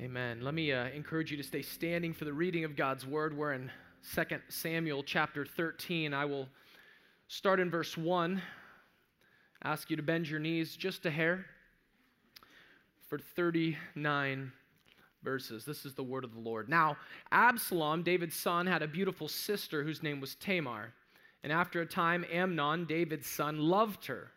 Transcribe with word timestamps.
Amen. 0.00 0.38
Let 0.42 0.54
me 0.54 0.70
uh, 0.70 0.90
encourage 0.90 1.32
you 1.32 1.36
to 1.38 1.42
stay 1.42 1.60
standing 1.60 2.14
for 2.14 2.24
the 2.24 2.32
reading 2.32 2.62
of 2.62 2.76
God's 2.76 3.04
word. 3.04 3.36
We're 3.36 3.54
in 3.54 3.68
2 4.14 4.22
Samuel 4.48 5.02
chapter 5.02 5.44
13. 5.44 6.14
I 6.14 6.24
will 6.24 6.46
start 7.26 7.58
in 7.58 7.68
verse 7.68 7.96
1. 7.96 8.40
Ask 9.64 9.90
you 9.90 9.96
to 9.96 10.02
bend 10.04 10.28
your 10.28 10.38
knees 10.38 10.76
just 10.76 11.04
a 11.04 11.10
hair 11.10 11.46
for 13.08 13.18
39 13.18 14.52
verses. 15.24 15.64
This 15.64 15.84
is 15.84 15.94
the 15.94 16.04
word 16.04 16.22
of 16.22 16.32
the 16.32 16.40
Lord. 16.40 16.68
Now, 16.68 16.96
Absalom, 17.32 18.04
David's 18.04 18.36
son, 18.36 18.68
had 18.68 18.84
a 18.84 18.88
beautiful 18.88 19.26
sister 19.26 19.82
whose 19.82 20.04
name 20.04 20.20
was 20.20 20.36
Tamar. 20.36 20.92
And 21.42 21.52
after 21.52 21.80
a 21.80 21.86
time, 21.86 22.24
Amnon, 22.30 22.84
David's 22.84 23.26
son, 23.26 23.58
loved 23.58 24.06
her. 24.06 24.30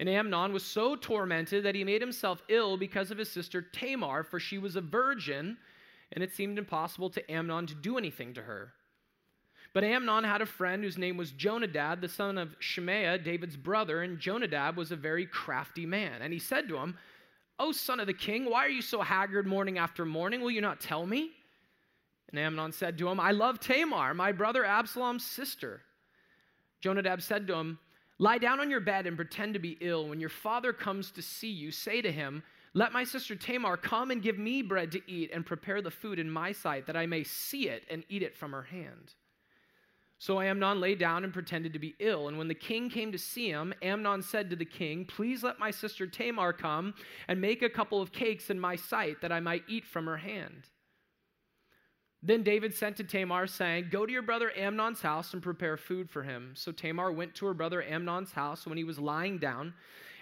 And 0.00 0.08
Amnon 0.08 0.52
was 0.52 0.64
so 0.64 0.94
tormented 0.94 1.64
that 1.64 1.74
he 1.74 1.82
made 1.82 2.00
himself 2.00 2.42
ill 2.48 2.76
because 2.76 3.10
of 3.10 3.18
his 3.18 3.30
sister 3.30 3.62
Tamar, 3.62 4.22
for 4.22 4.38
she 4.38 4.58
was 4.58 4.76
a 4.76 4.80
virgin, 4.80 5.56
and 6.12 6.22
it 6.22 6.32
seemed 6.32 6.58
impossible 6.58 7.10
to 7.10 7.30
Amnon 7.30 7.66
to 7.66 7.74
do 7.74 7.98
anything 7.98 8.32
to 8.34 8.42
her. 8.42 8.72
But 9.74 9.84
Amnon 9.84 10.24
had 10.24 10.40
a 10.40 10.46
friend 10.46 10.82
whose 10.82 10.98
name 10.98 11.16
was 11.16 11.32
Jonadab, 11.32 12.00
the 12.00 12.08
son 12.08 12.38
of 12.38 12.56
Shemaiah, 12.58 13.18
David's 13.18 13.56
brother, 13.56 14.02
and 14.02 14.18
Jonadab 14.18 14.76
was 14.76 14.92
a 14.92 14.96
very 14.96 15.26
crafty 15.26 15.84
man. 15.84 16.22
And 16.22 16.32
he 16.32 16.38
said 16.38 16.68
to 16.68 16.76
him, 16.76 16.96
O 17.58 17.72
son 17.72 18.00
of 18.00 18.06
the 18.06 18.14
king, 18.14 18.48
why 18.48 18.64
are 18.64 18.70
you 18.70 18.82
so 18.82 19.02
haggard 19.02 19.46
morning 19.46 19.78
after 19.78 20.04
morning? 20.04 20.40
Will 20.40 20.50
you 20.50 20.60
not 20.60 20.80
tell 20.80 21.04
me? 21.04 21.32
And 22.30 22.38
Amnon 22.38 22.72
said 22.72 22.96
to 22.98 23.08
him, 23.08 23.18
I 23.18 23.32
love 23.32 23.58
Tamar, 23.58 24.14
my 24.14 24.32
brother 24.32 24.64
Absalom's 24.64 25.24
sister. 25.24 25.82
Jonadab 26.80 27.20
said 27.20 27.46
to 27.48 27.54
him, 27.54 27.78
Lie 28.18 28.38
down 28.38 28.58
on 28.60 28.70
your 28.70 28.80
bed 28.80 29.06
and 29.06 29.16
pretend 29.16 29.54
to 29.54 29.60
be 29.60 29.78
ill. 29.80 30.08
When 30.08 30.18
your 30.18 30.28
father 30.28 30.72
comes 30.72 31.10
to 31.12 31.22
see 31.22 31.50
you, 31.50 31.70
say 31.70 32.02
to 32.02 32.10
him, 32.10 32.42
Let 32.74 32.92
my 32.92 33.04
sister 33.04 33.36
Tamar 33.36 33.76
come 33.76 34.10
and 34.10 34.22
give 34.22 34.38
me 34.38 34.62
bread 34.62 34.90
to 34.92 35.10
eat 35.10 35.30
and 35.32 35.46
prepare 35.46 35.80
the 35.80 35.90
food 35.90 36.18
in 36.18 36.30
my 36.30 36.50
sight, 36.50 36.86
that 36.86 36.96
I 36.96 37.06
may 37.06 37.22
see 37.22 37.68
it 37.68 37.84
and 37.88 38.04
eat 38.08 38.22
it 38.22 38.36
from 38.36 38.52
her 38.52 38.62
hand. 38.62 39.14
So 40.20 40.40
Amnon 40.40 40.80
lay 40.80 40.96
down 40.96 41.22
and 41.22 41.32
pretended 41.32 41.72
to 41.74 41.78
be 41.78 41.94
ill. 42.00 42.26
And 42.26 42.36
when 42.38 42.48
the 42.48 42.54
king 42.54 42.90
came 42.90 43.12
to 43.12 43.18
see 43.18 43.48
him, 43.48 43.72
Amnon 43.82 44.22
said 44.22 44.50
to 44.50 44.56
the 44.56 44.64
king, 44.64 45.04
Please 45.04 45.44
let 45.44 45.60
my 45.60 45.70
sister 45.70 46.08
Tamar 46.08 46.52
come 46.52 46.94
and 47.28 47.40
make 47.40 47.62
a 47.62 47.70
couple 47.70 48.02
of 48.02 48.10
cakes 48.10 48.50
in 48.50 48.58
my 48.58 48.74
sight, 48.74 49.20
that 49.20 49.30
I 49.30 49.38
might 49.38 49.62
eat 49.68 49.86
from 49.86 50.06
her 50.06 50.16
hand. 50.16 50.64
Then 52.22 52.42
David 52.42 52.74
sent 52.74 52.96
to 52.96 53.04
Tamar, 53.04 53.46
saying, 53.46 53.88
Go 53.90 54.04
to 54.04 54.12
your 54.12 54.22
brother 54.22 54.50
Amnon's 54.56 55.00
house 55.00 55.32
and 55.34 55.42
prepare 55.42 55.76
food 55.76 56.10
for 56.10 56.22
him. 56.22 56.52
So 56.56 56.72
Tamar 56.72 57.12
went 57.12 57.34
to 57.36 57.46
her 57.46 57.54
brother 57.54 57.82
Amnon's 57.82 58.32
house 58.32 58.66
when 58.66 58.76
he 58.76 58.84
was 58.84 58.98
lying 58.98 59.38
down, 59.38 59.72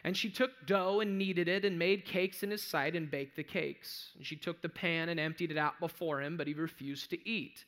and 0.04 0.14
she 0.16 0.28
took 0.28 0.50
dough 0.66 1.00
and 1.00 1.16
kneaded 1.16 1.48
it 1.48 1.64
and 1.64 1.78
made 1.78 2.04
cakes 2.04 2.42
in 2.42 2.50
his 2.50 2.62
sight 2.62 2.94
and 2.94 3.10
baked 3.10 3.36
the 3.36 3.42
cakes. 3.42 4.10
And 4.16 4.26
she 4.26 4.36
took 4.36 4.60
the 4.60 4.68
pan 4.68 5.08
and 5.08 5.18
emptied 5.18 5.50
it 5.50 5.56
out 5.56 5.80
before 5.80 6.20
him, 6.20 6.36
but 6.36 6.46
he 6.46 6.54
refused 6.54 7.10
to 7.10 7.28
eat. 7.28 7.64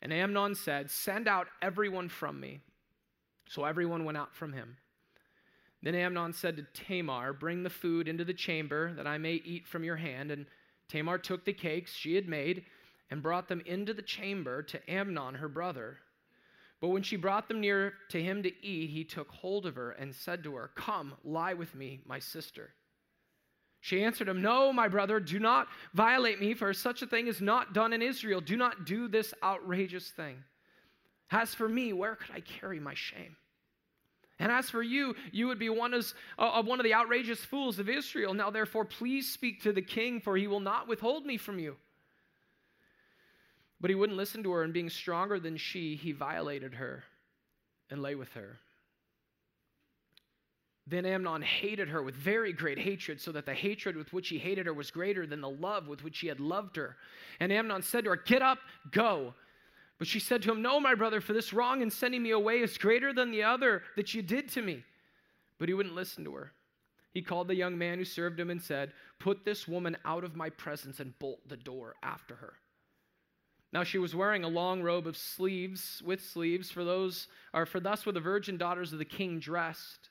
And 0.00 0.12
Amnon 0.12 0.54
said, 0.54 0.90
Send 0.90 1.28
out 1.28 1.48
everyone 1.60 2.08
from 2.08 2.40
me. 2.40 2.60
So 3.48 3.64
everyone 3.64 4.04
went 4.04 4.18
out 4.18 4.34
from 4.34 4.54
him. 4.54 4.76
Then 5.82 5.94
Amnon 5.94 6.32
said 6.32 6.56
to 6.56 6.66
Tamar, 6.72 7.34
Bring 7.34 7.62
the 7.62 7.70
food 7.70 8.08
into 8.08 8.24
the 8.24 8.34
chamber 8.34 8.94
that 8.94 9.06
I 9.06 9.18
may 9.18 9.34
eat 9.34 9.66
from 9.66 9.84
your 9.84 9.96
hand. 9.96 10.30
And 10.30 10.46
Tamar 10.88 11.18
took 11.18 11.44
the 11.44 11.52
cakes 11.52 11.94
she 11.94 12.14
had 12.14 12.26
made 12.26 12.64
and 13.10 13.22
brought 13.22 13.48
them 13.48 13.62
into 13.66 13.94
the 13.94 14.02
chamber 14.02 14.62
to 14.62 14.90
Amnon, 14.90 15.34
her 15.34 15.48
brother. 15.48 15.98
But 16.80 16.88
when 16.88 17.02
she 17.02 17.16
brought 17.16 17.48
them 17.48 17.60
near 17.60 17.94
to 18.10 18.22
him 18.22 18.42
to 18.42 18.64
eat, 18.64 18.90
he 18.90 19.04
took 19.04 19.30
hold 19.30 19.66
of 19.66 19.74
her 19.76 19.92
and 19.92 20.14
said 20.14 20.44
to 20.44 20.54
her, 20.54 20.70
Come, 20.74 21.14
lie 21.24 21.54
with 21.54 21.74
me, 21.74 22.00
my 22.06 22.18
sister. 22.18 22.70
She 23.80 24.02
answered 24.02 24.28
him, 24.28 24.42
No, 24.42 24.72
my 24.72 24.88
brother, 24.88 25.18
do 25.20 25.38
not 25.38 25.68
violate 25.94 26.40
me, 26.40 26.54
for 26.54 26.72
such 26.72 27.02
a 27.02 27.06
thing 27.06 27.26
is 27.26 27.40
not 27.40 27.72
done 27.72 27.92
in 27.92 28.02
Israel. 28.02 28.40
Do 28.40 28.56
not 28.56 28.84
do 28.84 29.08
this 29.08 29.34
outrageous 29.42 30.10
thing. 30.10 30.36
As 31.30 31.54
for 31.54 31.68
me, 31.68 31.92
where 31.92 32.16
could 32.16 32.34
I 32.34 32.40
carry 32.40 32.80
my 32.80 32.94
shame? 32.94 33.36
And 34.38 34.52
as 34.52 34.70
for 34.70 34.82
you, 34.82 35.16
you 35.32 35.48
would 35.48 35.58
be 35.58 35.68
one, 35.68 35.94
as, 35.94 36.14
uh, 36.38 36.62
one 36.62 36.78
of 36.78 36.84
the 36.84 36.94
outrageous 36.94 37.44
fools 37.44 37.80
of 37.80 37.88
Israel. 37.88 38.34
Now, 38.34 38.50
therefore, 38.50 38.84
please 38.84 39.32
speak 39.32 39.62
to 39.62 39.72
the 39.72 39.82
king, 39.82 40.20
for 40.20 40.36
he 40.36 40.46
will 40.46 40.60
not 40.60 40.86
withhold 40.86 41.26
me 41.26 41.36
from 41.36 41.58
you. 41.58 41.76
But 43.80 43.90
he 43.90 43.96
wouldn't 43.96 44.18
listen 44.18 44.42
to 44.42 44.52
her, 44.52 44.62
and 44.62 44.72
being 44.72 44.90
stronger 44.90 45.38
than 45.38 45.56
she, 45.56 45.94
he 45.94 46.12
violated 46.12 46.74
her 46.74 47.04
and 47.90 48.02
lay 48.02 48.14
with 48.14 48.32
her. 48.32 48.58
Then 50.86 51.04
Amnon 51.04 51.42
hated 51.42 51.88
her 51.90 52.02
with 52.02 52.14
very 52.14 52.52
great 52.52 52.78
hatred, 52.78 53.20
so 53.20 53.30
that 53.32 53.44
the 53.44 53.54
hatred 53.54 53.94
with 53.94 54.12
which 54.12 54.28
he 54.28 54.38
hated 54.38 54.66
her 54.66 54.72
was 54.72 54.90
greater 54.90 55.26
than 55.26 55.42
the 55.42 55.50
love 55.50 55.86
with 55.86 56.02
which 56.02 56.18
he 56.20 56.28
had 56.28 56.40
loved 56.40 56.76
her. 56.76 56.96
And 57.40 57.52
Amnon 57.52 57.82
said 57.82 58.04
to 58.04 58.10
her, 58.10 58.16
Get 58.16 58.40
up, 58.40 58.58
go. 58.90 59.34
But 59.98 60.08
she 60.08 60.18
said 60.18 60.42
to 60.42 60.52
him, 60.52 60.62
No, 60.62 60.80
my 60.80 60.94
brother, 60.94 61.20
for 61.20 61.34
this 61.34 61.52
wrong 61.52 61.82
in 61.82 61.90
sending 61.90 62.22
me 62.22 62.30
away 62.30 62.60
is 62.60 62.78
greater 62.78 63.12
than 63.12 63.30
the 63.30 63.42
other 63.42 63.82
that 63.96 64.14
you 64.14 64.22
did 64.22 64.48
to 64.50 64.62
me. 64.62 64.82
But 65.58 65.68
he 65.68 65.74
wouldn't 65.74 65.94
listen 65.94 66.24
to 66.24 66.34
her. 66.34 66.52
He 67.12 67.20
called 67.20 67.48
the 67.48 67.54
young 67.54 67.76
man 67.76 67.98
who 67.98 68.04
served 68.04 68.40
him 68.40 68.48
and 68.48 68.62
said, 68.62 68.92
Put 69.18 69.44
this 69.44 69.68
woman 69.68 69.96
out 70.04 70.24
of 70.24 70.36
my 70.36 70.50
presence 70.50 71.00
and 71.00 71.18
bolt 71.18 71.46
the 71.48 71.56
door 71.56 71.96
after 72.02 72.36
her. 72.36 72.54
Now 73.72 73.84
she 73.84 73.98
was 73.98 74.14
wearing 74.14 74.44
a 74.44 74.48
long 74.48 74.82
robe 74.82 75.06
of 75.06 75.16
sleeves 75.16 76.02
with 76.04 76.24
sleeves, 76.24 76.70
for 76.70 76.84
those 76.84 77.28
or 77.52 77.66
for 77.66 77.80
thus 77.80 78.06
were 78.06 78.12
the 78.12 78.20
virgin 78.20 78.56
daughters 78.56 78.92
of 78.92 78.98
the 78.98 79.04
king 79.04 79.40
dressed. 79.40 80.10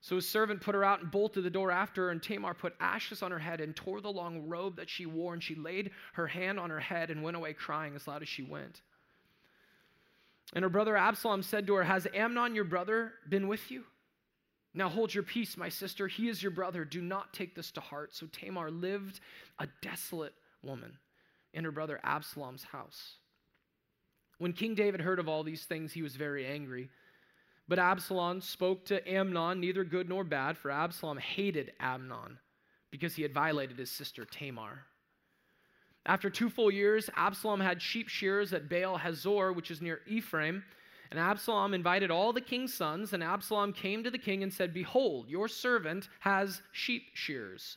So 0.00 0.14
his 0.14 0.28
servant 0.28 0.60
put 0.60 0.74
her 0.74 0.84
out 0.84 1.02
and 1.02 1.10
bolted 1.10 1.44
the 1.44 1.50
door 1.50 1.70
after 1.70 2.04
her, 2.04 2.10
and 2.10 2.22
Tamar 2.22 2.54
put 2.54 2.74
ashes 2.80 3.22
on 3.22 3.32
her 3.32 3.38
head 3.38 3.60
and 3.60 3.74
tore 3.74 4.00
the 4.00 4.12
long 4.12 4.48
robe 4.48 4.76
that 4.76 4.88
she 4.88 5.06
wore, 5.06 5.34
and 5.34 5.42
she 5.42 5.56
laid 5.56 5.90
her 6.14 6.26
hand 6.26 6.58
on 6.58 6.70
her 6.70 6.80
head 6.80 7.10
and 7.10 7.22
went 7.22 7.36
away 7.36 7.52
crying 7.52 7.94
as 7.96 8.06
loud 8.06 8.22
as 8.22 8.28
she 8.28 8.42
went. 8.42 8.80
And 10.54 10.62
her 10.62 10.70
brother 10.70 10.96
Absalom 10.96 11.42
said 11.42 11.66
to 11.66 11.74
her, 11.74 11.82
Has 11.82 12.06
Amnon 12.14 12.54
your 12.54 12.64
brother 12.64 13.12
been 13.28 13.48
with 13.48 13.70
you? 13.70 13.84
Now 14.72 14.88
hold 14.88 15.12
your 15.12 15.24
peace, 15.24 15.56
my 15.56 15.68
sister. 15.68 16.06
He 16.06 16.28
is 16.28 16.42
your 16.42 16.52
brother. 16.52 16.84
Do 16.84 17.02
not 17.02 17.34
take 17.34 17.54
this 17.54 17.72
to 17.72 17.80
heart. 17.80 18.14
So 18.14 18.26
Tamar 18.28 18.70
lived 18.70 19.20
a 19.58 19.66
desolate 19.82 20.34
woman 20.62 20.96
in 21.52 21.64
her 21.64 21.70
brother 21.70 22.00
Absalom's 22.02 22.64
house. 22.64 23.16
When 24.38 24.52
King 24.52 24.74
David 24.74 25.00
heard 25.00 25.18
of 25.18 25.28
all 25.28 25.42
these 25.42 25.64
things, 25.64 25.92
he 25.92 26.02
was 26.02 26.16
very 26.16 26.46
angry. 26.46 26.90
But 27.66 27.78
Absalom 27.78 28.40
spoke 28.40 28.86
to 28.86 29.06
Amnon, 29.10 29.60
neither 29.60 29.84
good 29.84 30.08
nor 30.08 30.24
bad, 30.24 30.56
for 30.56 30.70
Absalom 30.70 31.18
hated 31.18 31.72
Amnon 31.80 32.38
because 32.90 33.14
he 33.14 33.22
had 33.22 33.34
violated 33.34 33.78
his 33.78 33.90
sister 33.90 34.24
Tamar. 34.24 34.84
After 36.06 36.30
two 36.30 36.48
full 36.48 36.70
years, 36.70 37.10
Absalom 37.16 37.60
had 37.60 37.82
sheep 37.82 38.08
shears 38.08 38.54
at 38.54 38.70
Baal 38.70 38.96
Hazor, 38.96 39.52
which 39.52 39.70
is 39.70 39.82
near 39.82 40.00
Ephraim. 40.06 40.64
And 41.10 41.20
Absalom 41.20 41.74
invited 41.74 42.10
all 42.10 42.32
the 42.32 42.40
king's 42.40 42.72
sons, 42.72 43.12
and 43.12 43.22
Absalom 43.22 43.72
came 43.72 44.02
to 44.04 44.10
the 44.10 44.18
king 44.18 44.42
and 44.42 44.52
said, 44.52 44.72
Behold, 44.72 45.28
your 45.28 45.48
servant 45.48 46.08
has 46.20 46.62
sheep 46.72 47.04
shears. 47.14 47.76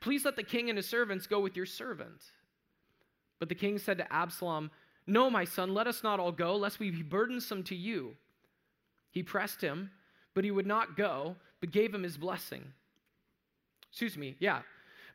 Please 0.00 0.24
let 0.24 0.36
the 0.36 0.42
king 0.42 0.68
and 0.68 0.76
his 0.76 0.88
servants 0.88 1.26
go 1.26 1.40
with 1.40 1.56
your 1.56 1.66
servant. 1.66 2.22
But 3.42 3.48
the 3.48 3.56
king 3.56 3.76
said 3.76 3.98
to 3.98 4.12
Absalom, 4.12 4.70
No, 5.04 5.28
my 5.28 5.44
son, 5.44 5.74
let 5.74 5.88
us 5.88 6.04
not 6.04 6.20
all 6.20 6.30
go, 6.30 6.54
lest 6.54 6.78
we 6.78 6.92
be 6.92 7.02
burdensome 7.02 7.64
to 7.64 7.74
you. 7.74 8.14
He 9.10 9.24
pressed 9.24 9.60
him, 9.60 9.90
but 10.32 10.44
he 10.44 10.52
would 10.52 10.64
not 10.64 10.96
go, 10.96 11.34
but 11.60 11.72
gave 11.72 11.92
him 11.92 12.04
his 12.04 12.16
blessing. 12.16 12.62
Excuse 13.90 14.16
me, 14.16 14.36
yeah. 14.38 14.60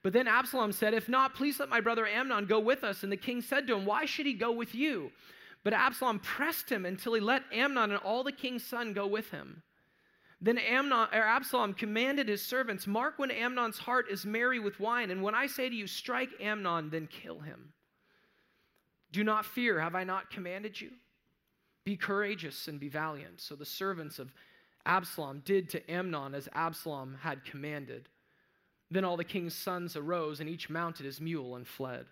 But 0.04 0.12
then 0.12 0.28
Absalom 0.28 0.74
said, 0.74 0.94
If 0.94 1.08
not, 1.08 1.36
please 1.36 1.58
let 1.62 1.70
my 1.70 1.80
brother 1.80 2.06
Amnon 2.06 2.48
go 2.48 2.60
with 2.60 2.84
us. 2.84 3.04
And 3.04 3.10
the 3.10 3.16
king 3.16 3.40
said 3.40 3.66
to 3.68 3.76
him, 3.76 3.86
Why 3.86 4.04
should 4.04 4.26
he 4.26 4.34
go 4.34 4.52
with 4.52 4.76
you? 4.76 5.10
But 5.64 5.72
Absalom 5.72 6.20
pressed 6.20 6.70
him 6.70 6.86
until 6.86 7.14
he 7.14 7.22
let 7.22 7.44
Amnon 7.54 7.92
and 7.92 8.02
all 8.02 8.26
the 8.26 8.34
king's 8.34 8.66
son 8.66 8.92
go 8.92 9.08
with 9.08 9.32
him. 9.32 9.64
Then 10.42 10.58
Amnon, 10.58 11.08
or 11.14 11.22
Absalom 11.22 11.74
commanded 11.74 12.28
his 12.28 12.42
servants, 12.42 12.88
Mark 12.88 13.20
when 13.20 13.32
Amnon's 13.32 13.78
heart 13.78 14.08
is 14.12 14.26
merry 14.26 14.60
with 14.60 14.82
wine, 14.82 15.12
and 15.12 15.24
when 15.24 15.34
I 15.34 15.48
say 15.48 15.70
to 15.70 15.76
you, 15.76 15.88
Strike 15.88 16.32
Amnon, 16.42 16.90
then 16.90 17.08
kill 17.08 17.40
him. 17.40 17.72
Do 19.12 19.24
not 19.24 19.46
fear, 19.46 19.80
have 19.80 19.96
I 19.96 20.04
not 20.04 20.30
commanded 20.30 20.80
you? 20.80 20.92
Be 21.86 21.96
courageous 21.96 22.68
and 22.68 22.80
be 22.80 22.90
valiant. 22.90 23.40
So 23.40 23.56
the 23.56 23.66
servants 23.66 24.20
of 24.20 24.34
Absalom 24.86 25.42
did 25.46 25.70
to 25.70 25.92
Amnon 25.92 26.34
as 26.36 26.50
Absalom 26.54 27.18
had 27.22 27.46
commanded. 27.46 28.10
Then 28.90 29.06
all 29.06 29.18
the 29.18 29.24
king's 29.24 29.56
sons 29.56 29.96
arose, 29.96 30.40
and 30.40 30.50
each 30.50 30.70
mounted 30.70 31.06
his 31.06 31.20
mule 31.20 31.56
and 31.56 31.68
fled. 31.68 32.06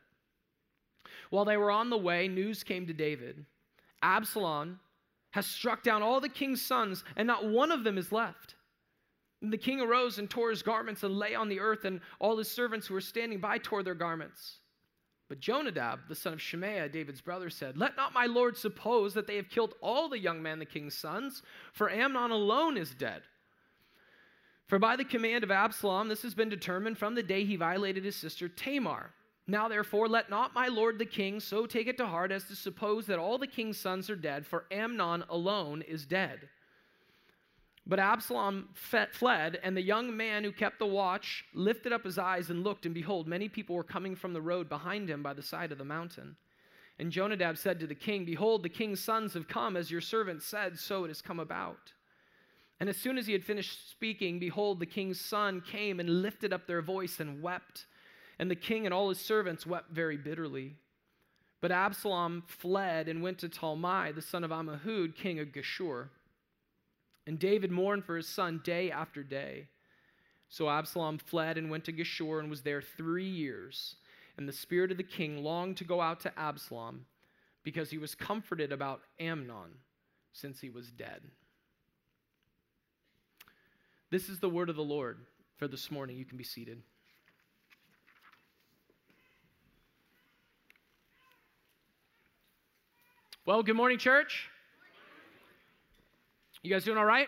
While 1.29 1.45
they 1.45 1.57
were 1.57 1.71
on 1.71 1.89
the 1.89 1.97
way, 1.97 2.27
news 2.27 2.63
came 2.63 2.85
to 2.87 2.93
David 2.93 3.45
Absalom 4.01 4.79
has 5.31 5.45
struck 5.45 5.83
down 5.83 6.01
all 6.01 6.21
the 6.21 6.29
king's 6.29 6.61
sons, 6.61 7.03
and 7.17 7.27
not 7.27 7.45
one 7.45 7.71
of 7.71 7.83
them 7.83 7.97
is 7.97 8.11
left. 8.11 8.55
And 9.41 9.51
the 9.51 9.57
king 9.57 9.81
arose 9.81 10.17
and 10.17 10.29
tore 10.29 10.49
his 10.49 10.61
garments 10.61 11.03
and 11.03 11.17
lay 11.17 11.35
on 11.35 11.49
the 11.49 11.59
earth, 11.59 11.85
and 11.85 11.99
all 12.19 12.37
his 12.37 12.49
servants 12.49 12.87
who 12.87 12.93
were 12.93 13.01
standing 13.01 13.39
by 13.39 13.57
tore 13.57 13.83
their 13.83 13.95
garments. 13.95 14.59
But 15.27 15.39
Jonadab, 15.39 16.01
the 16.07 16.15
son 16.15 16.33
of 16.33 16.41
Shemaiah, 16.41 16.89
David's 16.89 17.21
brother, 17.21 17.49
said, 17.49 17.77
Let 17.77 17.97
not 17.97 18.13
my 18.13 18.27
lord 18.27 18.57
suppose 18.57 19.13
that 19.15 19.25
they 19.25 19.37
have 19.37 19.49
killed 19.49 19.73
all 19.81 20.07
the 20.07 20.19
young 20.19 20.41
men, 20.41 20.59
the 20.59 20.65
king's 20.65 20.93
sons, 20.93 21.41
for 21.73 21.89
Amnon 21.89 22.31
alone 22.31 22.77
is 22.77 22.93
dead. 22.93 23.23
For 24.67 24.79
by 24.79 24.95
the 24.95 25.05
command 25.05 25.43
of 25.43 25.51
Absalom, 25.51 26.07
this 26.07 26.21
has 26.21 26.35
been 26.35 26.49
determined 26.49 26.97
from 26.97 27.15
the 27.15 27.23
day 27.23 27.43
he 27.43 27.55
violated 27.55 28.05
his 28.05 28.15
sister 28.15 28.47
Tamar. 28.47 29.11
Now, 29.47 29.67
therefore, 29.67 30.07
let 30.07 30.29
not 30.29 30.55
my 30.55 30.67
lord 30.67 30.97
the 30.97 31.05
king 31.05 31.39
so 31.39 31.65
take 31.65 31.87
it 31.87 31.97
to 31.97 32.07
heart 32.07 32.31
as 32.31 32.45
to 32.45 32.55
suppose 32.55 33.05
that 33.05 33.19
all 33.19 33.37
the 33.37 33.47
king's 33.47 33.77
sons 33.77 34.09
are 34.09 34.15
dead, 34.15 34.45
for 34.45 34.65
Amnon 34.71 35.23
alone 35.29 35.83
is 35.83 36.05
dead. 36.05 36.49
But 37.87 37.99
Absalom 37.99 38.69
fled, 38.73 39.59
and 39.61 39.77
the 39.77 39.81
young 39.81 40.17
man 40.17 40.43
who 40.43 40.51
kept 40.51 40.79
the 40.79 40.87
watch 40.87 41.45
lifted 41.53 41.93
up 41.93 42.03
his 42.03 42.17
eyes 42.17 42.49
and 42.49 42.63
looked, 42.63 42.85
and 42.85 42.95
behold, 42.95 43.27
many 43.27 43.47
people 43.47 43.75
were 43.75 43.83
coming 43.83 44.15
from 44.15 44.33
the 44.33 44.41
road 44.41 44.67
behind 44.67 45.07
him 45.07 45.21
by 45.21 45.33
the 45.33 45.43
side 45.43 45.71
of 45.71 45.77
the 45.77 45.85
mountain. 45.85 46.35
And 46.97 47.11
Jonadab 47.11 47.57
said 47.57 47.79
to 47.79 47.87
the 47.87 47.93
king, 47.93 48.25
Behold, 48.25 48.63
the 48.63 48.69
king's 48.69 49.01
sons 49.01 49.33
have 49.33 49.47
come, 49.47 49.77
as 49.77 49.91
your 49.91 50.01
servant 50.01 50.41
said, 50.41 50.79
so 50.79 51.03
it 51.03 51.09
has 51.09 51.21
come 51.21 51.39
about. 51.39 51.93
And 52.79 52.89
as 52.89 52.97
soon 52.97 53.17
as 53.17 53.27
he 53.27 53.33
had 53.33 53.43
finished 53.43 53.89
speaking, 53.89 54.39
behold, 54.39 54.79
the 54.79 54.85
king's 54.85 55.19
son 55.19 55.61
came 55.61 55.99
and 55.99 56.21
lifted 56.21 56.53
up 56.53 56.65
their 56.65 56.81
voice 56.81 57.19
and 57.19 57.41
wept. 57.41 57.85
And 58.39 58.49
the 58.49 58.55
king 58.55 58.85
and 58.85 58.93
all 58.93 59.09
his 59.09 59.19
servants 59.19 59.65
wept 59.65 59.91
very 59.91 60.17
bitterly. 60.17 60.75
But 61.61 61.71
Absalom 61.71 62.43
fled 62.47 63.07
and 63.07 63.21
went 63.21 63.39
to 63.39 63.49
Talmai, 63.49 64.13
the 64.13 64.21
son 64.21 64.43
of 64.43 64.51
Ammihud, 64.51 65.15
king 65.15 65.39
of 65.39 65.49
Geshur. 65.49 66.09
And 67.27 67.39
David 67.39 67.71
mourned 67.71 68.05
for 68.05 68.17
his 68.17 68.27
son 68.27 68.61
day 68.63 68.91
after 68.91 69.23
day. 69.23 69.67
So 70.49 70.69
Absalom 70.69 71.17
fled 71.17 71.57
and 71.57 71.69
went 71.69 71.85
to 71.85 71.93
Geshur 71.93 72.39
and 72.39 72.49
was 72.49 72.61
there 72.61 72.81
three 72.81 73.27
years. 73.27 73.95
And 74.37 74.47
the 74.47 74.53
spirit 74.53 74.91
of 74.91 74.97
the 74.97 75.03
king 75.03 75.43
longed 75.43 75.77
to 75.77 75.83
go 75.83 76.01
out 76.01 76.19
to 76.21 76.39
Absalom 76.39 77.05
because 77.63 77.89
he 77.89 77.97
was 77.97 78.13
comforted 78.13 78.71
about 78.71 79.01
Amnon 79.19 79.79
since 80.33 80.59
he 80.59 80.69
was 80.69 80.91
dead. 80.91 81.21
This 84.11 84.29
is 84.29 84.39
the 84.39 84.49
word 84.49 84.69
of 84.69 84.75
the 84.75 84.83
Lord 84.83 85.17
for 85.57 85.67
this 85.67 85.89
morning. 85.89 86.17
You 86.17 86.25
can 86.25 86.37
be 86.37 86.43
seated. 86.43 86.81
Well, 93.45 93.63
good 93.63 93.75
morning, 93.75 93.97
church. 93.97 94.49
You 96.65 96.71
guys 96.71 96.83
doing 96.83 96.97
all 96.97 97.05
right? 97.05 97.27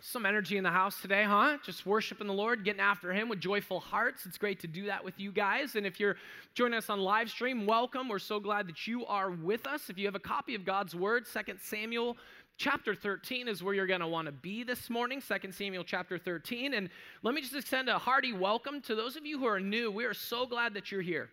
Some 0.00 0.26
energy 0.26 0.56
in 0.56 0.64
the 0.64 0.72
house 0.72 1.00
today, 1.00 1.22
huh? 1.22 1.58
Just 1.64 1.86
worshiping 1.86 2.26
the 2.26 2.32
Lord, 2.32 2.64
getting 2.64 2.80
after 2.80 3.12
Him 3.12 3.28
with 3.28 3.38
joyful 3.38 3.78
hearts. 3.78 4.26
It's 4.26 4.38
great 4.38 4.58
to 4.62 4.66
do 4.66 4.86
that 4.86 5.04
with 5.04 5.20
you 5.20 5.30
guys. 5.30 5.76
And 5.76 5.86
if 5.86 6.00
you're 6.00 6.16
joining 6.54 6.76
us 6.76 6.90
on 6.90 6.98
live 6.98 7.30
stream, 7.30 7.64
welcome. 7.64 8.08
We're 8.08 8.18
so 8.18 8.40
glad 8.40 8.66
that 8.66 8.88
you 8.88 9.06
are 9.06 9.30
with 9.30 9.68
us. 9.68 9.88
If 9.88 9.98
you 9.98 10.06
have 10.06 10.16
a 10.16 10.18
copy 10.18 10.56
of 10.56 10.64
God's 10.64 10.96
Word, 10.96 11.26
2 11.32 11.54
Samuel 11.62 12.16
chapter 12.56 12.92
13 12.92 13.46
is 13.46 13.62
where 13.62 13.72
you're 13.72 13.86
going 13.86 14.00
to 14.00 14.08
want 14.08 14.26
to 14.26 14.32
be 14.32 14.64
this 14.64 14.90
morning 14.90 15.22
2 15.22 15.50
samuel 15.50 15.82
chapter 15.82 16.18
13 16.18 16.74
and 16.74 16.90
let 17.22 17.34
me 17.34 17.40
just 17.40 17.54
extend 17.54 17.88
a 17.88 17.98
hearty 17.98 18.34
welcome 18.34 18.82
to 18.82 18.94
those 18.94 19.16
of 19.16 19.24
you 19.24 19.38
who 19.38 19.46
are 19.46 19.58
new 19.58 19.90
we 19.90 20.04
are 20.04 20.12
so 20.12 20.44
glad 20.44 20.74
that 20.74 20.92
you're 20.92 21.00
here 21.00 21.30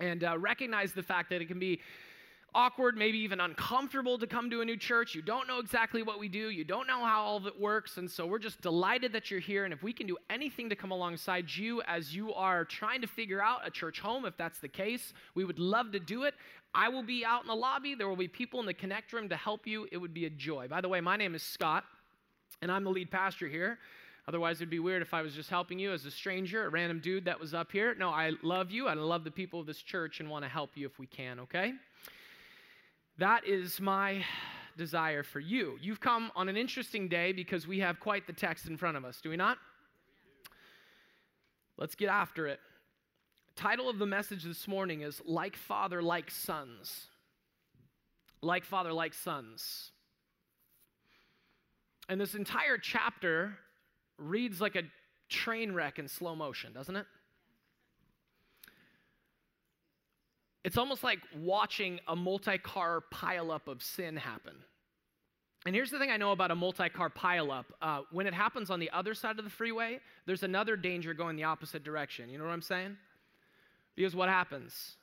and 0.00 0.24
uh, 0.24 0.36
recognize 0.36 0.92
the 0.92 1.04
fact 1.04 1.30
that 1.30 1.40
it 1.40 1.46
can 1.46 1.60
be 1.60 1.80
awkward, 2.56 2.96
maybe 2.96 3.18
even 3.18 3.38
uncomfortable 3.38 4.18
to 4.18 4.26
come 4.26 4.48
to 4.48 4.62
a 4.62 4.64
new 4.64 4.78
church. 4.78 5.14
You 5.14 5.20
don't 5.20 5.46
know 5.46 5.58
exactly 5.58 6.02
what 6.02 6.18
we 6.18 6.26
do, 6.26 6.48
you 6.48 6.64
don't 6.64 6.86
know 6.86 7.04
how 7.04 7.22
all 7.22 7.36
of 7.36 7.46
it 7.46 7.60
works. 7.60 7.98
And 7.98 8.10
so 8.10 8.26
we're 8.26 8.38
just 8.38 8.62
delighted 8.62 9.12
that 9.12 9.30
you're 9.30 9.40
here. 9.40 9.64
And 9.64 9.74
if 9.74 9.82
we 9.82 9.92
can 9.92 10.06
do 10.06 10.16
anything 10.30 10.70
to 10.70 10.74
come 10.74 10.90
alongside 10.90 11.54
you 11.54 11.82
as 11.82 12.16
you 12.16 12.32
are 12.32 12.64
trying 12.64 13.02
to 13.02 13.06
figure 13.06 13.42
out 13.42 13.60
a 13.66 13.70
church 13.70 14.00
home, 14.00 14.24
if 14.24 14.36
that's 14.38 14.58
the 14.58 14.68
case, 14.68 15.12
we 15.34 15.44
would 15.44 15.58
love 15.58 15.92
to 15.92 16.00
do 16.00 16.24
it. 16.24 16.34
I 16.74 16.88
will 16.88 17.02
be 17.02 17.24
out 17.24 17.42
in 17.42 17.48
the 17.48 17.54
lobby. 17.54 17.94
There 17.94 18.08
will 18.08 18.16
be 18.16 18.28
people 18.28 18.58
in 18.60 18.66
the 18.66 18.74
connect 18.74 19.12
room 19.12 19.28
to 19.28 19.36
help 19.36 19.66
you. 19.66 19.86
It 19.92 19.98
would 19.98 20.14
be 20.14 20.24
a 20.24 20.30
joy. 20.30 20.66
By 20.66 20.80
the 20.80 20.88
way, 20.88 21.02
my 21.02 21.16
name 21.16 21.34
is 21.34 21.42
Scott, 21.42 21.84
and 22.62 22.72
I'm 22.72 22.84
the 22.84 22.90
lead 22.90 23.10
pastor 23.10 23.46
here. 23.48 23.78
Otherwise, 24.28 24.56
it'd 24.56 24.70
be 24.70 24.80
weird 24.80 25.02
if 25.02 25.14
I 25.14 25.22
was 25.22 25.34
just 25.34 25.50
helping 25.50 25.78
you 25.78 25.92
as 25.92 26.04
a 26.04 26.10
stranger, 26.10 26.66
a 26.66 26.68
random 26.68 27.00
dude 27.00 27.26
that 27.26 27.38
was 27.38 27.54
up 27.54 27.70
here. 27.70 27.94
No, 27.94 28.10
I 28.10 28.32
love 28.42 28.72
you. 28.72 28.88
I 28.88 28.94
love 28.94 29.22
the 29.22 29.30
people 29.30 29.60
of 29.60 29.66
this 29.66 29.82
church 29.82 30.20
and 30.20 30.28
want 30.28 30.44
to 30.44 30.48
help 30.48 30.70
you 30.74 30.84
if 30.86 30.98
we 30.98 31.06
can, 31.06 31.38
okay? 31.40 31.74
That 33.18 33.46
is 33.46 33.80
my 33.80 34.24
desire 34.76 35.22
for 35.22 35.40
you. 35.40 35.78
You've 35.80 36.00
come 36.00 36.30
on 36.36 36.48
an 36.48 36.56
interesting 36.56 37.08
day 37.08 37.32
because 37.32 37.66
we 37.66 37.78
have 37.78 37.98
quite 37.98 38.26
the 38.26 38.32
text 38.32 38.66
in 38.66 38.76
front 38.76 38.96
of 38.96 39.04
us, 39.04 39.20
do 39.22 39.30
we 39.30 39.36
not? 39.36 39.56
Let's 41.78 41.94
get 41.94 42.08
after 42.08 42.46
it. 42.46 42.60
Title 43.54 43.88
of 43.88 43.98
the 43.98 44.06
message 44.06 44.44
this 44.44 44.68
morning 44.68 45.00
is 45.00 45.22
Like 45.24 45.56
Father, 45.56 46.02
Like 46.02 46.30
Sons. 46.30 47.06
Like 48.42 48.66
Father, 48.66 48.92
Like 48.92 49.14
Sons. 49.14 49.92
And 52.10 52.20
this 52.20 52.34
entire 52.34 52.76
chapter 52.76 53.56
reads 54.18 54.60
like 54.60 54.76
a 54.76 54.82
train 55.30 55.72
wreck 55.72 55.98
in 55.98 56.06
slow 56.06 56.36
motion, 56.36 56.74
doesn't 56.74 56.96
it? 56.96 57.06
It's 60.66 60.76
almost 60.76 61.04
like 61.04 61.20
watching 61.38 62.00
a 62.08 62.16
multi 62.16 62.58
car 62.58 63.04
pileup 63.14 63.68
of 63.68 63.84
sin 63.84 64.16
happen. 64.16 64.54
And 65.64 65.76
here's 65.76 65.92
the 65.92 65.98
thing 66.00 66.10
I 66.10 66.16
know 66.16 66.32
about 66.32 66.50
a 66.50 66.56
multi 66.56 66.88
car 66.88 67.08
pileup 67.08 67.66
uh, 67.80 68.00
when 68.10 68.26
it 68.26 68.34
happens 68.34 68.68
on 68.68 68.80
the 68.80 68.90
other 68.90 69.14
side 69.14 69.38
of 69.38 69.44
the 69.44 69.50
freeway, 69.50 70.00
there's 70.26 70.42
another 70.42 70.74
danger 70.76 71.14
going 71.14 71.36
the 71.36 71.44
opposite 71.44 71.84
direction. 71.84 72.28
You 72.28 72.38
know 72.38 72.44
what 72.44 72.50
I'm 72.50 72.62
saying? 72.62 72.96
Because 73.94 74.16
what 74.16 74.28
happens? 74.28 74.96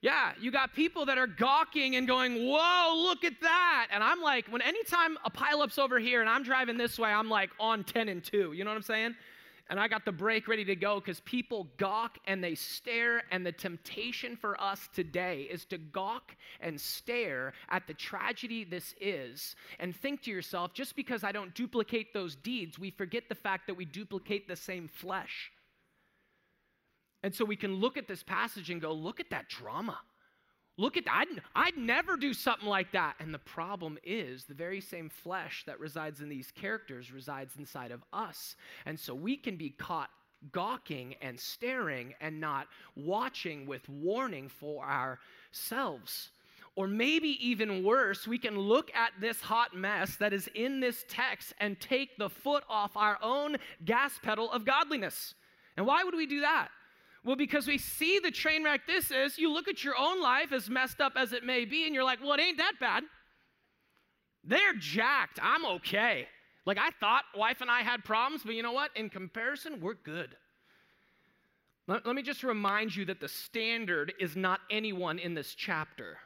Yeah, 0.00 0.32
you 0.40 0.50
got 0.50 0.74
people 0.74 1.06
that 1.06 1.16
are 1.16 1.28
gawking 1.28 1.94
and 1.94 2.08
going, 2.08 2.34
whoa, 2.34 2.92
look 2.96 3.22
at 3.22 3.40
that. 3.42 3.86
And 3.92 4.02
I'm 4.02 4.20
like, 4.20 4.48
when 4.48 4.62
anytime 4.62 5.16
a 5.24 5.30
pileup's 5.30 5.78
over 5.78 6.00
here 6.00 6.22
and 6.22 6.28
I'm 6.28 6.42
driving 6.42 6.76
this 6.76 6.98
way, 6.98 7.10
I'm 7.10 7.30
like 7.30 7.50
on 7.60 7.84
10 7.84 8.08
and 8.08 8.22
2. 8.22 8.52
You 8.52 8.64
know 8.64 8.70
what 8.70 8.76
I'm 8.76 8.82
saying? 8.82 9.14
And 9.68 9.80
I 9.80 9.88
got 9.88 10.04
the 10.04 10.12
brake 10.12 10.46
ready 10.46 10.64
to 10.66 10.76
go 10.76 11.00
because 11.00 11.20
people 11.20 11.66
gawk 11.76 12.18
and 12.26 12.42
they 12.42 12.54
stare. 12.54 13.24
And 13.32 13.44
the 13.44 13.50
temptation 13.50 14.36
for 14.36 14.60
us 14.60 14.88
today 14.94 15.48
is 15.50 15.64
to 15.66 15.78
gawk 15.78 16.36
and 16.60 16.80
stare 16.80 17.52
at 17.68 17.86
the 17.88 17.94
tragedy 17.94 18.62
this 18.62 18.94
is 19.00 19.56
and 19.80 19.94
think 19.94 20.22
to 20.22 20.30
yourself, 20.30 20.72
just 20.72 20.94
because 20.94 21.24
I 21.24 21.32
don't 21.32 21.52
duplicate 21.54 22.14
those 22.14 22.36
deeds, 22.36 22.78
we 22.78 22.90
forget 22.90 23.24
the 23.28 23.34
fact 23.34 23.66
that 23.66 23.74
we 23.74 23.84
duplicate 23.84 24.46
the 24.46 24.56
same 24.56 24.88
flesh. 24.88 25.50
And 27.24 27.34
so 27.34 27.44
we 27.44 27.56
can 27.56 27.74
look 27.74 27.96
at 27.96 28.06
this 28.06 28.22
passage 28.22 28.70
and 28.70 28.80
go, 28.80 28.92
look 28.92 29.18
at 29.18 29.30
that 29.30 29.48
drama. 29.48 29.98
Look 30.78 30.96
at 30.96 31.06
that. 31.06 31.26
I'd, 31.30 31.42
I'd 31.54 31.76
never 31.78 32.16
do 32.16 32.34
something 32.34 32.68
like 32.68 32.92
that. 32.92 33.14
And 33.18 33.32
the 33.32 33.38
problem 33.38 33.98
is 34.04 34.44
the 34.44 34.54
very 34.54 34.80
same 34.80 35.08
flesh 35.08 35.64
that 35.66 35.80
resides 35.80 36.20
in 36.20 36.28
these 36.28 36.50
characters 36.50 37.12
resides 37.12 37.54
inside 37.58 37.92
of 37.92 38.02
us. 38.12 38.56
And 38.84 38.98
so 38.98 39.14
we 39.14 39.36
can 39.36 39.56
be 39.56 39.70
caught 39.70 40.10
gawking 40.52 41.14
and 41.22 41.40
staring 41.40 42.14
and 42.20 42.40
not 42.40 42.68
watching 42.94 43.66
with 43.66 43.88
warning 43.88 44.48
for 44.48 44.84
ourselves. 44.84 46.30
Or 46.74 46.86
maybe 46.86 47.38
even 47.40 47.82
worse, 47.82 48.26
we 48.26 48.38
can 48.38 48.58
look 48.58 48.94
at 48.94 49.12
this 49.18 49.40
hot 49.40 49.74
mess 49.74 50.16
that 50.16 50.34
is 50.34 50.48
in 50.54 50.78
this 50.78 51.06
text 51.08 51.54
and 51.58 51.80
take 51.80 52.18
the 52.18 52.28
foot 52.28 52.64
off 52.68 52.98
our 52.98 53.18
own 53.22 53.56
gas 53.86 54.12
pedal 54.22 54.52
of 54.52 54.66
godliness. 54.66 55.34
And 55.78 55.86
why 55.86 56.04
would 56.04 56.14
we 56.14 56.26
do 56.26 56.42
that? 56.42 56.68
Well, 57.26 57.34
because 57.34 57.66
we 57.66 57.76
see 57.76 58.20
the 58.20 58.30
train 58.30 58.62
wreck 58.62 58.86
this 58.86 59.10
is, 59.10 59.36
you 59.36 59.52
look 59.52 59.66
at 59.66 59.82
your 59.82 59.96
own 59.98 60.22
life, 60.22 60.52
as 60.52 60.70
messed 60.70 61.00
up 61.00 61.14
as 61.16 61.32
it 61.32 61.42
may 61.42 61.64
be, 61.64 61.84
and 61.84 61.92
you're 61.92 62.04
like, 62.04 62.20
well, 62.22 62.34
it 62.34 62.40
ain't 62.40 62.58
that 62.58 62.74
bad. 62.78 63.02
They're 64.44 64.74
jacked. 64.78 65.40
I'm 65.42 65.66
okay. 65.66 66.28
Like, 66.66 66.78
I 66.78 66.90
thought 67.00 67.24
wife 67.36 67.60
and 67.62 67.70
I 67.70 67.80
had 67.80 68.04
problems, 68.04 68.42
but 68.44 68.54
you 68.54 68.62
know 68.62 68.70
what? 68.70 68.92
In 68.94 69.10
comparison, 69.10 69.80
we're 69.80 69.94
good. 69.94 70.36
Let, 71.88 72.06
let 72.06 72.14
me 72.14 72.22
just 72.22 72.44
remind 72.44 72.94
you 72.94 73.04
that 73.06 73.20
the 73.20 73.28
standard 73.28 74.12
is 74.20 74.36
not 74.36 74.60
anyone 74.70 75.18
in 75.18 75.34
this 75.34 75.52
chapter. 75.52 76.18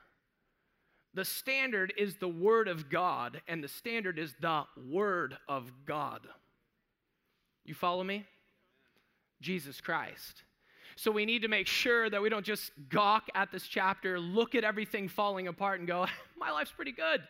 The 1.14 1.24
standard 1.24 1.94
is 1.96 2.16
the 2.16 2.28
Word 2.28 2.68
of 2.68 2.90
God, 2.90 3.40
and 3.48 3.64
the 3.64 3.68
standard 3.68 4.18
is 4.18 4.34
the 4.38 4.64
Word 4.76 5.38
of 5.48 5.72
God. 5.86 6.20
You 7.64 7.72
follow 7.72 8.04
me? 8.04 8.26
Jesus 9.40 9.80
Christ. 9.80 10.42
So 11.00 11.10
we 11.10 11.24
need 11.24 11.40
to 11.40 11.48
make 11.48 11.66
sure 11.66 12.10
that 12.10 12.20
we 12.20 12.28
don't 12.28 12.44
just 12.44 12.72
gawk 12.90 13.30
at 13.34 13.50
this 13.50 13.66
chapter, 13.66 14.20
look 14.20 14.54
at 14.54 14.64
everything 14.64 15.08
falling 15.08 15.48
apart, 15.48 15.78
and 15.78 15.88
go, 15.88 16.04
my 16.38 16.50
life's 16.50 16.72
pretty 16.72 16.92
good. 16.92 17.22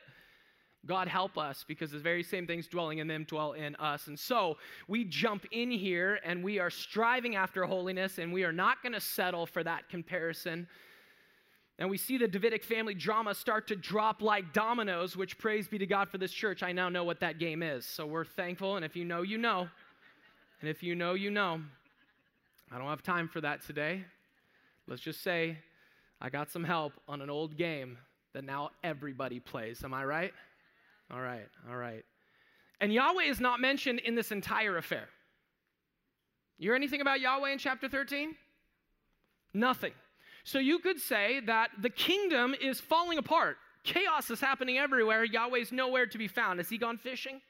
God 0.87 1.07
help 1.07 1.39
us 1.39 1.65
because 1.69 1.93
the 1.93 2.01
very 2.01 2.25
same 2.25 2.49
things 2.49 2.67
dwelling 2.67 2.99
in 2.99 3.07
them 3.07 3.23
dwell 3.23 3.53
in 3.53 3.77
us. 3.77 4.09
And 4.09 4.19
so 4.19 4.57
we 4.89 5.05
jump 5.05 5.47
in 5.53 5.71
here 5.71 6.19
and 6.25 6.43
we 6.43 6.59
are 6.59 6.69
striving 6.69 7.37
after 7.37 7.65
holiness 7.65 8.19
and 8.19 8.33
we 8.33 8.43
are 8.43 8.51
not 8.51 8.83
going 8.83 8.95
to 8.95 9.01
settle 9.01 9.47
for 9.47 9.63
that 9.63 9.89
comparison. 9.89 10.67
And 11.79 11.89
we 11.89 11.97
see 11.97 12.19
the 12.19 12.27
Davidic 12.27 12.65
family 12.65 12.95
drama 12.95 13.37
start 13.37 13.69
to 13.69 13.77
drop 13.77 14.21
like 14.21 14.53
dominoes, 14.53 15.17
which 15.17 15.39
praise 15.39 15.69
be 15.69 15.79
to 15.79 15.87
God 15.87 16.09
for 16.09 16.19
this 16.19 16.33
church. 16.33 16.65
I 16.65 16.73
now 16.73 16.89
know 16.89 17.05
what 17.05 17.21
that 17.21 17.39
game 17.39 17.63
is. 17.63 17.87
So 17.87 18.05
we're 18.05 18.25
thankful. 18.25 18.75
And 18.75 18.85
if 18.85 18.97
you 18.97 19.05
know, 19.05 19.23
you 19.23 19.39
know. 19.39 19.69
And 20.61 20.69
if 20.69 20.83
you 20.83 20.97
know, 20.97 21.15
you 21.15 21.31
know. 21.31 21.61
I 22.71 22.79
don't 22.79 22.89
have 22.89 23.03
time 23.03 23.29
for 23.29 23.41
that 23.41 23.65
today. 23.67 24.05
Let's 24.87 25.03
just 25.03 25.23
say 25.23 25.59
I 26.21 26.31
got 26.31 26.51
some 26.51 26.65
help 26.65 26.93
on 27.09 27.21
an 27.21 27.31
old 27.31 27.57
game 27.57 27.99
that 28.33 28.45
now 28.45 28.71
everybody 28.85 29.41
plays. 29.41 29.83
Am 29.83 29.93
I 29.93 30.05
right? 30.05 30.33
All 31.13 31.21
right, 31.21 31.49
all 31.69 31.77
right. 31.77 32.05
And 32.81 32.93
Yahweh 32.93 33.25
is 33.25 33.41
not 33.41 33.61
mentioned 33.61 34.01
in 34.01 34.15
this 34.15 34.31
entire 34.31 34.77
affair. 34.77 35.09
You 36.59 36.69
hear 36.69 36.77
anything 36.77 37.01
about 37.01 37.21
Yahweh 37.21 37.51
in 37.51 37.59
chapter 37.59 37.89
13? 37.89 38.35
Nothing. 39.53 39.93
So 40.45 40.59
you 40.59 40.79
could 40.79 41.01
say 41.01 41.41
that 41.41 41.71
the 41.81 41.91
kingdom 41.91 42.55
is 42.61 42.81
falling 42.81 43.19
apart. 43.19 43.57
Chaos 43.83 44.31
is 44.31 44.41
happening 44.41 44.79
everywhere. 44.79 45.25
Yahweh's 45.25 45.73
nowhere 45.73 46.07
to 46.07 46.19
be 46.19 46.29
found. 46.29 46.59
Has 46.59 46.69
he 46.69 46.79
gone 46.79 46.99
fishing? 46.99 47.41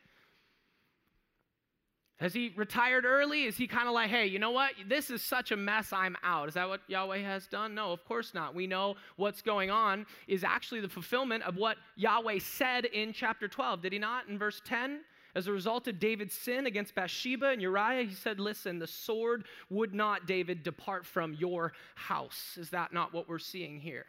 Has 2.20 2.34
he 2.34 2.52
retired 2.54 3.06
early? 3.06 3.44
Is 3.44 3.56
he 3.56 3.66
kind 3.66 3.88
of 3.88 3.94
like, 3.94 4.10
hey, 4.10 4.26
you 4.26 4.38
know 4.38 4.50
what? 4.50 4.72
This 4.86 5.08
is 5.08 5.22
such 5.22 5.52
a 5.52 5.56
mess, 5.56 5.90
I'm 5.90 6.16
out. 6.22 6.48
Is 6.48 6.54
that 6.54 6.68
what 6.68 6.82
Yahweh 6.86 7.22
has 7.22 7.46
done? 7.46 7.74
No, 7.74 7.92
of 7.92 8.04
course 8.04 8.34
not. 8.34 8.54
We 8.54 8.66
know 8.66 8.96
what's 9.16 9.40
going 9.40 9.70
on 9.70 10.04
is 10.28 10.44
actually 10.44 10.80
the 10.80 10.88
fulfillment 10.88 11.42
of 11.44 11.56
what 11.56 11.78
Yahweh 11.96 12.40
said 12.40 12.84
in 12.84 13.14
chapter 13.14 13.48
12. 13.48 13.80
Did 13.80 13.94
he 13.94 13.98
not? 13.98 14.28
In 14.28 14.38
verse 14.38 14.60
10? 14.66 15.00
As 15.34 15.46
a 15.46 15.52
result 15.52 15.88
of 15.88 15.98
David's 15.98 16.34
sin 16.34 16.66
against 16.66 16.94
Bathsheba 16.94 17.46
and 17.46 17.62
Uriah, 17.62 18.04
he 18.04 18.14
said, 18.14 18.38
Listen, 18.38 18.78
the 18.78 18.86
sword 18.86 19.44
would 19.70 19.94
not, 19.94 20.26
David, 20.26 20.62
depart 20.62 21.06
from 21.06 21.34
your 21.34 21.72
house. 21.94 22.58
Is 22.60 22.68
that 22.70 22.92
not 22.92 23.14
what 23.14 23.28
we're 23.28 23.38
seeing 23.38 23.80
here? 23.80 24.04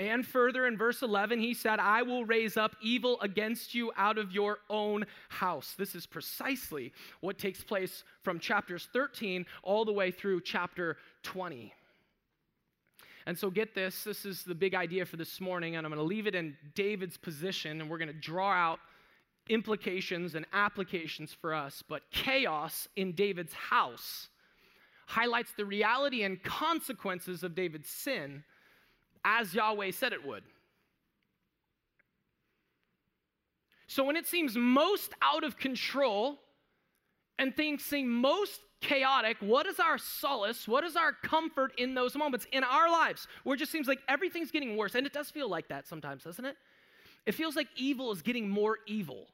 And 0.00 0.26
further 0.26 0.66
in 0.66 0.78
verse 0.78 1.02
11, 1.02 1.40
he 1.40 1.52
said, 1.52 1.78
I 1.78 2.00
will 2.00 2.24
raise 2.24 2.56
up 2.56 2.74
evil 2.80 3.20
against 3.20 3.74
you 3.74 3.92
out 3.98 4.16
of 4.16 4.32
your 4.32 4.60
own 4.70 5.04
house. 5.28 5.74
This 5.76 5.94
is 5.94 6.06
precisely 6.06 6.94
what 7.20 7.36
takes 7.36 7.62
place 7.62 8.02
from 8.22 8.40
chapters 8.40 8.88
13 8.94 9.44
all 9.62 9.84
the 9.84 9.92
way 9.92 10.10
through 10.10 10.40
chapter 10.40 10.96
20. 11.22 11.74
And 13.26 13.38
so, 13.38 13.50
get 13.50 13.74
this 13.74 14.02
this 14.02 14.24
is 14.24 14.42
the 14.42 14.54
big 14.54 14.74
idea 14.74 15.04
for 15.04 15.18
this 15.18 15.38
morning, 15.38 15.76
and 15.76 15.86
I'm 15.86 15.92
going 15.92 16.02
to 16.02 16.08
leave 16.08 16.26
it 16.26 16.34
in 16.34 16.56
David's 16.74 17.18
position, 17.18 17.82
and 17.82 17.90
we're 17.90 17.98
going 17.98 18.08
to 18.08 18.14
draw 18.14 18.52
out 18.52 18.80
implications 19.50 20.34
and 20.34 20.46
applications 20.54 21.30
for 21.30 21.52
us. 21.52 21.84
But 21.86 22.10
chaos 22.10 22.88
in 22.96 23.12
David's 23.12 23.52
house 23.52 24.28
highlights 25.06 25.52
the 25.58 25.66
reality 25.66 26.22
and 26.22 26.42
consequences 26.42 27.42
of 27.42 27.54
David's 27.54 27.90
sin 27.90 28.42
as 29.24 29.54
Yahweh 29.54 29.90
said 29.90 30.12
it 30.12 30.26
would. 30.26 30.42
So 33.86 34.04
when 34.04 34.16
it 34.16 34.26
seems 34.26 34.56
most 34.56 35.12
out 35.20 35.42
of 35.42 35.56
control 35.58 36.38
and 37.38 37.54
things 37.54 37.84
seem 37.84 38.08
most 38.08 38.60
chaotic, 38.80 39.36
what 39.40 39.66
is 39.66 39.80
our 39.80 39.98
solace? 39.98 40.68
What 40.68 40.84
is 40.84 40.94
our 40.94 41.12
comfort 41.12 41.72
in 41.76 41.94
those 41.94 42.14
moments 42.14 42.46
in 42.52 42.62
our 42.62 42.88
lives 42.88 43.26
where 43.42 43.54
it 43.54 43.58
just 43.58 43.72
seems 43.72 43.88
like 43.88 43.98
everything's 44.08 44.50
getting 44.50 44.76
worse? 44.76 44.94
And 44.94 45.06
it 45.06 45.12
does 45.12 45.30
feel 45.30 45.48
like 45.48 45.68
that 45.68 45.88
sometimes, 45.88 46.22
doesn't 46.22 46.44
it? 46.44 46.56
It 47.26 47.32
feels 47.32 47.56
like 47.56 47.68
evil 47.76 48.12
is 48.12 48.22
getting 48.22 48.48
more 48.48 48.78
evil. 48.86 49.26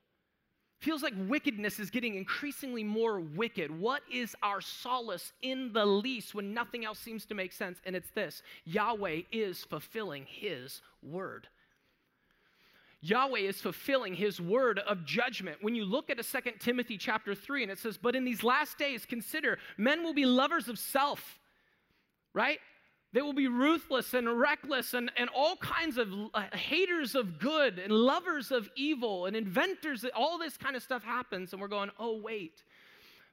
Feels 0.79 1.03
like 1.03 1.15
wickedness 1.17 1.81
is 1.81 1.91
getting 1.91 2.17
increasingly 2.17 2.85
more 2.85 3.19
wicked. 3.19 3.71
What 3.71 4.03
is 4.13 4.37
our 4.43 4.61
solace 4.61 5.33
in 5.41 5.73
the 5.73 5.87
least 5.87 6.35
when 6.35 6.53
nothing 6.53 6.85
else 6.85 6.99
seems 6.99 7.25
to 7.27 7.35
make 7.35 7.53
sense? 7.53 7.81
And 7.87 7.97
it's 7.97 8.11
this 8.11 8.43
Yahweh 8.65 9.23
is 9.33 9.65
fulfilling 9.65 10.27
his 10.29 10.83
word. 11.03 11.49
Yahweh 13.01 13.41
is 13.41 13.61
fulfilling 13.61 14.15
his 14.15 14.41
word 14.41 14.79
of 14.81 15.05
judgment. 15.05 15.59
When 15.63 15.75
you 15.75 15.85
look 15.85 16.11
at 16.11 16.21
a 16.21 16.23
Second 16.23 16.59
Timothy 16.61 16.99
chapter 16.99 17.35
3 17.35 17.63
and 17.63 17.73
it 17.73 17.79
says, 17.79 17.97
"But 17.97 18.17
in 18.17 18.25
these 18.25 18.43
last 18.43 18.79
days 18.79 19.07
consider 19.07 19.59
men 19.77 20.03
will 20.03 20.15
be 20.15 20.27
lovers 20.27 20.69
of 20.69 20.79
self." 20.79 21.39
Right? 22.33 22.61
They 23.17 23.23
will 23.23 23.33
be 23.33 23.49
ruthless 23.49 24.13
and 24.13 24.39
reckless 24.39 24.93
and, 24.93 25.11
and 25.17 25.31
all 25.35 25.57
kinds 25.57 25.97
of 25.97 26.13
uh, 26.35 26.43
haters 26.53 27.15
of 27.15 27.39
good 27.39 27.79
and 27.79 27.91
lovers 27.91 28.53
of 28.53 28.69
evil 28.77 29.25
and 29.25 29.35
inventors. 29.35 30.05
All 30.15 30.37
this 30.37 30.59
kind 30.59 30.77
of 30.77 30.83
stuff 30.83 31.03
happens, 31.03 31.55
and 31.55 31.63
we're 31.63 31.69
going, 31.69 31.89
oh, 31.99 32.21
wait. 32.21 32.63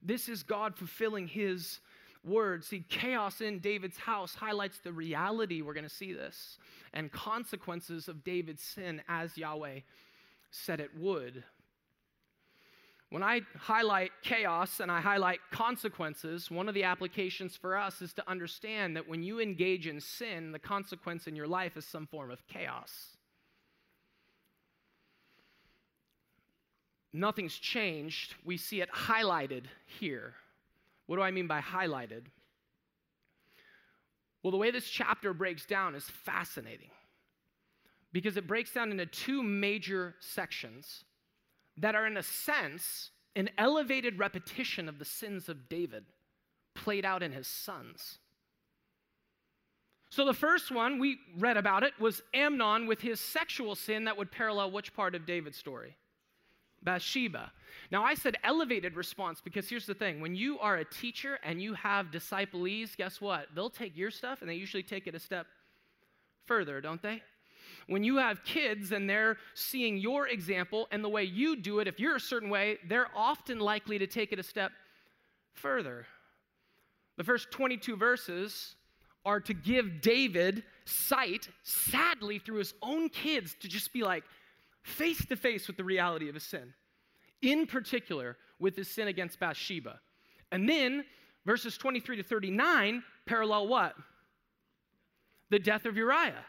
This 0.01 0.29
is 0.29 0.41
God 0.41 0.77
fulfilling 0.77 1.27
his 1.27 1.81
word. 2.23 2.63
See, 2.63 2.85
chaos 2.87 3.41
in 3.41 3.59
David's 3.59 3.97
house 3.97 4.33
highlights 4.33 4.79
the 4.79 4.93
reality, 4.93 5.61
we're 5.61 5.73
going 5.73 5.83
to 5.83 5.89
see 5.89 6.13
this, 6.13 6.59
and 6.93 7.11
consequences 7.11 8.07
of 8.07 8.23
David's 8.23 8.63
sin 8.63 9.01
as 9.09 9.37
Yahweh 9.37 9.81
said 10.49 10.79
it 10.79 10.91
would. 10.97 11.43
When 13.13 13.21
I 13.21 13.41
highlight 13.59 14.09
chaos 14.23 14.79
and 14.79 14.91
I 14.91 14.99
highlight 14.99 15.39
consequences, 15.51 16.49
one 16.49 16.67
of 16.67 16.73
the 16.73 16.85
applications 16.85 17.55
for 17.55 17.77
us 17.77 18.01
is 18.01 18.11
to 18.13 18.27
understand 18.27 18.95
that 18.95 19.07
when 19.07 19.21
you 19.21 19.39
engage 19.39 19.85
in 19.85 20.01
sin, 20.01 20.51
the 20.51 20.57
consequence 20.57 21.27
in 21.27 21.35
your 21.35 21.45
life 21.45 21.77
is 21.77 21.85
some 21.85 22.07
form 22.07 22.31
of 22.31 22.47
chaos. 22.47 23.15
Nothing's 27.13 27.53
changed. 27.53 28.33
We 28.43 28.57
see 28.57 28.81
it 28.81 28.91
highlighted 28.91 29.65
here. 29.85 30.33
What 31.05 31.17
do 31.17 31.21
I 31.21 31.29
mean 31.29 31.45
by 31.45 31.61
highlighted? 31.61 32.23
Well, 34.41 34.49
the 34.49 34.57
way 34.57 34.71
this 34.71 34.89
chapter 34.89 35.35
breaks 35.35 35.67
down 35.67 35.93
is 35.93 36.05
fascinating 36.05 36.89
because 38.11 38.37
it 38.37 38.47
breaks 38.47 38.73
down 38.73 38.89
into 38.89 39.05
two 39.05 39.43
major 39.43 40.15
sections 40.19 41.03
that 41.77 41.95
are, 41.95 42.05
in 42.05 42.17
a 42.17 42.23
sense, 42.23 43.11
an 43.35 43.49
elevated 43.57 44.19
repetition 44.19 44.87
of 44.87 44.99
the 44.99 45.05
sins 45.05 45.49
of 45.49 45.69
David 45.69 46.05
played 46.75 47.05
out 47.05 47.23
in 47.23 47.31
his 47.31 47.47
sons. 47.47 48.19
So, 50.09 50.25
the 50.25 50.33
first 50.33 50.71
one, 50.71 50.99
we 50.99 51.17
read 51.39 51.57
about 51.57 51.81
it, 51.81 51.93
was 51.99 52.21
Amnon 52.35 52.85
with 52.85 53.01
his 53.01 53.19
sexual 53.19 53.73
sin 53.73 54.05
that 54.05 54.15
would 54.15 54.31
parallel 54.31 54.69
which 54.71 54.93
part 54.93 55.15
of 55.15 55.25
David's 55.25 55.57
story? 55.57 55.97
Bathsheba. 56.83 57.51
Now, 57.91 58.03
I 58.03 58.13
said 58.13 58.37
elevated 58.43 58.95
response 58.95 59.41
because 59.41 59.67
here's 59.67 59.85
the 59.85 59.93
thing 59.93 60.21
when 60.21 60.35
you 60.35 60.59
are 60.59 60.77
a 60.77 60.85
teacher 60.85 61.39
and 61.43 61.61
you 61.61 61.73
have 61.73 62.11
disciplees, 62.11 62.95
guess 62.95 63.21
what? 63.21 63.47
They'll 63.55 63.69
take 63.69 63.97
your 63.97 64.11
stuff 64.11 64.41
and 64.41 64.49
they 64.49 64.55
usually 64.55 64.83
take 64.83 65.07
it 65.07 65.15
a 65.15 65.19
step 65.19 65.47
further, 66.45 66.81
don't 66.81 67.01
they? 67.01 67.23
When 67.93 68.03
you 68.03 68.17
have 68.17 68.43
kids 68.43 68.91
and 68.91 69.07
they're 69.07 69.37
seeing 69.53 69.97
your 69.97 70.27
example 70.27 70.87
and 70.91 71.03
the 71.03 71.09
way 71.09 71.25
you 71.25 71.55
do 71.55 71.77
it, 71.77 71.87
if 71.87 71.99
you're 71.99 72.15
a 72.15 72.19
certain 72.19 72.49
way, 72.49 72.79
they're 72.89 73.15
often 73.15 73.59
likely 73.59 73.99
to 73.99 74.07
take 74.07 74.33
it 74.33 74.39
a 74.39 74.43
step 74.43 74.71
further. 75.51 76.07
The 77.17 77.23
first 77.23 77.51
22 77.51 77.95
verses 77.95 78.73
are 79.25 79.39
to 79.41 79.53
give 79.53 80.01
David 80.01 80.63
sight, 80.85 81.47
sadly, 81.61 82.39
through 82.39 82.57
his 82.57 82.73
own 82.81 83.09
kids, 83.09 83.55
to 83.59 83.67
just 83.67 83.93
be 83.93 84.01
like 84.01 84.23
face 84.81 85.23
to 85.27 85.35
face 85.35 85.67
with 85.67 85.77
the 85.77 85.83
reality 85.83 86.29
of 86.29 86.33
his 86.33 86.43
sin, 86.43 86.73
in 87.43 87.67
particular 87.67 88.37
with 88.57 88.75
his 88.75 88.87
sin 88.87 89.07
against 89.07 89.39
Bathsheba. 89.39 89.99
And 90.51 90.67
then 90.67 91.05
verses 91.45 91.77
23 91.77 92.15
to 92.17 92.23
39 92.23 93.03
parallel 93.27 93.67
what? 93.67 93.93
The 95.51 95.59
death 95.59 95.85
of 95.85 95.95
Uriah 95.95 96.43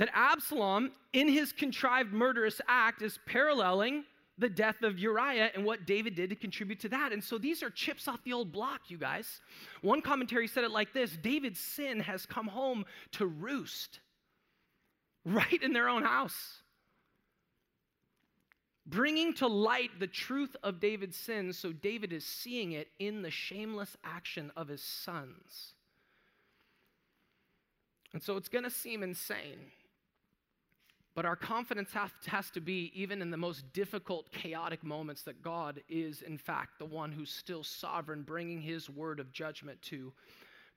that 0.00 0.08
Absalom, 0.14 0.92
in 1.12 1.28
his 1.28 1.52
contrived 1.52 2.10
murderous 2.10 2.58
act, 2.66 3.02
is 3.02 3.18
paralleling 3.26 4.02
the 4.38 4.48
death 4.48 4.82
of 4.82 4.98
Uriah 4.98 5.50
and 5.54 5.62
what 5.62 5.86
David 5.86 6.14
did 6.14 6.30
to 6.30 6.36
contribute 6.36 6.80
to 6.80 6.88
that. 6.88 7.12
And 7.12 7.22
so 7.22 7.36
these 7.36 7.62
are 7.62 7.68
chips 7.68 8.08
off 8.08 8.24
the 8.24 8.32
old 8.32 8.50
block, 8.50 8.88
you 8.88 8.96
guys. 8.96 9.42
One 9.82 10.00
commentary 10.00 10.48
said 10.48 10.64
it 10.64 10.70
like 10.70 10.94
this 10.94 11.18
David's 11.18 11.60
sin 11.60 12.00
has 12.00 12.24
come 12.24 12.46
home 12.46 12.86
to 13.12 13.26
roost 13.26 14.00
right 15.26 15.62
in 15.62 15.74
their 15.74 15.90
own 15.90 16.02
house. 16.02 16.62
Bringing 18.86 19.34
to 19.34 19.48
light 19.48 19.90
the 20.00 20.06
truth 20.06 20.56
of 20.62 20.80
David's 20.80 21.18
sin. 21.18 21.52
so 21.52 21.72
David 21.72 22.14
is 22.14 22.24
seeing 22.24 22.72
it 22.72 22.88
in 22.98 23.20
the 23.20 23.30
shameless 23.30 23.98
action 24.02 24.50
of 24.56 24.66
his 24.66 24.82
sons. 24.82 25.74
And 28.14 28.22
so 28.22 28.38
it's 28.38 28.48
going 28.48 28.64
to 28.64 28.70
seem 28.70 29.02
insane 29.02 29.58
but 31.14 31.24
our 31.24 31.36
confidence 31.36 31.90
has, 32.26 32.50
to 32.50 32.60
be, 32.60 32.92
even 32.94 33.20
in 33.20 33.30
the 33.30 33.36
most 33.36 33.70
difficult, 33.72 34.30
chaotic 34.32 34.84
moments, 34.84 35.22
that 35.22 35.42
God 35.42 35.82
is, 35.88 36.22
in 36.22 36.38
fact, 36.38 36.78
the 36.78 36.84
one 36.84 37.10
who's 37.10 37.30
still 37.30 37.64
sovereign, 37.64 38.22
bringing 38.22 38.60
his 38.60 38.88
word 38.88 39.18
of 39.18 39.32
judgment 39.32 39.80
to 39.82 40.12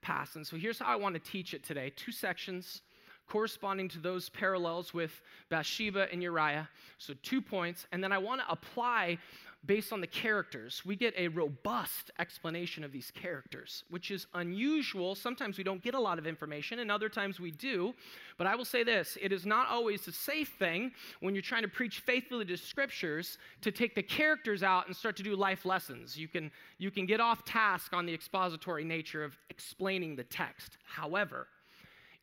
pass. 0.02 0.36
And 0.36 0.46
so 0.46 0.58
here's 0.58 0.80
how 0.80 0.88
I 0.88 0.96
want 0.96 1.14
to 1.16 1.32
teach 1.32 1.54
it 1.54 1.64
today 1.64 1.92
two 1.96 2.12
sections 2.12 2.82
corresponding 3.28 3.88
to 3.90 4.00
those 4.00 4.30
parallels 4.30 4.94
with 4.94 5.22
Bathsheba 5.50 6.12
and 6.12 6.22
Uriah. 6.22 6.68
So, 6.98 7.14
two 7.24 7.42
points. 7.42 7.88
And 7.92 8.04
then 8.04 8.12
I 8.12 8.18
want 8.18 8.42
to 8.42 8.52
apply 8.52 9.18
based 9.66 9.94
on 9.94 10.02
the 10.02 10.08
characters. 10.08 10.84
We 10.86 10.96
get 10.96 11.14
a 11.18 11.30
robust 11.30 12.12
explanation 12.20 12.84
of 12.84 12.92
these 12.92 13.12
characters, 13.12 13.84
which 13.90 14.12
is 14.12 14.28
unusual. 14.34 15.16
Sometimes 15.16 15.58
we 15.58 15.64
don't 15.64 15.82
get 15.82 15.94
a 15.94 16.00
lot 16.00 16.20
of 16.20 16.28
information, 16.28 16.80
and 16.80 16.92
other 16.92 17.08
times 17.10 17.40
we 17.40 17.52
do. 17.52 17.94
But 18.38 18.48
I 18.48 18.56
will 18.56 18.66
say 18.66 18.84
this 18.84 19.18
it 19.22 19.32
is 19.32 19.46
not 19.46 19.68
always 19.70 20.08
a 20.08 20.12
safe 20.12 20.54
thing 20.60 20.92
when 21.22 21.34
you're 21.34 21.42
trying 21.42 21.62
to 21.62 21.70
preach 21.70 22.02
faithfully 22.02 22.46
to 22.46 22.58
scriptures 22.58 23.38
to 23.62 23.72
take 23.72 23.96
the 23.96 24.04
characters 24.04 24.64
out 24.64 24.88
and 24.88 24.96
start 24.96 25.16
to 25.18 25.24
do 25.24 25.36
life 25.36 25.66
lessons. 25.66 26.18
You 26.18 26.28
can, 26.28 26.52
you 26.78 26.92
can 26.92 27.06
get 27.06 27.22
off 27.22 27.46
task 27.46 27.94
on 27.94 28.06
the 28.06 28.14
expository 28.14 28.84
nature 28.84 29.24
of 29.24 29.38
explaining 29.50 30.16
the 30.16 30.24
text. 30.26 30.78
However, 30.84 31.48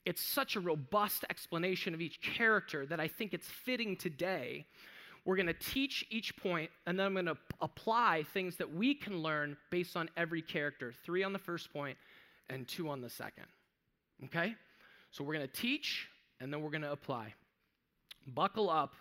it's 0.04 0.22
such 0.22 0.56
a 0.56 0.60
robust 0.60 1.24
explanation 1.30 1.94
of 1.94 2.00
each 2.00 2.20
character 2.20 2.86
that 2.86 3.00
I 3.00 3.08
think 3.08 3.34
it's 3.34 3.46
fitting 3.46 3.96
today 3.96 4.66
we're 5.24 5.36
going 5.36 5.46
to 5.46 5.52
teach 5.52 6.06
each 6.10 6.36
point, 6.36 6.70
and 6.86 6.98
then 6.98 7.06
I'm 7.06 7.12
going 7.12 7.26
to 7.26 7.36
apply 7.60 8.24
things 8.32 8.56
that 8.56 8.72
we 8.72 8.94
can 8.94 9.22
learn 9.22 9.56
based 9.70 9.96
on 9.96 10.08
every 10.16 10.42
character. 10.42 10.92
Three 11.04 11.22
on 11.22 11.32
the 11.32 11.38
first 11.38 11.72
point, 11.72 11.96
and 12.50 12.66
two 12.66 12.88
on 12.88 13.00
the 13.00 13.10
second. 13.10 13.46
Okay? 14.24 14.54
So 15.10 15.24
we're 15.24 15.34
going 15.34 15.46
to 15.46 15.52
teach 15.52 16.08
and 16.40 16.52
then 16.52 16.62
we're 16.62 16.70
going 16.70 16.82
to 16.82 16.92
apply. 16.92 17.34
Buckle 18.26 18.68
up. 18.70 18.94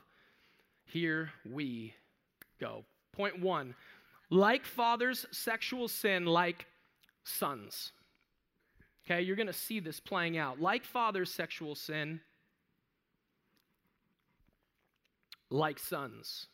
Here 0.85 1.31
we 1.49 1.93
go. 2.59 2.83
Point 3.13 3.39
one 3.41 3.75
like 4.31 4.65
fathers, 4.65 5.25
sexual 5.31 5.87
sin, 5.87 6.25
like 6.25 6.67
sons. 7.23 7.91
Okay, 9.05 9.21
you're 9.21 9.35
going 9.35 9.47
to 9.47 9.53
see 9.53 9.79
this 9.79 9.99
playing 9.99 10.37
out. 10.37 10.61
Like 10.61 10.83
fathers, 10.83 11.31
sexual 11.31 11.73
sin, 11.73 12.21
like 15.49 15.79
sons. 15.79 16.47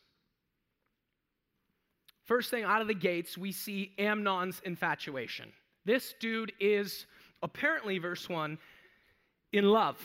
First 2.24 2.50
thing 2.50 2.64
out 2.64 2.80
of 2.80 2.88
the 2.88 2.94
gates, 2.94 3.38
we 3.38 3.52
see 3.52 3.92
Amnon's 3.98 4.60
infatuation. 4.64 5.52
This 5.84 6.14
dude 6.18 6.52
is 6.58 7.06
apparently, 7.42 7.98
verse 7.98 8.28
1, 8.28 8.58
in 9.52 9.64
love. 9.64 9.96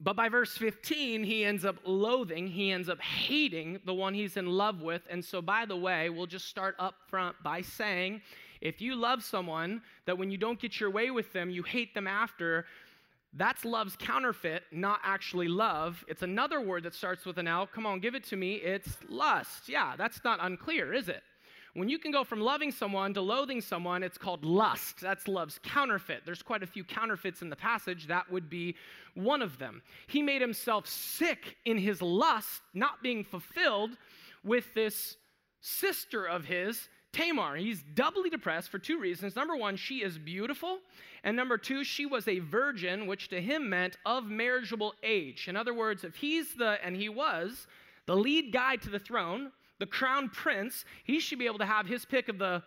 But 0.00 0.16
by 0.16 0.28
verse 0.28 0.56
15, 0.56 1.22
he 1.22 1.44
ends 1.44 1.64
up 1.64 1.76
loathing, 1.84 2.48
he 2.48 2.72
ends 2.72 2.88
up 2.88 3.00
hating 3.00 3.78
the 3.86 3.94
one 3.94 4.14
he's 4.14 4.36
in 4.36 4.46
love 4.46 4.82
with. 4.82 5.02
And 5.08 5.24
so, 5.24 5.40
by 5.40 5.64
the 5.64 5.76
way, 5.76 6.10
we'll 6.10 6.26
just 6.26 6.48
start 6.48 6.74
up 6.80 6.96
front 7.06 7.36
by 7.44 7.60
saying 7.60 8.20
if 8.60 8.80
you 8.80 8.96
love 8.96 9.22
someone 9.22 9.80
that 10.06 10.18
when 10.18 10.30
you 10.30 10.38
don't 10.38 10.58
get 10.60 10.80
your 10.80 10.90
way 10.90 11.12
with 11.12 11.32
them, 11.32 11.50
you 11.50 11.62
hate 11.62 11.94
them 11.94 12.08
after, 12.08 12.66
that's 13.34 13.64
love's 13.64 13.96
counterfeit, 13.96 14.64
not 14.72 15.00
actually 15.02 15.48
love. 15.48 16.04
It's 16.06 16.22
another 16.22 16.60
word 16.60 16.82
that 16.82 16.94
starts 16.94 17.24
with 17.24 17.38
an 17.38 17.48
L. 17.48 17.66
Come 17.66 17.86
on, 17.86 18.00
give 18.00 18.14
it 18.14 18.24
to 18.24 18.36
me. 18.36 18.56
It's 18.56 18.96
lust. 19.08 19.68
Yeah, 19.68 19.94
that's 19.96 20.22
not 20.22 20.38
unclear, 20.42 20.92
is 20.92 21.08
it? 21.08 21.22
When 21.74 21.88
you 21.88 21.98
can 21.98 22.12
go 22.12 22.22
from 22.22 22.42
loving 22.42 22.70
someone 22.70 23.14
to 23.14 23.22
loathing 23.22 23.62
someone, 23.62 24.02
it's 24.02 24.18
called 24.18 24.44
lust. 24.44 25.00
That's 25.00 25.26
love's 25.26 25.58
counterfeit. 25.62 26.22
There's 26.26 26.42
quite 26.42 26.62
a 26.62 26.66
few 26.66 26.84
counterfeits 26.84 27.40
in 27.40 27.48
the 27.48 27.56
passage. 27.56 28.06
That 28.08 28.30
would 28.30 28.50
be 28.50 28.76
one 29.14 29.40
of 29.40 29.58
them. 29.58 29.80
He 30.06 30.20
made 30.20 30.42
himself 30.42 30.86
sick 30.86 31.56
in 31.64 31.78
his 31.78 32.02
lust, 32.02 32.60
not 32.74 33.02
being 33.02 33.24
fulfilled 33.24 33.92
with 34.44 34.74
this 34.74 35.16
sister 35.62 36.26
of 36.26 36.44
his 36.44 36.88
Tamar. 37.12 37.56
He's 37.56 37.82
doubly 37.94 38.30
depressed 38.30 38.70
for 38.70 38.78
two 38.78 38.98
reasons. 38.98 39.36
Number 39.36 39.56
one, 39.56 39.76
she 39.76 40.02
is 40.02 40.18
beautiful. 40.18 40.78
And 41.24 41.36
number 41.36 41.58
two, 41.58 41.84
she 41.84 42.06
was 42.06 42.26
a 42.26 42.40
virgin, 42.40 43.06
which 43.06 43.28
to 43.28 43.40
him 43.40 43.68
meant 43.68 43.96
of 44.06 44.24
marriageable 44.24 44.94
age. 45.02 45.46
In 45.48 45.56
other 45.56 45.74
words, 45.74 46.04
if 46.04 46.16
he's 46.16 46.54
the, 46.54 46.78
and 46.84 46.96
he 46.96 47.08
was, 47.08 47.66
the 48.06 48.16
lead 48.16 48.52
guy 48.52 48.76
to 48.76 48.90
the 48.90 48.98
throne, 48.98 49.52
the 49.78 49.86
crown 49.86 50.28
prince, 50.30 50.84
he 51.04 51.20
should 51.20 51.38
be 51.38 51.46
able 51.46 51.58
to 51.58 51.66
have 51.66 51.86
his 51.86 52.04
pick 52.04 52.28
of 52.28 52.38
the 52.38 52.62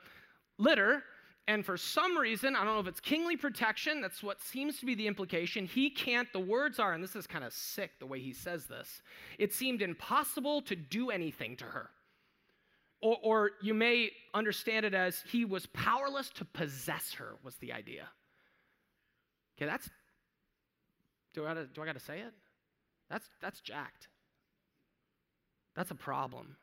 litter. 0.57 1.03
And 1.47 1.65
for 1.65 1.77
some 1.77 2.17
reason, 2.17 2.55
I 2.55 2.63
don't 2.63 2.73
know 2.73 2.79
if 2.79 2.87
it's 2.87 2.99
kingly 2.99 3.37
protection, 3.37 4.01
that's 4.01 4.23
what 4.23 4.41
seems 4.41 4.79
to 4.79 4.85
be 4.85 4.95
the 4.95 5.07
implication. 5.07 5.65
He 5.65 5.89
can't, 5.89 6.31
the 6.33 6.39
words 6.39 6.79
are, 6.79 6.93
and 6.93 7.03
this 7.03 7.15
is 7.15 7.27
kind 7.27 7.43
of 7.43 7.53
sick 7.53 7.91
the 7.99 8.05
way 8.05 8.19
he 8.19 8.33
says 8.33 8.65
this, 8.65 9.01
it 9.37 9.53
seemed 9.53 9.81
impossible 9.81 10.61
to 10.63 10.75
do 10.75 11.11
anything 11.11 11.55
to 11.57 11.65
her. 11.65 11.89
Or, 13.05 13.17
or 13.21 13.51
you 13.61 13.75
may 13.75 14.09
understand 14.33 14.83
it 14.83 14.95
as 14.95 15.23
he 15.31 15.45
was 15.45 15.67
powerless 15.67 16.31
to 16.31 16.45
possess 16.45 17.13
her, 17.13 17.35
was 17.43 17.55
the 17.57 17.71
idea. 17.71 18.07
Okay, 19.55 19.67
that's, 19.67 19.87
do 21.35 21.45
I 21.45 21.49
gotta, 21.49 21.67
do 21.67 21.83
I 21.83 21.85
gotta 21.85 21.99
say 21.99 22.21
it? 22.21 22.33
That's, 23.07 23.29
that's 23.43 23.61
jacked. 23.61 24.07
That's 25.75 25.91
a 25.91 25.95
problem. 25.95 26.55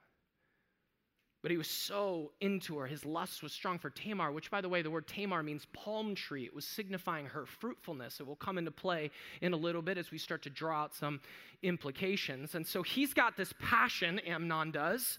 But 1.42 1.52
he 1.52 1.56
was 1.56 1.68
so 1.68 2.32
into 2.40 2.76
her. 2.78 2.86
His 2.86 3.04
lust 3.04 3.44
was 3.44 3.52
strong 3.52 3.78
for 3.78 3.90
Tamar, 3.90 4.32
which, 4.32 4.50
by 4.50 4.60
the 4.60 4.68
way, 4.68 4.82
the 4.82 4.90
word 4.90 5.06
Tamar 5.06 5.44
means 5.44 5.66
palm 5.72 6.16
tree. 6.16 6.44
It 6.44 6.54
was 6.54 6.64
signifying 6.64 7.26
her 7.26 7.46
fruitfulness. 7.46 8.18
It 8.18 8.26
will 8.26 8.36
come 8.36 8.58
into 8.58 8.72
play 8.72 9.12
in 9.42 9.52
a 9.52 9.56
little 9.56 9.82
bit 9.82 9.96
as 9.96 10.10
we 10.10 10.18
start 10.18 10.42
to 10.42 10.50
draw 10.50 10.82
out 10.82 10.94
some 10.94 11.20
implications. 11.62 12.56
And 12.56 12.66
so 12.66 12.82
he's 12.82 13.14
got 13.14 13.36
this 13.36 13.52
passion, 13.60 14.18
Amnon 14.20 14.72
does, 14.72 15.18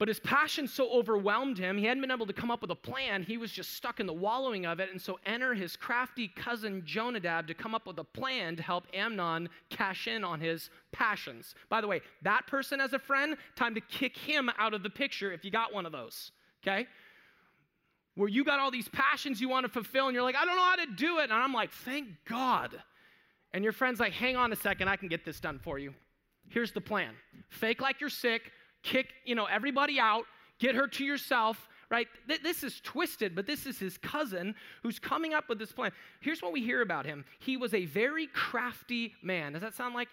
but 0.00 0.08
his 0.08 0.18
passion 0.18 0.66
so 0.66 0.90
overwhelmed 0.90 1.58
him, 1.58 1.76
he 1.76 1.84
hadn't 1.84 2.00
been 2.00 2.10
able 2.10 2.24
to 2.24 2.32
come 2.32 2.50
up 2.50 2.62
with 2.62 2.70
a 2.70 2.74
plan. 2.74 3.22
He 3.22 3.36
was 3.36 3.52
just 3.52 3.74
stuck 3.74 4.00
in 4.00 4.06
the 4.06 4.14
wallowing 4.14 4.64
of 4.64 4.80
it. 4.80 4.88
And 4.90 4.98
so 4.98 5.18
enter 5.26 5.52
his 5.52 5.76
crafty 5.76 6.26
cousin 6.26 6.82
Jonadab 6.86 7.46
to 7.48 7.54
come 7.54 7.74
up 7.74 7.86
with 7.86 7.98
a 7.98 8.04
plan 8.04 8.56
to 8.56 8.62
help 8.62 8.86
Amnon 8.94 9.50
cash 9.68 10.08
in 10.08 10.24
on 10.24 10.40
his 10.40 10.70
passions. 10.90 11.54
By 11.68 11.82
the 11.82 11.86
way, 11.86 12.00
that 12.22 12.46
person 12.46 12.80
as 12.80 12.94
a 12.94 12.98
friend, 12.98 13.36
time 13.56 13.74
to 13.74 13.82
kick 13.82 14.16
him 14.16 14.50
out 14.58 14.72
of 14.72 14.82
the 14.82 14.88
picture 14.88 15.32
if 15.32 15.44
you 15.44 15.50
got 15.50 15.74
one 15.74 15.84
of 15.84 15.92
those, 15.92 16.32
okay? 16.64 16.86
Where 18.14 18.30
you 18.30 18.42
got 18.42 18.58
all 18.58 18.70
these 18.70 18.88
passions 18.88 19.38
you 19.38 19.50
want 19.50 19.66
to 19.66 19.70
fulfill 19.70 20.06
and 20.06 20.14
you're 20.14 20.24
like, 20.24 20.34
I 20.34 20.46
don't 20.46 20.56
know 20.56 20.62
how 20.62 20.76
to 20.76 20.86
do 20.96 21.18
it. 21.18 21.24
And 21.24 21.34
I'm 21.34 21.52
like, 21.52 21.72
thank 21.72 22.08
God. 22.26 22.74
And 23.52 23.62
your 23.62 23.74
friend's 23.74 24.00
like, 24.00 24.14
hang 24.14 24.34
on 24.34 24.50
a 24.50 24.56
second, 24.56 24.88
I 24.88 24.96
can 24.96 25.08
get 25.08 25.26
this 25.26 25.40
done 25.40 25.60
for 25.62 25.78
you. 25.78 25.92
Here's 26.48 26.72
the 26.72 26.80
plan 26.80 27.12
fake 27.50 27.82
like 27.82 28.00
you're 28.00 28.08
sick 28.08 28.50
kick, 28.82 29.08
you 29.24 29.34
know, 29.34 29.46
everybody 29.46 29.98
out, 29.98 30.24
get 30.58 30.74
her 30.74 30.86
to 30.86 31.04
yourself, 31.04 31.68
right? 31.90 32.06
Th- 32.28 32.42
this 32.42 32.62
is 32.62 32.80
twisted, 32.80 33.34
but 33.34 33.46
this 33.46 33.66
is 33.66 33.78
his 33.78 33.98
cousin 33.98 34.54
who's 34.82 34.98
coming 34.98 35.34
up 35.34 35.48
with 35.48 35.58
this 35.58 35.72
plan. 35.72 35.90
Here's 36.20 36.42
what 36.42 36.52
we 36.52 36.62
hear 36.62 36.82
about 36.82 37.06
him. 37.06 37.24
He 37.40 37.56
was 37.56 37.74
a 37.74 37.86
very 37.86 38.28
crafty 38.28 39.14
man. 39.22 39.52
Does 39.52 39.62
that 39.62 39.74
sound 39.74 39.94
like 39.94 40.08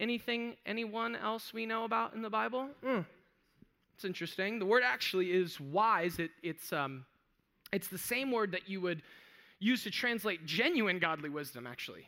anything 0.00 0.56
anyone 0.64 1.16
else 1.16 1.52
we 1.52 1.66
know 1.66 1.84
about 1.84 2.14
in 2.14 2.22
the 2.22 2.30
Bible? 2.30 2.68
Mm. 2.84 3.04
It's 3.94 4.04
interesting. 4.04 4.58
The 4.58 4.66
word 4.66 4.82
actually 4.84 5.32
is 5.32 5.60
wise. 5.60 6.18
It, 6.18 6.30
it's, 6.42 6.72
um, 6.72 7.04
it's 7.72 7.88
the 7.88 7.98
same 7.98 8.30
word 8.30 8.52
that 8.52 8.68
you 8.68 8.80
would 8.80 9.02
use 9.58 9.82
to 9.82 9.90
translate 9.90 10.46
genuine 10.46 10.98
godly 11.00 11.28
wisdom, 11.28 11.66
actually. 11.66 12.06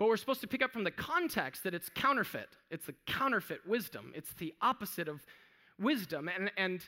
But 0.00 0.08
we're 0.08 0.16
supposed 0.16 0.40
to 0.40 0.46
pick 0.46 0.62
up 0.62 0.72
from 0.72 0.84
the 0.84 0.90
context 0.90 1.62
that 1.64 1.74
it's 1.74 1.90
counterfeit. 1.90 2.48
It's 2.70 2.86
the 2.86 2.94
counterfeit 3.06 3.66
wisdom. 3.66 4.14
It's 4.16 4.32
the 4.32 4.54
opposite 4.62 5.08
of 5.08 5.20
wisdom. 5.78 6.26
And, 6.26 6.50
and 6.56 6.80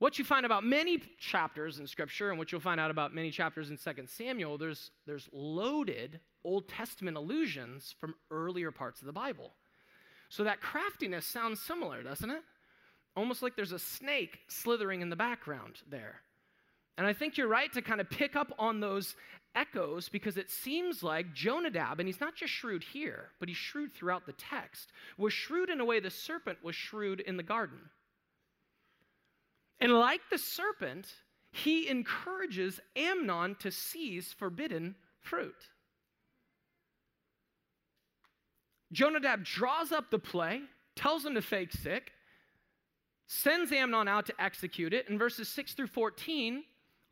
what 0.00 0.18
you 0.18 0.24
find 0.24 0.44
about 0.44 0.64
many 0.64 1.00
chapters 1.20 1.78
in 1.78 1.86
Scripture, 1.86 2.30
and 2.30 2.38
what 2.38 2.50
you'll 2.50 2.60
find 2.60 2.80
out 2.80 2.90
about 2.90 3.14
many 3.14 3.30
chapters 3.30 3.70
in 3.70 3.76
2 3.76 4.06
Samuel, 4.08 4.58
there's, 4.58 4.90
there's 5.06 5.28
loaded 5.32 6.18
Old 6.42 6.68
Testament 6.68 7.16
allusions 7.16 7.94
from 8.00 8.16
earlier 8.32 8.72
parts 8.72 9.00
of 9.00 9.06
the 9.06 9.12
Bible. 9.12 9.52
So 10.28 10.42
that 10.42 10.60
craftiness 10.60 11.24
sounds 11.24 11.62
similar, 11.62 12.02
doesn't 12.02 12.30
it? 12.30 12.42
Almost 13.16 13.44
like 13.44 13.54
there's 13.54 13.70
a 13.70 13.78
snake 13.78 14.40
slithering 14.48 15.02
in 15.02 15.08
the 15.08 15.14
background 15.14 15.82
there. 15.88 16.22
And 16.96 17.06
I 17.06 17.12
think 17.12 17.36
you're 17.36 17.48
right 17.48 17.72
to 17.72 17.82
kind 17.82 18.00
of 18.00 18.08
pick 18.08 18.36
up 18.36 18.52
on 18.58 18.80
those 18.80 19.16
echoes 19.54 20.08
because 20.08 20.36
it 20.36 20.50
seems 20.50 21.02
like 21.02 21.34
Jonadab, 21.34 21.98
and 22.00 22.08
he's 22.08 22.20
not 22.20 22.36
just 22.36 22.52
shrewd 22.52 22.84
here, 22.84 23.30
but 23.40 23.48
he's 23.48 23.56
shrewd 23.56 23.94
throughout 23.94 24.26
the 24.26 24.32
text, 24.32 24.92
was 25.18 25.32
shrewd 25.32 25.70
in 25.70 25.80
a 25.80 25.84
way 25.84 26.00
the 26.00 26.10
serpent 26.10 26.58
was 26.62 26.74
shrewd 26.74 27.20
in 27.20 27.36
the 27.36 27.42
garden. 27.42 27.78
And 29.80 29.92
like 29.92 30.20
the 30.30 30.38
serpent, 30.38 31.12
he 31.50 31.88
encourages 31.88 32.80
Amnon 32.96 33.56
to 33.60 33.70
seize 33.70 34.32
forbidden 34.32 34.94
fruit. 35.20 35.68
Jonadab 38.92 39.44
draws 39.44 39.90
up 39.90 40.10
the 40.10 40.18
play, 40.18 40.62
tells 40.94 41.24
him 41.24 41.34
to 41.34 41.42
fake 41.42 41.72
sick, 41.72 42.12
sends 43.26 43.72
Amnon 43.72 44.06
out 44.06 44.26
to 44.26 44.40
execute 44.40 44.92
it. 44.92 45.08
In 45.08 45.18
verses 45.18 45.48
6 45.48 45.74
through 45.74 45.88
14 45.88 46.62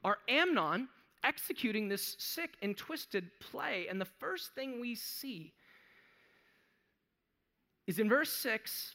are 0.05 0.19
Amnon 0.29 0.89
executing 1.25 1.89
this 1.89 2.17
sick 2.19 2.51
and 2.63 2.77
twisted 2.77 3.31
play. 3.41 3.87
And 3.89 4.01
the 4.01 4.05
first 4.07 4.55
thing 4.55 4.81
we 4.81 4.95
see 4.95 5.53
is 7.87 7.99
in 7.99 8.09
verse 8.09 8.31
6, 8.31 8.95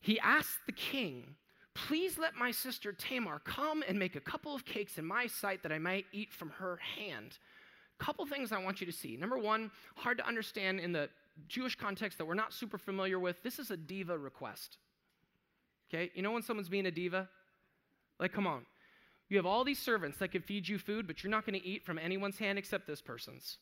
he 0.00 0.18
asks 0.20 0.58
the 0.66 0.72
king, 0.72 1.36
Please 1.74 2.18
let 2.18 2.34
my 2.34 2.50
sister 2.50 2.92
Tamar 2.92 3.40
come 3.44 3.82
and 3.88 3.98
make 3.98 4.14
a 4.14 4.20
couple 4.20 4.54
of 4.54 4.64
cakes 4.64 4.98
in 4.98 5.06
my 5.06 5.26
sight 5.26 5.62
that 5.62 5.72
I 5.72 5.78
might 5.78 6.04
eat 6.12 6.30
from 6.30 6.50
her 6.50 6.78
hand. 6.96 7.38
Couple 7.98 8.26
things 8.26 8.52
I 8.52 8.62
want 8.62 8.80
you 8.80 8.86
to 8.86 8.92
see. 8.92 9.16
Number 9.16 9.38
one, 9.38 9.70
hard 9.96 10.18
to 10.18 10.26
understand 10.26 10.80
in 10.80 10.92
the 10.92 11.08
Jewish 11.48 11.76
context 11.76 12.18
that 12.18 12.26
we're 12.26 12.34
not 12.34 12.52
super 12.52 12.76
familiar 12.76 13.18
with. 13.18 13.42
This 13.42 13.58
is 13.58 13.70
a 13.70 13.76
diva 13.76 14.18
request. 14.18 14.76
Okay, 15.88 16.10
you 16.14 16.22
know 16.22 16.32
when 16.32 16.42
someone's 16.42 16.68
being 16.68 16.86
a 16.86 16.90
diva? 16.90 17.28
Like, 18.18 18.32
come 18.32 18.46
on. 18.46 18.66
You 19.32 19.38
have 19.38 19.46
all 19.46 19.64
these 19.64 19.78
servants 19.78 20.18
that 20.18 20.30
could 20.30 20.44
feed 20.44 20.68
you 20.68 20.76
food, 20.76 21.06
but 21.06 21.24
you're 21.24 21.30
not 21.30 21.46
going 21.46 21.58
to 21.58 21.66
eat 21.66 21.86
from 21.86 21.98
anyone's 21.98 22.38
hand 22.38 22.58
except 22.58 22.86
this 22.86 23.00
person's. 23.00 23.56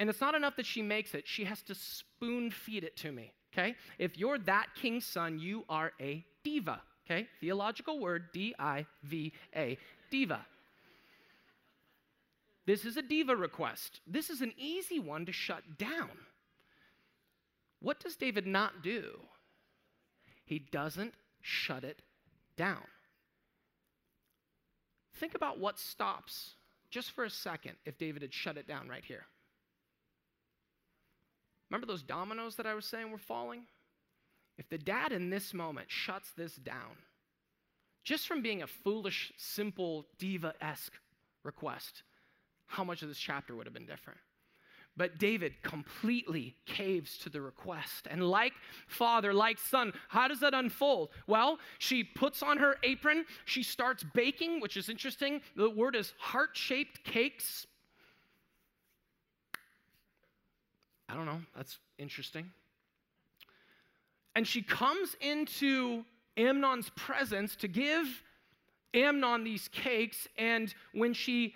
And 0.00 0.08
it's 0.08 0.22
not 0.22 0.34
enough 0.34 0.56
that 0.56 0.64
she 0.64 0.80
makes 0.80 1.12
it, 1.12 1.28
she 1.28 1.44
has 1.44 1.60
to 1.64 1.74
spoon 1.74 2.50
feed 2.50 2.84
it 2.84 2.96
to 2.96 3.12
me, 3.12 3.34
okay? 3.52 3.74
If 3.98 4.16
you're 4.16 4.38
that 4.38 4.68
king's 4.80 5.04
son, 5.04 5.38
you 5.40 5.64
are 5.68 5.92
a 6.00 6.24
diva, 6.42 6.80
okay? 7.04 7.28
Theological 7.38 8.00
word, 8.00 8.32
D 8.32 8.54
I 8.58 8.86
V 9.02 9.34
A, 9.54 9.76
diva. 10.10 10.46
This 12.64 12.86
is 12.86 12.96
a 12.96 13.02
diva 13.02 13.36
request. 13.36 14.00
This 14.06 14.30
is 14.30 14.40
an 14.40 14.54
easy 14.56 14.98
one 14.98 15.26
to 15.26 15.32
shut 15.32 15.76
down. 15.76 16.12
What 17.80 18.00
does 18.00 18.16
David 18.16 18.46
not 18.46 18.82
do? 18.82 19.20
He 20.46 20.58
doesn't 20.58 21.12
shut 21.42 21.84
it 21.84 22.00
down. 22.56 22.84
Think 25.18 25.34
about 25.34 25.58
what 25.58 25.78
stops 25.78 26.54
just 26.90 27.10
for 27.10 27.24
a 27.24 27.30
second 27.30 27.72
if 27.84 27.98
David 27.98 28.22
had 28.22 28.32
shut 28.32 28.56
it 28.56 28.68
down 28.68 28.88
right 28.88 29.04
here. 29.04 29.26
Remember 31.70 31.86
those 31.86 32.02
dominoes 32.02 32.56
that 32.56 32.66
I 32.66 32.74
was 32.74 32.86
saying 32.86 33.10
were 33.10 33.18
falling? 33.18 33.62
If 34.56 34.68
the 34.68 34.78
dad 34.78 35.12
in 35.12 35.30
this 35.30 35.52
moment 35.52 35.90
shuts 35.90 36.30
this 36.36 36.54
down, 36.54 36.96
just 38.04 38.26
from 38.26 38.42
being 38.42 38.62
a 38.62 38.66
foolish, 38.66 39.32
simple, 39.36 40.06
diva 40.18 40.54
esque 40.60 40.94
request, 41.44 42.02
how 42.66 42.84
much 42.84 43.02
of 43.02 43.08
this 43.08 43.18
chapter 43.18 43.54
would 43.54 43.66
have 43.66 43.74
been 43.74 43.86
different? 43.86 44.18
But 44.98 45.18
David 45.18 45.54
completely 45.62 46.56
caves 46.66 47.16
to 47.18 47.30
the 47.30 47.40
request. 47.40 48.08
And 48.10 48.28
like 48.28 48.52
father, 48.88 49.32
like 49.32 49.56
son, 49.58 49.92
how 50.08 50.26
does 50.26 50.40
that 50.40 50.54
unfold? 50.54 51.10
Well, 51.28 51.60
she 51.78 52.02
puts 52.02 52.42
on 52.42 52.58
her 52.58 52.76
apron, 52.82 53.24
she 53.44 53.62
starts 53.62 54.04
baking, 54.12 54.60
which 54.60 54.76
is 54.76 54.88
interesting. 54.88 55.40
The 55.56 55.70
word 55.70 55.94
is 55.94 56.12
heart 56.18 56.50
shaped 56.54 57.04
cakes. 57.04 57.66
I 61.08 61.14
don't 61.14 61.26
know, 61.26 61.40
that's 61.56 61.78
interesting. 61.96 62.50
And 64.34 64.46
she 64.46 64.62
comes 64.62 65.16
into 65.20 66.04
Amnon's 66.36 66.90
presence 66.96 67.56
to 67.56 67.68
give 67.68 68.22
Amnon 68.94 69.44
these 69.44 69.68
cakes. 69.68 70.28
And 70.36 70.74
when 70.92 71.14
she 71.14 71.54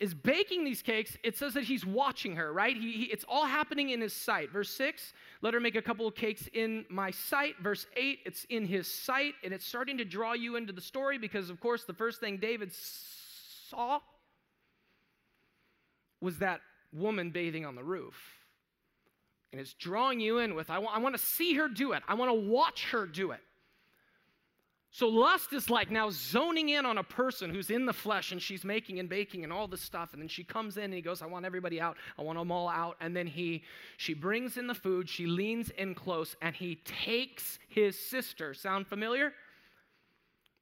is 0.00 0.14
baking 0.14 0.64
these 0.64 0.80
cakes, 0.80 1.16
it 1.22 1.36
says 1.36 1.52
that 1.54 1.64
he's 1.64 1.84
watching 1.84 2.34
her, 2.36 2.52
right? 2.52 2.74
He, 2.74 2.92
he, 2.92 3.02
it's 3.04 3.24
all 3.28 3.44
happening 3.44 3.90
in 3.90 4.00
his 4.00 4.14
sight. 4.14 4.50
Verse 4.50 4.70
6, 4.70 5.12
let 5.42 5.52
her 5.52 5.60
make 5.60 5.76
a 5.76 5.82
couple 5.82 6.06
of 6.06 6.14
cakes 6.14 6.48
in 6.54 6.86
my 6.88 7.10
sight. 7.10 7.54
Verse 7.62 7.86
8, 7.94 8.20
it's 8.24 8.44
in 8.48 8.64
his 8.64 8.88
sight, 8.88 9.34
and 9.44 9.52
it's 9.52 9.66
starting 9.66 9.98
to 9.98 10.04
draw 10.04 10.32
you 10.32 10.56
into 10.56 10.72
the 10.72 10.80
story 10.80 11.18
because, 11.18 11.50
of 11.50 11.60
course, 11.60 11.84
the 11.84 11.92
first 11.92 12.18
thing 12.18 12.38
David 12.38 12.72
saw 12.72 14.00
was 16.22 16.38
that 16.38 16.60
woman 16.92 17.30
bathing 17.30 17.66
on 17.66 17.74
the 17.74 17.84
roof. 17.84 18.14
And 19.52 19.60
it's 19.60 19.74
drawing 19.74 20.18
you 20.18 20.38
in 20.38 20.54
with, 20.54 20.70
I 20.70 20.78
want, 20.78 20.96
I 20.96 21.00
want 21.00 21.14
to 21.14 21.20
see 21.20 21.54
her 21.54 21.68
do 21.68 21.92
it, 21.92 22.02
I 22.08 22.14
want 22.14 22.30
to 22.30 22.34
watch 22.34 22.86
her 22.92 23.04
do 23.06 23.32
it. 23.32 23.40
So 24.92 25.06
lust 25.06 25.52
is 25.52 25.70
like 25.70 25.90
now 25.90 26.10
zoning 26.10 26.70
in 26.70 26.84
on 26.84 26.98
a 26.98 27.04
person 27.04 27.50
who's 27.50 27.70
in 27.70 27.86
the 27.86 27.92
flesh 27.92 28.32
and 28.32 28.42
she's 28.42 28.64
making 28.64 28.98
and 28.98 29.08
baking 29.08 29.44
and 29.44 29.52
all 29.52 29.68
this 29.68 29.80
stuff. 29.80 30.12
And 30.12 30.20
then 30.20 30.28
she 30.28 30.42
comes 30.42 30.76
in 30.76 30.84
and 30.84 30.94
he 30.94 31.00
goes, 31.00 31.22
I 31.22 31.26
want 31.26 31.46
everybody 31.46 31.80
out. 31.80 31.96
I 32.18 32.22
want 32.22 32.38
them 32.38 32.50
all 32.50 32.68
out. 32.68 32.96
And 33.00 33.14
then 33.14 33.28
he 33.28 33.62
she 33.98 34.14
brings 34.14 34.56
in 34.56 34.66
the 34.66 34.74
food, 34.74 35.08
she 35.08 35.26
leans 35.26 35.70
in 35.70 35.94
close, 35.94 36.34
and 36.42 36.56
he 36.56 36.76
takes 36.84 37.60
his 37.68 37.96
sister. 37.96 38.52
Sound 38.52 38.88
familiar? 38.88 39.32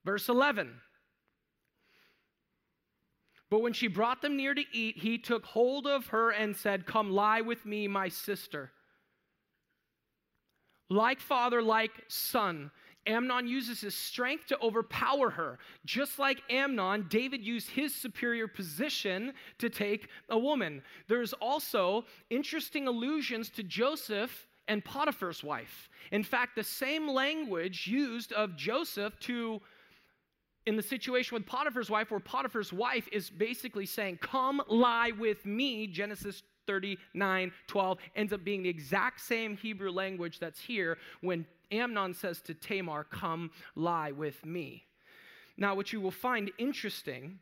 Verse 0.05 0.29
11. 0.29 0.75
But 3.51 3.62
when 3.62 3.73
she 3.73 3.88
brought 3.88 4.21
them 4.21 4.37
near 4.37 4.53
to 4.53 4.62
eat, 4.73 4.99
he 4.99 5.17
took 5.17 5.47
hold 5.47 5.87
of 5.87 6.09
her 6.09 6.31
and 6.31 6.55
said, 6.55 6.85
Come 6.85 7.11
lie 7.11 7.41
with 7.41 7.64
me, 7.64 7.88
my 7.88 8.09
sister. 8.09 8.73
Like 10.91 11.21
father, 11.21 11.62
like 11.62 11.93
son. 12.09 12.71
Amnon 13.09 13.49
uses 13.49 13.81
his 13.81 13.94
strength 13.94 14.47
to 14.49 14.61
overpower 14.61 15.31
her. 15.31 15.59
Just 15.85 16.18
like 16.18 16.42
Amnon, 16.51 17.07
David 17.09 17.42
used 17.42 17.71
his 17.71 17.94
superior 17.94 18.47
position 18.47 19.33
to 19.59 19.68
take 19.68 20.09
a 20.29 20.38
woman. 20.38 20.83
There's 21.09 21.33
also 21.33 22.05
interesting 22.31 22.87
allusions 22.87 23.49
to 23.51 23.62
Joseph 23.62 24.47
and 24.68 24.85
Potiphar's 24.85 25.42
wife. 25.42 25.88
In 26.12 26.23
fact, 26.23 26.55
the 26.55 26.62
same 26.62 27.09
language 27.09 27.87
used 27.87 28.33
of 28.33 28.57
Joseph 28.57 29.18
to 29.21 29.61
in 30.66 30.77
the 30.77 30.83
situation 30.83 31.35
with 31.35 31.47
Potiphar's 31.47 31.88
wife, 31.88 32.11
where 32.11 32.21
Potiphar's 32.21 32.75
wife 32.75 33.09
is 33.11 33.31
basically 33.31 33.87
saying, 33.87 34.18
Come 34.21 34.61
lie 34.68 35.12
with 35.18 35.47
me, 35.47 35.87
Genesis 35.87 36.42
39 36.66 37.51
12, 37.66 37.99
ends 38.14 38.33
up 38.35 38.44
being 38.44 38.62
the 38.62 38.68
exact 38.68 39.23
same 39.23 39.57
Hebrew 39.57 39.90
language 39.90 40.38
that's 40.38 40.61
here 40.61 40.99
when 41.23 41.47
Amnon 41.70 42.14
says 42.14 42.40
to 42.42 42.54
Tamar, 42.54 43.04
Come 43.04 43.50
lie 43.74 44.12
with 44.12 44.44
me. 44.44 44.85
Now, 45.57 45.74
what 45.74 45.92
you 45.92 46.00
will 46.00 46.11
find 46.11 46.50
interesting 46.59 47.40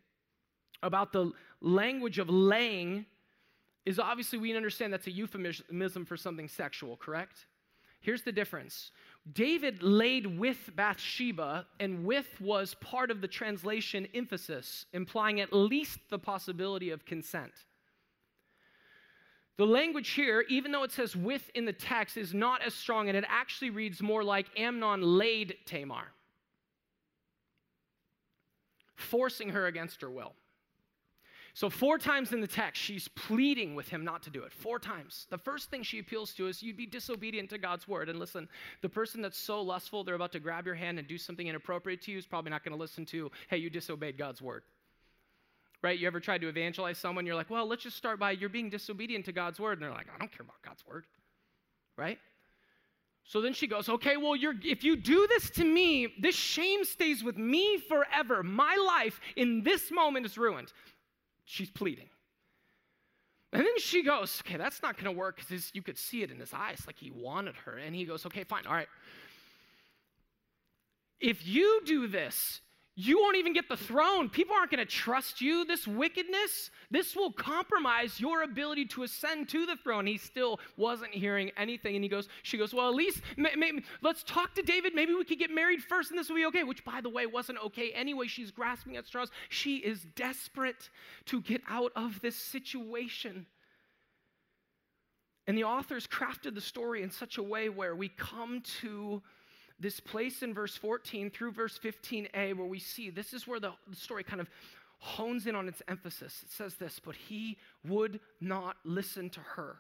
about 0.83 1.13
the 1.13 1.33
language 1.61 2.19
of 2.19 2.31
laying 2.31 3.07
is 3.85 3.99
obviously 3.99 4.39
we 4.39 4.57
understand 4.57 4.93
that's 4.93 5.07
a 5.07 5.13
euphemism 5.13 6.05
for 6.05 6.17
something 6.17 6.49
sexual, 6.49 6.97
correct? 6.97 7.47
Here's 8.01 8.23
the 8.23 8.33
difference 8.33 8.91
David 9.33 9.83
laid 9.83 10.39
with 10.39 10.71
Bathsheba, 10.75 11.67
and 11.81 12.05
with 12.05 12.41
was 12.41 12.75
part 12.75 13.11
of 13.11 13.21
the 13.21 13.29
translation 13.29 14.07
emphasis, 14.15 14.87
implying 14.93 15.41
at 15.41 15.53
least 15.53 15.99
the 16.11 16.19
possibility 16.19 16.91
of 16.91 17.05
consent. 17.05 17.53
The 19.57 19.67
language 19.67 20.11
here, 20.11 20.45
even 20.49 20.71
though 20.71 20.83
it 20.83 20.93
says 20.93 21.17
with 21.17 21.51
in 21.55 21.65
the 21.65 21.73
text, 21.73 22.17
is 22.17 22.35
not 22.35 22.63
as 22.63 22.75
strong, 22.75 23.09
and 23.09 23.17
it 23.17 23.25
actually 23.27 23.71
reads 23.71 24.03
more 24.03 24.23
like 24.23 24.47
Amnon 24.59 25.01
laid 25.01 25.57
Tamar, 25.65 26.13
forcing 28.95 29.49
her 29.51 29.67
against 29.67 30.03
her 30.03 30.11
will. 30.11 30.35
So, 31.55 31.71
four 31.71 31.97
times 31.97 32.35
in 32.35 32.43
the 32.43 32.47
text, 32.47 32.83
she's 32.83 33.09
pleading 33.09 33.75
with 33.75 33.89
him 33.89 34.05
not 34.05 34.23
to 34.25 34.31
do 34.31 34.43
it. 34.43 34.53
Four 34.53 34.79
times. 34.79 35.27
The 35.31 35.39
first 35.39 35.71
thing 35.71 35.83
she 35.83 36.01
appeals 36.01 36.35
to 36.35 36.49
is 36.49 36.63
you'd 36.63 36.77
be 36.77 36.85
disobedient 36.85 37.49
to 37.49 37.57
God's 37.57 37.89
word. 37.89 38.11
And 38.11 38.19
listen, 38.19 38.47
the 38.83 38.91
person 38.91 39.23
that's 39.23 39.39
so 39.39 39.63
lustful, 39.63 40.05
they're 40.05 40.17
about 40.17 40.33
to 40.33 40.39
grab 40.39 40.67
your 40.67 40.75
hand 40.75 40.99
and 40.99 41.09
do 41.09 41.17
something 41.17 41.47
inappropriate 41.47 42.03
to 42.03 42.13
you, 42.13 42.19
is 42.19 42.27
probably 42.27 42.51
not 42.51 42.63
going 42.63 42.77
to 42.77 42.79
listen 42.79 43.07
to, 43.07 43.31
hey, 43.49 43.57
you 43.57 43.71
disobeyed 43.71 44.19
God's 44.19 44.43
word 44.43 44.65
right? 45.87 46.01
You 46.01 46.09
ever 46.09 46.19
tried 46.19 46.41
to 46.41 46.49
evangelize 46.49 46.99
someone? 46.99 47.25
You're 47.27 47.37
like, 47.37 47.49
well, 47.49 47.65
let's 47.65 47.85
just 47.85 47.97
start 47.97 48.19
by 48.19 48.33
you're 48.33 48.49
being 48.49 48.69
disobedient 48.69 49.25
to 49.27 49.33
God's 49.33 49.61
word. 49.61 49.75
And 49.75 49.83
they're 49.83 49.93
like, 49.93 50.09
I 50.13 50.19
don't 50.19 50.33
care 50.33 50.43
about 50.43 50.61
God's 50.63 50.85
word, 50.85 51.07
right? 51.97 52.19
So 53.23 53.41
then 53.41 53.53
she 53.53 53.69
goes, 53.69 53.89
okay, 53.89 54.17
well, 54.17 54.35
if 54.37 54.83
you 54.83 54.97
do 54.97 55.29
this 55.29 55.49
to 55.51 55.65
me, 55.65 56.09
this 56.21 56.35
shame 56.35 56.85
stays 56.85 57.23
with 57.23 57.39
me 57.39 57.79
forever. 57.79 58.43
My 58.43 58.77
life 58.85 59.21
in 59.37 59.63
this 59.63 59.93
moment 59.93 60.27
is 60.27 60.37
ruined. 60.37 60.73
She's 61.45 61.71
pleading. 61.71 62.09
And 63.53 63.63
then 63.63 63.79
she 63.79 64.03
goes, 64.03 64.43
okay, 64.45 64.57
that's 64.57 64.83
not 64.83 64.97
going 64.97 65.13
to 65.13 65.17
work 65.17 65.37
because 65.37 65.71
you 65.73 65.83
could 65.83 65.99
see 65.99 66.25
it 66.25 66.33
in 66.33 66.41
his 66.41 66.53
eyes, 66.53 66.83
like 66.85 66.99
he 66.99 67.13
wanted 67.13 67.55
her. 67.65 67.77
And 67.77 67.95
he 67.95 68.05
goes, 68.07 68.27
okay, 68.27 68.43
fine, 68.43 68.67
all 68.67 68.75
right. 68.75 68.89
If 71.21 71.47
you 71.47 71.81
do 71.87 72.09
this, 72.09 72.61
you 72.99 73.21
won't 73.21 73.37
even 73.37 73.53
get 73.53 73.69
the 73.69 73.77
throne. 73.77 74.31
People 74.31 74.57
aren't 74.57 74.71
going 74.71 74.85
to 74.85 74.91
trust 74.91 75.43
you. 75.43 75.67
This 75.67 75.87
wickedness, 75.87 76.71
this 76.91 77.15
will 77.15 77.31
compromise 77.31 78.19
your 78.19 78.43
ability 78.43 78.87
to 78.87 79.03
ascend 79.03 79.51
to 79.51 79.67
the 79.67 79.77
throne. 79.77 80.07
He 80.07 80.17
still 80.17 80.59
wasn't 80.79 81.13
hearing 81.13 81.51
anything. 81.59 81.95
And 81.95 82.03
he 82.03 82.09
goes, 82.09 82.27
she 82.43 82.57
goes, 82.57 82.73
well, 82.73 82.89
at 82.89 82.95
least 82.95 83.21
let's 84.01 84.23
talk 84.23 84.55
to 84.55 84.63
David. 84.63 84.95
Maybe 84.95 85.13
we 85.13 85.27
could 85.27 85.39
get 85.39 85.51
married 85.51 85.83
first 85.83 86.11
and 86.11 86.19
this 86.19 86.31
will 86.31 86.37
be 86.37 86.47
okay, 86.47 86.65
which 86.65 86.87
by 86.87 87.03
the 87.03 87.11
way 87.11 87.27
wasn't 87.27 87.59
okay 87.67 87.93
anyway. 87.93 88.29
She's 88.29 88.51
grasping 88.51 88.97
at 88.97 89.07
straws. 89.07 89.31
She 89.51 89.77
is 89.77 90.07
desperate 90.17 90.89
to 91.27 91.43
get 91.43 91.61
out 91.69 91.93
of 91.97 92.23
this 92.23 92.37
situation. 92.37 93.45
And 95.47 95.57
the 95.57 95.65
authors 95.65 96.07
crafted 96.07 96.55
the 96.55 96.63
story 96.63 97.03
in 97.03 97.11
such 97.11 97.37
a 97.37 97.43
way 97.43 97.69
where 97.69 97.95
we 97.95 98.09
come 98.09 98.63
to 98.81 99.23
this 99.79 100.01
place 100.01 100.43
in 100.43 100.55
verse 100.55 100.77
14 100.77 101.31
through 101.31 101.53
verse 101.53 101.79
15a 101.79 102.57
where 102.57 102.67
we 102.67 102.79
see 102.79 103.11
this 103.11 103.33
is 103.33 103.47
where 103.47 103.61
the, 103.61 103.73
story 103.93 104.25
kind 104.25 104.41
of 104.41 104.49
hones 104.99 105.47
in 105.47 105.55
on 105.55 105.69
its 105.69 105.83
emphasis. 105.89 106.43
It 106.43 106.51
says 106.51 106.77
this, 106.77 107.01
but 107.05 107.15
he 107.15 107.59
would 107.85 108.21
not 108.41 108.77
listen 108.85 109.29
to 109.31 109.41
her. 109.41 109.77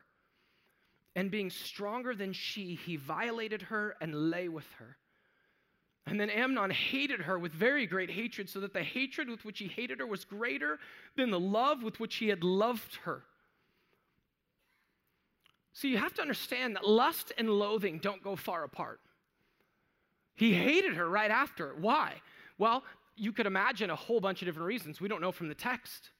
And 1.14 1.30
being 1.30 1.48
stronger 1.48 2.14
than 2.14 2.34
she, 2.34 2.74
he 2.74 2.96
violated 2.96 3.62
her 3.62 3.96
and 4.00 4.30
lay 4.30 4.48
with 4.48 4.70
her. 4.78 4.98
And 6.06 6.20
then 6.20 6.30
Amnon 6.30 6.70
hated 6.70 7.20
her 7.20 7.38
with 7.38 7.52
very 7.52 7.86
great 7.86 8.10
hatred, 8.10 8.48
so 8.48 8.60
that 8.60 8.72
the 8.72 8.82
hatred 8.82 9.28
with 9.28 9.44
which 9.44 9.58
he 9.58 9.66
hated 9.66 9.98
her 9.98 10.06
was 10.06 10.24
greater 10.24 10.78
than 11.16 11.30
the 11.30 11.40
love 11.40 11.82
with 11.82 11.98
which 11.98 12.16
he 12.16 12.28
had 12.28 12.44
loved 12.44 12.96
her. 13.04 13.22
So 15.72 15.88
you 15.88 15.98
have 15.98 16.14
to 16.14 16.22
understand 16.22 16.76
that 16.76 16.86
lust 16.86 17.32
and 17.36 17.50
loathing 17.50 17.98
don't 17.98 18.22
go 18.22 18.36
far 18.36 18.62
apart. 18.62 19.00
He 20.36 20.54
hated 20.54 20.94
her 20.94 21.08
right 21.08 21.30
after. 21.30 21.74
Why? 21.78 22.20
Well, 22.58 22.84
you 23.16 23.32
could 23.32 23.46
imagine 23.46 23.90
a 23.90 23.96
whole 23.96 24.20
bunch 24.20 24.42
of 24.42 24.46
different 24.46 24.66
reasons. 24.66 25.00
We 25.00 25.08
don't 25.08 25.20
know 25.20 25.32
from 25.32 25.48
the 25.48 25.54
text. 25.54 26.10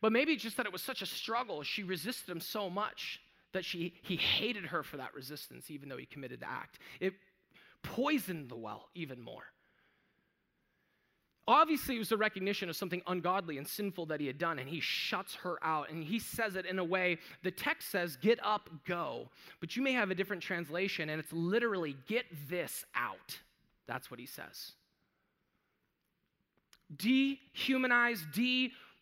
But 0.00 0.12
maybe 0.12 0.36
just 0.36 0.56
that 0.56 0.66
it 0.66 0.72
was 0.72 0.82
such 0.82 1.02
a 1.02 1.06
struggle. 1.06 1.62
She 1.62 1.82
resisted 1.82 2.28
him 2.30 2.40
so 2.40 2.68
much 2.68 3.20
that 3.52 3.64
she, 3.64 3.94
he 4.02 4.16
hated 4.16 4.66
her 4.66 4.82
for 4.82 4.96
that 4.96 5.14
resistance, 5.14 5.70
even 5.70 5.88
though 5.88 5.96
he 5.96 6.06
committed 6.06 6.40
the 6.40 6.48
act. 6.48 6.78
It 7.00 7.14
poisoned 7.82 8.48
the 8.50 8.56
well 8.56 8.88
even 8.94 9.20
more. 9.20 9.44
Obviously, 11.48 11.94
it 11.94 12.00
was 12.00 12.10
a 12.10 12.16
recognition 12.16 12.68
of 12.68 12.74
something 12.74 13.02
ungodly 13.06 13.56
and 13.56 13.68
sinful 13.68 14.06
that 14.06 14.20
he 14.20 14.26
had 14.26 14.36
done, 14.36 14.58
and 14.58 14.68
he 14.68 14.80
shuts 14.80 15.34
her 15.36 15.58
out. 15.62 15.90
And 15.90 16.02
he 16.02 16.18
says 16.18 16.56
it 16.56 16.66
in 16.66 16.80
a 16.80 16.84
way, 16.84 17.18
the 17.44 17.52
text 17.52 17.90
says, 17.90 18.16
get 18.16 18.40
up, 18.44 18.68
go. 18.84 19.28
But 19.60 19.76
you 19.76 19.82
may 19.82 19.92
have 19.92 20.10
a 20.10 20.14
different 20.14 20.42
translation, 20.42 21.08
and 21.08 21.20
it's 21.20 21.32
literally, 21.32 21.96
get 22.08 22.24
this 22.48 22.84
out. 22.96 23.38
That's 23.86 24.10
what 24.10 24.18
he 24.18 24.26
says. 24.26 24.72
dehumanize, 26.94 28.20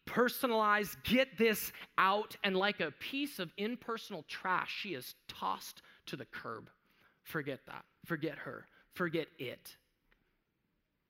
depersonalize, 0.07 0.97
get 1.05 1.37
this 1.39 1.73
out, 1.99 2.37
and 2.45 2.57
like 2.57 2.81
a 2.81 2.91
piece 2.93 3.39
of 3.39 3.51
impersonal 3.57 4.25
trash, 4.29 4.75
she 4.83 4.91
is 4.91 5.15
tossed 5.29 5.83
to 6.07 6.17
the 6.17 6.25
curb. 6.27 6.71
Forget 7.23 7.61
that. 7.67 7.85
Forget 8.05 8.39
her. 8.39 8.67
Forget 8.93 9.29
it. 9.39 9.77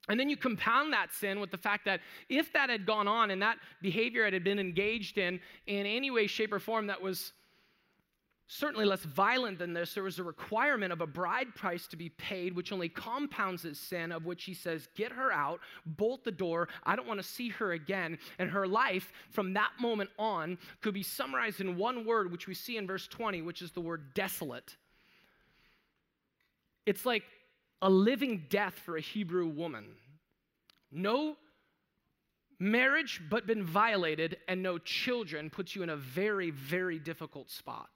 And 0.09 0.21
then 0.21 0.29
you 0.29 0.37
compound 0.37 0.93
that 0.93 1.13
sin 1.13 1.41
with 1.41 1.51
the 1.51 1.59
fact 1.59 1.87
that 1.87 2.01
if 2.29 2.53
that 2.53 2.69
had 2.69 2.85
gone 2.85 3.09
on 3.09 3.31
and 3.31 3.41
that 3.41 3.59
behavior 3.81 4.31
had 4.31 4.45
been 4.45 4.59
engaged 4.59 5.17
in 5.17 5.41
in 5.67 5.87
any 5.87 6.11
way, 6.11 6.27
shape, 6.27 6.53
or 6.53 6.59
form 6.59 6.89
that 6.89 7.01
was 7.01 7.33
certainly 8.47 8.85
less 8.85 9.03
violent 9.03 9.59
than 9.59 9.73
this, 9.73 9.95
there 9.95 10.03
was 10.03 10.19
a 10.19 10.23
requirement 10.23 10.93
of 10.93 11.01
a 11.01 11.07
bride 11.07 11.55
price 11.55 11.87
to 11.87 11.97
be 11.97 12.11
paid, 12.11 12.55
which 12.55 12.73
only 12.73 12.91
compounds 12.91 13.63
his 13.63 13.81
sin, 13.81 14.13
of 14.13 14.27
which 14.27 14.45
he 14.45 14.53
says, 14.53 14.89
Get 14.95 15.11
her 15.11 15.33
out, 15.33 15.61
bolt 15.87 16.23
the 16.23 16.31
door, 16.31 16.69
I 16.85 16.97
don't 16.97 17.09
want 17.09 17.21
to 17.21 17.27
see 17.27 17.49
her 17.51 17.73
again. 17.73 18.19
And 18.39 18.51
her 18.51 18.67
life 18.67 19.13
from 19.31 19.55
that 19.55 19.71
moment 19.81 20.11
on 20.19 20.59
could 20.83 20.95
be 20.95 21.03
summarized 21.03 21.63
in 21.63 21.77
one 21.77 22.05
word, 22.05 22.31
which 22.31 22.47
we 22.47 22.55
see 22.55 22.77
in 22.77 22.87
verse 22.87 23.09
20, 23.09 23.41
which 23.41 23.63
is 23.63 23.73
the 23.73 23.81
word 23.81 24.13
desolate. 24.13 24.77
It's 26.85 27.07
like 27.07 27.23
a 27.83 27.91
living 27.91 28.47
death 28.49 28.75
for 28.75 28.97
a 28.97 29.01
Hebrew 29.01 29.47
woman. 29.47 29.87
No 30.91 31.37
marriage 32.59 33.21
but 33.29 33.47
been 33.47 33.65
violated 33.65 34.37
and 34.49 34.63
no 34.63 34.79
children 34.79 35.51
puts 35.51 35.75
you 35.75 35.83
in 35.83 35.91
a 35.91 35.97
very, 35.97 36.51
very 36.51 36.99
difficult 36.99 37.51
spot. 37.51 37.91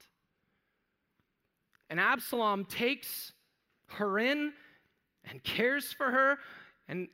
And 1.89 1.99
Absalom 1.99 2.65
takes 2.65 3.31
her 3.87 4.19
in 4.19 4.53
and 5.23 5.43
cares 5.43 5.91
for 5.91 6.11
her, 6.11 6.37
and, 6.87 7.07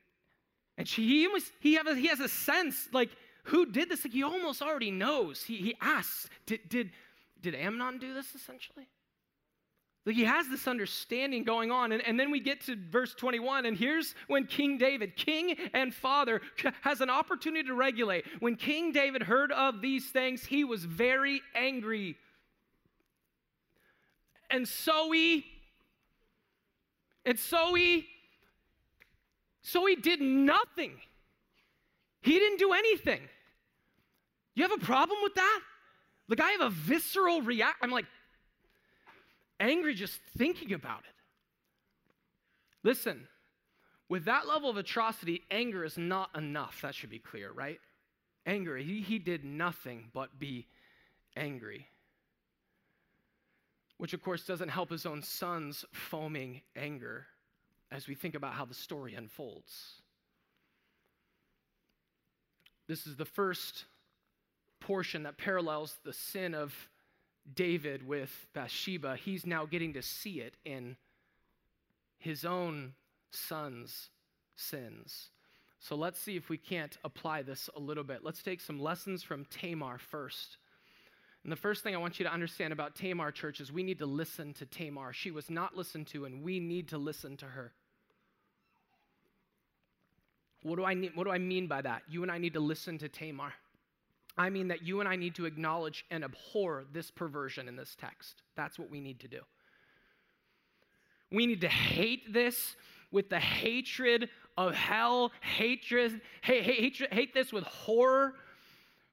and 0.77 0.87
she, 0.87 1.07
he, 1.07 1.25
almost, 1.25 1.51
he, 1.59 1.75
have 1.75 1.87
a, 1.87 1.95
he 1.95 2.07
has 2.07 2.19
a 2.19 2.27
sense 2.27 2.89
like, 2.91 3.09
who 3.45 3.65
did 3.65 3.89
this? 3.89 4.03
Like, 4.03 4.13
he 4.13 4.23
almost 4.23 4.61
already 4.61 4.91
knows. 4.91 5.43
He, 5.43 5.57
he 5.57 5.75
asks, 5.79 6.29
did, 6.45 6.67
did, 6.67 6.91
did 7.41 7.55
Amnon 7.55 7.99
do 7.99 8.13
this 8.13 8.35
essentially? 8.35 8.87
Like 10.05 10.15
he 10.15 10.25
has 10.25 10.47
this 10.47 10.67
understanding 10.67 11.43
going 11.43 11.71
on. 11.71 11.91
And, 11.91 12.01
and 12.05 12.19
then 12.19 12.29
we 12.29 12.39
get 12.39 12.61
to 12.61 12.75
verse 12.75 13.15
21, 13.15 13.65
and 13.65 13.75
here's 13.75 14.13
when 14.27 14.45
King 14.45 14.77
David, 14.77 15.15
king 15.15 15.55
and 15.73 15.93
father, 15.93 16.41
has 16.81 17.01
an 17.01 17.09
opportunity 17.09 17.67
to 17.67 17.73
regulate. 17.73 18.25
When 18.39 18.55
King 18.55 18.91
David 18.91 19.23
heard 19.23 19.51
of 19.51 19.81
these 19.81 20.09
things, 20.09 20.45
he 20.45 20.63
was 20.63 20.85
very 20.85 21.41
angry. 21.55 22.17
And 24.51 24.67
so 24.67 25.11
he, 25.11 25.45
and 27.25 27.39
so 27.39 27.73
he, 27.73 28.05
so 29.63 29.87
he 29.87 29.95
did 29.95 30.21
nothing. 30.21 30.93
He 32.21 32.37
didn't 32.37 32.59
do 32.59 32.73
anything. 32.73 33.21
You 34.53 34.63
have 34.67 34.71
a 34.71 34.85
problem 34.85 35.17
with 35.23 35.33
that? 35.33 35.59
Like 36.27 36.39
I 36.39 36.51
have 36.51 36.61
a 36.61 36.69
visceral 36.69 37.41
react. 37.41 37.77
I'm 37.81 37.89
like, 37.91 38.05
angry 39.59 39.93
just 39.93 40.19
thinking 40.37 40.73
about 40.73 40.99
it. 40.99 41.15
Listen, 42.83 43.27
with 44.09 44.25
that 44.25 44.47
level 44.47 44.69
of 44.69 44.77
atrocity, 44.77 45.43
anger 45.49 45.83
is 45.83 45.97
not 45.97 46.29
enough. 46.35 46.81
That 46.81 46.93
should 46.93 47.09
be 47.09 47.19
clear, 47.19 47.51
right? 47.51 47.79
Anger, 48.45 48.77
he, 48.77 49.01
he 49.01 49.17
did 49.17 49.43
nothing 49.43 50.09
but 50.13 50.37
be 50.37 50.67
angry. 51.35 51.87
Which, 53.97 54.13
of 54.13 54.21
course, 54.21 54.45
doesn't 54.45 54.69
help 54.69 54.89
his 54.89 55.05
own 55.05 55.23
son's 55.23 55.85
foaming 55.93 56.61
anger 56.75 57.25
as 57.91 58.07
we 58.07 58.15
think 58.15 58.35
about 58.35 58.53
how 58.53 58.65
the 58.65 58.73
story 58.73 59.15
unfolds. 59.15 60.01
This 62.87 63.07
is 63.07 63.15
the 63.15 63.25
first 63.25 63.85
portion 64.79 65.23
that 65.23 65.37
parallels 65.37 65.97
the 66.03 66.13
sin 66.13 66.53
of 66.53 66.73
David 67.53 68.07
with 68.07 68.47
Bathsheba, 68.53 69.15
he's 69.15 69.45
now 69.45 69.65
getting 69.65 69.93
to 69.93 70.01
see 70.01 70.41
it 70.41 70.55
in 70.65 70.97
his 72.17 72.43
own 72.43 72.93
son's 73.31 74.09
sins. 74.55 75.29
So 75.79 75.95
let's 75.95 76.19
see 76.19 76.35
if 76.35 76.49
we 76.49 76.57
can't 76.57 76.97
apply 77.03 77.43
this 77.43 77.69
a 77.75 77.79
little 77.79 78.03
bit. 78.03 78.23
Let's 78.23 78.41
take 78.41 78.61
some 78.61 78.79
lessons 78.79 79.21
from 79.21 79.45
Tamar 79.45 79.99
first. 79.99 80.57
And 81.43 81.51
the 81.51 81.57
first 81.57 81.83
thing 81.83 81.93
I 81.93 81.99
want 81.99 82.17
you 82.17 82.25
to 82.25 82.33
understand 82.33 82.73
about 82.73 82.95
Tamar, 82.95 83.31
church, 83.31 83.61
is 83.61 83.71
we 83.71 83.83
need 83.83 83.99
to 83.99 84.07
listen 84.07 84.53
to 84.53 84.65
Tamar. 84.65 85.13
She 85.13 85.29
was 85.29 85.51
not 85.51 85.77
listened 85.77 86.07
to, 86.07 86.25
and 86.25 86.41
we 86.41 86.59
need 86.59 86.87
to 86.87 86.97
listen 86.97 87.37
to 87.37 87.45
her. 87.45 87.71
What 90.63 90.77
do 90.77 90.85
I, 90.85 90.95
need, 90.95 91.11
what 91.13 91.25
do 91.25 91.29
I 91.29 91.37
mean 91.37 91.67
by 91.67 91.83
that? 91.83 92.01
You 92.09 92.23
and 92.23 92.31
I 92.31 92.39
need 92.39 92.53
to 92.53 92.59
listen 92.59 92.97
to 92.97 93.07
Tamar. 93.07 93.53
I 94.37 94.49
mean 94.49 94.67
that 94.67 94.83
you 94.83 94.99
and 94.99 95.07
I 95.07 95.15
need 95.15 95.35
to 95.35 95.45
acknowledge 95.45 96.05
and 96.11 96.23
abhor 96.23 96.85
this 96.91 97.09
perversion 97.09 97.67
in 97.67 97.75
this 97.75 97.95
text. 97.99 98.41
That's 98.55 98.77
what 98.77 98.89
we 98.89 98.99
need 98.99 99.19
to 99.21 99.27
do. 99.27 99.39
We 101.31 101.47
need 101.47 101.61
to 101.61 101.69
hate 101.69 102.33
this 102.33 102.75
with 103.11 103.29
the 103.29 103.39
hatred 103.39 104.29
of 104.57 104.73
hell, 104.73 105.31
hatred, 105.41 106.21
hate, 106.41 106.63
hate, 106.63 107.13
hate 107.13 107.33
this 107.33 107.53
with 107.53 107.63
horror. 107.63 108.33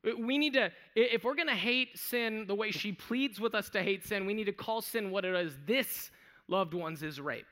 We 0.05 0.39
need 0.39 0.55
to, 0.55 0.73
if 0.97 1.23
we're 1.23 1.37
going 1.37 1.49
to 1.49 1.55
hate 1.55 1.97
sin 1.97 2.47
the 2.49 2.55
way 2.55 2.73
she 2.73 2.93
pleads 2.93 3.39
with 3.39 3.55
us 3.55 3.69
to 3.71 3.83
hate 3.83 4.05
sin, 4.05 4.27
we 4.27 4.35
need 4.35 4.47
to 4.47 4.53
call 4.53 4.83
sin 4.83 5.11
what 5.11 5.25
it 5.25 5.35
is. 5.35 5.57
This, 5.65 6.11
loved 6.49 6.75
ones, 6.75 7.05
is 7.05 7.21
rape. 7.21 7.47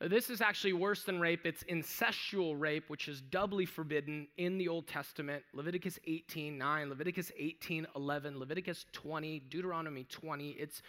This 0.00 0.30
is 0.30 0.40
actually 0.40 0.72
worse 0.72 1.04
than 1.04 1.20
rape. 1.20 1.46
It's 1.46 1.62
incestual 1.64 2.58
rape, 2.58 2.84
which 2.88 3.08
is 3.08 3.20
doubly 3.20 3.66
forbidden 3.66 4.26
in 4.36 4.58
the 4.58 4.68
Old 4.68 4.86
Testament. 4.86 5.44
Leviticus 5.52 5.98
18 6.06 6.58
9, 6.58 6.88
Leviticus 6.88 7.30
18 7.36 7.86
11, 7.94 8.38
Leviticus 8.38 8.86
20, 8.92 9.40
Deuteronomy 9.48 10.04
20. 10.04 10.50
It's 10.50 10.82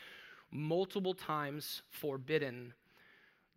multiple 0.52 1.14
times 1.14 1.82
forbidden 1.90 2.74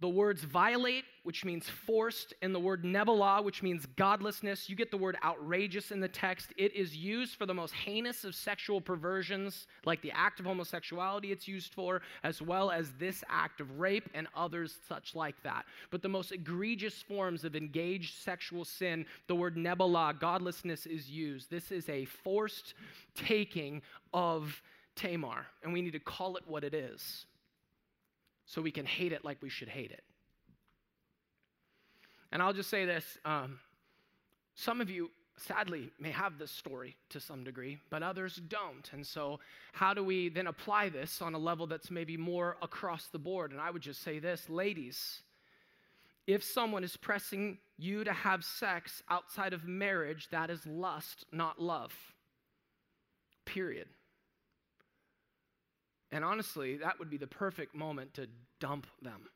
the 0.00 0.08
words 0.08 0.44
violate, 0.44 1.04
which 1.24 1.44
means 1.44 1.68
forced, 1.68 2.32
and 2.40 2.54
the 2.54 2.61
word 2.61 2.84
nebelah, 2.84 3.42
which 3.42 3.62
means 3.62 3.84
godlessness. 3.96 4.68
You 4.68 4.76
get 4.76 4.92
the 4.92 4.96
word 4.96 5.16
outrageous 5.24 5.90
in 5.90 5.98
the 6.00 6.08
text. 6.08 6.52
It 6.56 6.72
is 6.74 6.96
used 6.96 7.34
for 7.37 7.46
the 7.46 7.54
most 7.54 7.74
heinous 7.74 8.22
of 8.24 8.34
sexual 8.34 8.80
perversions, 8.80 9.66
like 9.84 10.00
the 10.00 10.12
act 10.12 10.38
of 10.38 10.46
homosexuality 10.46 11.32
it's 11.32 11.48
used 11.48 11.74
for, 11.74 12.02
as 12.22 12.40
well 12.40 12.70
as 12.70 12.92
this 12.98 13.24
act 13.28 13.61
of 13.61 13.80
rape 13.80 14.08
and 14.14 14.28
others 14.37 14.78
such 14.88 15.16
like 15.16 15.42
that. 15.42 15.64
But 15.90 16.02
the 16.02 16.08
most 16.08 16.30
egregious 16.30 17.02
forms 17.02 17.44
of 17.44 17.56
engaged 17.56 18.22
sexual 18.22 18.64
sin, 18.64 19.04
the 19.26 19.34
word 19.34 19.56
nebelah, 19.56 20.18
godlessness, 20.20 20.87
is 20.87 21.11
used. 21.11 21.50
This 21.50 21.72
is 21.72 21.88
a 21.88 22.04
forced 22.04 22.74
taking 23.16 23.82
of 24.14 24.62
Tamar, 24.94 25.46
and 25.64 25.72
we 25.72 25.82
need 25.82 25.92
to 25.92 26.00
call 26.00 26.37
it 26.37 26.44
what 26.46 26.62
it 26.62 26.74
is 26.74 27.26
so 28.48 28.62
we 28.62 28.70
can 28.72 28.87
hate 28.87 29.12
it 29.12 29.24
like 29.24 29.40
we 29.42 29.50
should 29.50 29.68
hate 29.68 29.92
it. 29.92 30.02
And 32.32 32.42
I'll 32.42 32.54
just 32.54 32.70
say 32.70 32.84
this 32.84 33.18
um, 33.24 33.61
some 34.54 34.80
of 34.80 34.90
you, 34.90 35.11
sadly, 35.37 35.90
may 36.00 36.11
have 36.11 36.38
this 36.38 36.50
story 36.50 36.96
to 37.11 37.20
some 37.20 37.44
degree, 37.44 37.78
but 37.90 38.02
others 38.02 38.40
don't. 38.48 38.90
And 38.92 39.06
so, 39.06 39.38
how 39.72 39.94
do 39.94 40.02
we 40.02 40.30
then 40.30 40.46
apply 40.46 40.88
this 40.88 41.22
on 41.22 41.34
a 41.34 41.38
level 41.38 41.66
that's 41.66 41.90
maybe 41.90 42.16
more 42.16 42.56
across 42.62 43.08
the 43.08 43.18
board? 43.18 43.52
And 43.52 43.61
I 43.61 43.70
would 43.70 43.82
just 43.82 44.02
say 44.02 44.18
this 44.18 44.48
ladies, 44.48 45.20
if 46.26 46.42
someone 46.42 46.84
is 46.84 46.96
pressing 46.96 47.58
you 47.76 48.02
to 48.02 48.12
have 48.12 48.44
sex 48.44 49.02
outside 49.11 49.52
of 49.52 49.64
marriage, 49.66 50.28
that 50.30 50.50
is 50.50 50.66
lust, 50.66 51.26
not 51.32 51.61
love. 51.61 51.92
Period. 53.44 53.88
And 56.11 56.25
honestly, 56.25 56.77
that 56.79 56.99
would 56.99 57.11
be 57.11 57.18
the 57.18 57.27
perfect 57.27 57.75
moment 57.75 58.14
to 58.14 58.29
dump 58.61 58.87
them. 59.03 59.29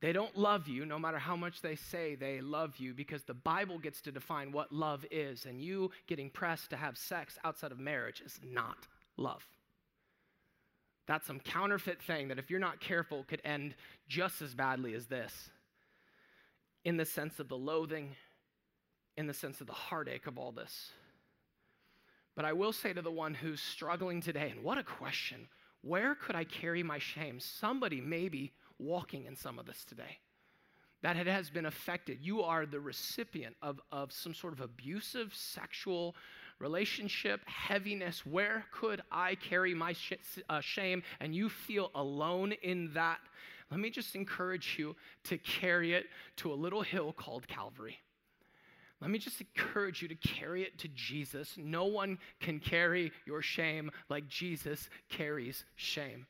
They 0.00 0.12
don't 0.12 0.36
love 0.36 0.66
you 0.66 0.84
no 0.84 0.98
matter 0.98 1.18
how 1.18 1.36
much 1.36 1.62
they 1.62 1.76
say 1.76 2.16
they 2.16 2.40
love 2.40 2.76
you 2.78 2.92
because 2.92 3.22
the 3.22 3.34
Bible 3.34 3.78
gets 3.78 4.00
to 4.02 4.10
define 4.10 4.50
what 4.50 4.72
love 4.72 5.06
is, 5.12 5.46
and 5.46 5.62
you 5.62 5.92
getting 6.08 6.28
pressed 6.28 6.70
to 6.70 6.76
have 6.76 6.98
sex 6.98 7.38
outside 7.44 7.70
of 7.70 7.78
marriage 7.78 8.20
is 8.20 8.40
not 8.42 8.88
love. 9.16 9.46
That's 11.06 11.26
some 11.26 11.38
counterfeit 11.38 12.02
thing 12.02 12.28
that, 12.28 12.38
if 12.38 12.50
you're 12.50 12.58
not 12.58 12.80
careful, 12.80 13.24
could 13.24 13.42
end 13.44 13.76
just 14.08 14.42
as 14.42 14.54
badly 14.54 14.94
as 14.94 15.06
this 15.06 15.50
in 16.84 16.96
the 16.96 17.04
sense 17.04 17.38
of 17.38 17.48
the 17.48 17.56
loathing, 17.56 18.16
in 19.16 19.28
the 19.28 19.34
sense 19.34 19.60
of 19.60 19.68
the 19.68 19.72
heartache 19.72 20.26
of 20.26 20.36
all 20.36 20.50
this. 20.50 20.90
But 22.34 22.44
I 22.44 22.52
will 22.52 22.72
say 22.72 22.92
to 22.92 23.02
the 23.02 23.10
one 23.10 23.34
who's 23.34 23.60
struggling 23.60 24.20
today, 24.20 24.50
and 24.50 24.62
what 24.62 24.78
a 24.78 24.82
question 24.82 25.48
where 25.82 26.14
could 26.14 26.36
I 26.36 26.44
carry 26.44 26.84
my 26.84 27.00
shame? 27.00 27.40
Somebody 27.40 28.00
may 28.00 28.28
be 28.28 28.52
walking 28.78 29.26
in 29.26 29.34
some 29.34 29.58
of 29.58 29.66
this 29.66 29.84
today. 29.84 30.18
That 31.02 31.16
it 31.16 31.26
has 31.26 31.50
been 31.50 31.66
affected. 31.66 32.18
You 32.20 32.42
are 32.42 32.64
the 32.64 32.78
recipient 32.78 33.56
of, 33.60 33.80
of 33.90 34.12
some 34.12 34.32
sort 34.32 34.52
of 34.52 34.60
abusive 34.60 35.34
sexual 35.34 36.14
relationship, 36.60 37.40
heaviness. 37.46 38.24
Where 38.24 38.64
could 38.70 39.02
I 39.10 39.34
carry 39.34 39.74
my 39.74 39.92
sh- 39.94 40.12
uh, 40.48 40.60
shame? 40.60 41.02
And 41.18 41.34
you 41.34 41.48
feel 41.48 41.90
alone 41.96 42.52
in 42.62 42.92
that 42.94 43.18
let 43.72 43.80
me 43.80 43.88
just 43.88 44.14
encourage 44.14 44.76
you 44.78 44.94
to 45.24 45.38
carry 45.38 45.94
it 45.94 46.04
to 46.36 46.52
a 46.52 46.54
little 46.54 46.82
hill 46.82 47.10
called 47.10 47.48
Calvary. 47.48 47.98
Let 49.02 49.10
me 49.10 49.18
just 49.18 49.40
encourage 49.40 50.00
you 50.00 50.06
to 50.06 50.14
carry 50.14 50.62
it 50.62 50.78
to 50.78 50.88
Jesus. 50.94 51.56
No 51.58 51.86
one 51.86 52.18
can 52.40 52.60
carry 52.60 53.10
your 53.26 53.42
shame 53.42 53.90
like 54.08 54.28
Jesus 54.28 54.88
carries 55.08 55.64
shame. 55.74 56.24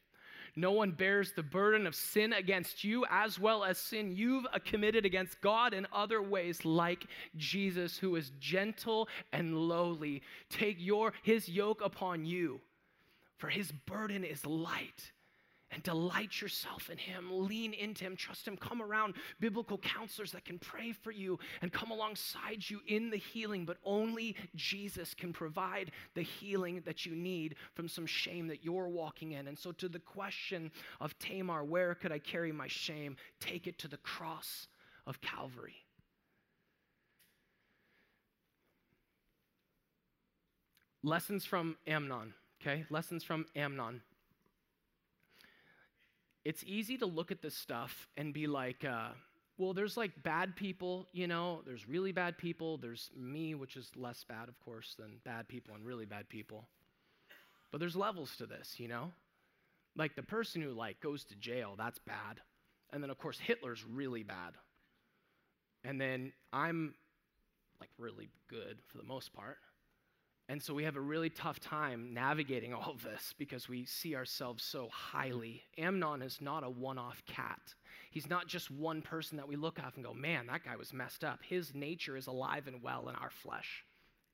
No 0.56 0.72
one 0.72 0.90
bears 0.92 1.32
the 1.32 1.42
burden 1.42 1.86
of 1.86 1.94
sin 1.94 2.32
against 2.32 2.82
you 2.82 3.04
as 3.10 3.38
well 3.38 3.62
as 3.62 3.76
sin 3.76 4.16
you've 4.16 4.46
committed 4.64 5.04
against 5.04 5.40
God 5.42 5.74
in 5.74 5.86
other 5.92 6.22
ways 6.22 6.64
like 6.64 7.06
Jesus 7.36 7.98
who 7.98 8.16
is 8.16 8.32
gentle 8.40 9.06
and 9.34 9.54
lowly. 9.54 10.22
Take 10.48 10.76
your 10.78 11.12
his 11.22 11.50
yoke 11.50 11.82
upon 11.84 12.24
you 12.24 12.60
for 13.36 13.48
his 13.48 13.70
burden 13.72 14.24
is 14.24 14.46
light 14.46 15.12
and 15.72 15.82
delight 15.82 16.40
yourself 16.40 16.90
in 16.90 16.98
Him. 16.98 17.28
Lean 17.30 17.72
into 17.72 18.04
Him, 18.04 18.14
trust 18.14 18.46
Him. 18.46 18.56
Come 18.56 18.82
around 18.82 19.14
biblical 19.40 19.78
counselors 19.78 20.32
that 20.32 20.44
can 20.44 20.58
pray 20.58 20.92
for 20.92 21.10
you 21.10 21.38
and 21.62 21.72
come 21.72 21.90
alongside 21.90 22.68
you 22.68 22.80
in 22.86 23.10
the 23.10 23.16
healing, 23.16 23.64
but 23.64 23.78
only 23.84 24.36
Jesus 24.54 25.14
can 25.14 25.32
provide 25.32 25.90
the 26.14 26.22
healing 26.22 26.82
that 26.84 27.06
you 27.06 27.14
need 27.14 27.56
from 27.74 27.88
some 27.88 28.06
shame 28.06 28.46
that 28.48 28.62
you're 28.62 28.88
walking 28.88 29.32
in. 29.32 29.48
And 29.48 29.58
so, 29.58 29.72
to 29.72 29.88
the 29.88 29.98
question 29.98 30.70
of 31.00 31.18
Tamar, 31.18 31.64
where 31.64 31.94
could 31.94 32.12
I 32.12 32.18
carry 32.18 32.52
my 32.52 32.68
shame? 32.68 33.16
Take 33.40 33.66
it 33.66 33.78
to 33.78 33.88
the 33.88 33.96
cross 33.96 34.68
of 35.06 35.20
Calvary. 35.20 35.74
Lessons 41.02 41.44
from 41.44 41.76
Amnon, 41.86 42.32
okay? 42.60 42.84
Lessons 42.88 43.24
from 43.24 43.46
Amnon 43.56 44.02
it's 46.44 46.64
easy 46.66 46.98
to 46.98 47.06
look 47.06 47.30
at 47.30 47.42
this 47.42 47.56
stuff 47.56 48.08
and 48.16 48.34
be 48.34 48.46
like, 48.46 48.84
uh, 48.84 49.08
well, 49.58 49.74
there's 49.74 49.96
like 49.96 50.10
bad 50.22 50.56
people, 50.56 51.06
you 51.12 51.26
know, 51.26 51.60
there's 51.64 51.88
really 51.88 52.12
bad 52.12 52.36
people, 52.38 52.78
there's 52.78 53.10
me, 53.16 53.54
which 53.54 53.76
is 53.76 53.90
less 53.96 54.24
bad, 54.24 54.48
of 54.48 54.58
course, 54.60 54.94
than 54.98 55.20
bad 55.24 55.46
people 55.48 55.74
and 55.74 55.84
really 55.84 56.06
bad 56.06 56.28
people. 56.28 56.66
But 57.70 57.78
there's 57.78 57.96
levels 57.96 58.36
to 58.36 58.46
this, 58.46 58.74
you 58.78 58.88
know? 58.88 59.12
Like 59.94 60.16
the 60.16 60.22
person 60.22 60.62
who 60.62 60.72
like 60.72 61.00
goes 61.00 61.24
to 61.24 61.36
jail, 61.36 61.74
that's 61.76 61.98
bad. 62.00 62.40
And 62.92 63.02
then 63.02 63.10
of 63.10 63.18
course 63.18 63.38
Hitler's 63.38 63.84
really 63.84 64.22
bad. 64.22 64.54
And 65.84 66.00
then 66.00 66.32
I'm 66.52 66.94
like 67.80 67.90
really 67.98 68.30
good 68.48 68.78
for 68.88 68.98
the 68.98 69.04
most 69.04 69.32
part. 69.32 69.58
And 70.48 70.62
so 70.62 70.74
we 70.74 70.84
have 70.84 70.96
a 70.96 71.00
really 71.00 71.30
tough 71.30 71.60
time 71.60 72.12
navigating 72.12 72.74
all 72.74 72.90
of 72.90 73.02
this 73.02 73.34
because 73.38 73.68
we 73.68 73.84
see 73.86 74.14
ourselves 74.14 74.62
so 74.64 74.88
highly. 74.90 75.62
Amnon 75.78 76.20
is 76.20 76.40
not 76.40 76.64
a 76.64 76.68
one 76.68 76.98
off 76.98 77.22
cat. 77.26 77.60
He's 78.10 78.28
not 78.28 78.48
just 78.48 78.70
one 78.70 79.00
person 79.02 79.36
that 79.38 79.48
we 79.48 79.56
look 79.56 79.78
at 79.78 79.94
and 79.94 80.04
go, 80.04 80.12
man, 80.12 80.46
that 80.48 80.64
guy 80.64 80.76
was 80.76 80.92
messed 80.92 81.24
up. 81.24 81.40
His 81.42 81.74
nature 81.74 82.16
is 82.16 82.26
alive 82.26 82.66
and 82.66 82.82
well 82.82 83.08
in 83.08 83.14
our 83.14 83.30
flesh, 83.30 83.84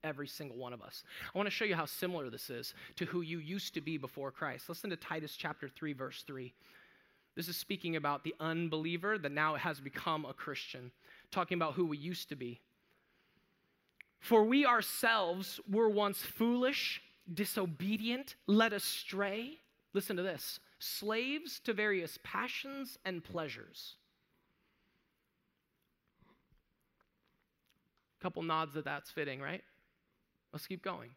every 0.03 0.27
single 0.27 0.57
one 0.57 0.73
of 0.73 0.83
us. 0.83 1.05
I 1.33 1.39
want 1.39 1.47
to 1.47 1.55
show 1.55 1.65
you 1.67 1.77
how 1.77 1.85
similar 1.85 2.31
this 2.31 2.51
is 2.51 2.75
to 2.97 3.05
who 3.05 3.21
you 3.21 3.39
used 3.39 3.75
to 3.75 3.81
be 3.81 3.99
before 3.99 4.33
Christ. 4.33 4.69
Listen 4.69 4.91
to 4.91 4.97
Titus 4.97 5.37
chapter 5.37 5.69
3, 5.69 5.93
verse 5.93 6.25
3. 6.27 6.53
This 7.37 7.47
is 7.49 7.57
speaking 7.57 7.95
about 7.95 8.25
the 8.25 8.35
unbeliever 8.41 9.17
that 9.19 9.31
now 9.31 9.55
has 9.55 9.79
become 9.79 10.25
a 10.25 10.33
Christian, 10.33 10.91
talking 11.31 11.57
about 11.57 11.75
who 11.75 11.87
we 11.87 11.97
used 11.97 12.31
to 12.31 12.35
be. 12.35 12.61
For 14.21 14.45
we 14.45 14.67
ourselves 14.67 15.61
were 15.71 15.89
once 15.89 16.19
foolish, 16.23 17.01
disobedient, 17.33 18.35
led 18.47 18.73
astray. 18.73 19.59
Listen 19.95 20.17
to 20.17 20.23
this 20.23 20.61
slaves 20.81 21.61
to 21.61 21.73
various 21.73 22.19
passions 22.23 22.99
and 23.05 23.23
pleasures. 23.23 23.97
A 28.19 28.23
Couple 28.23 28.43
nods 28.43 28.75
that 28.75 28.85
that's 28.85 29.11
fitting, 29.11 29.41
right? 29.41 29.63
Let's 30.53 30.67
keep 30.67 30.83
going. 30.83 31.11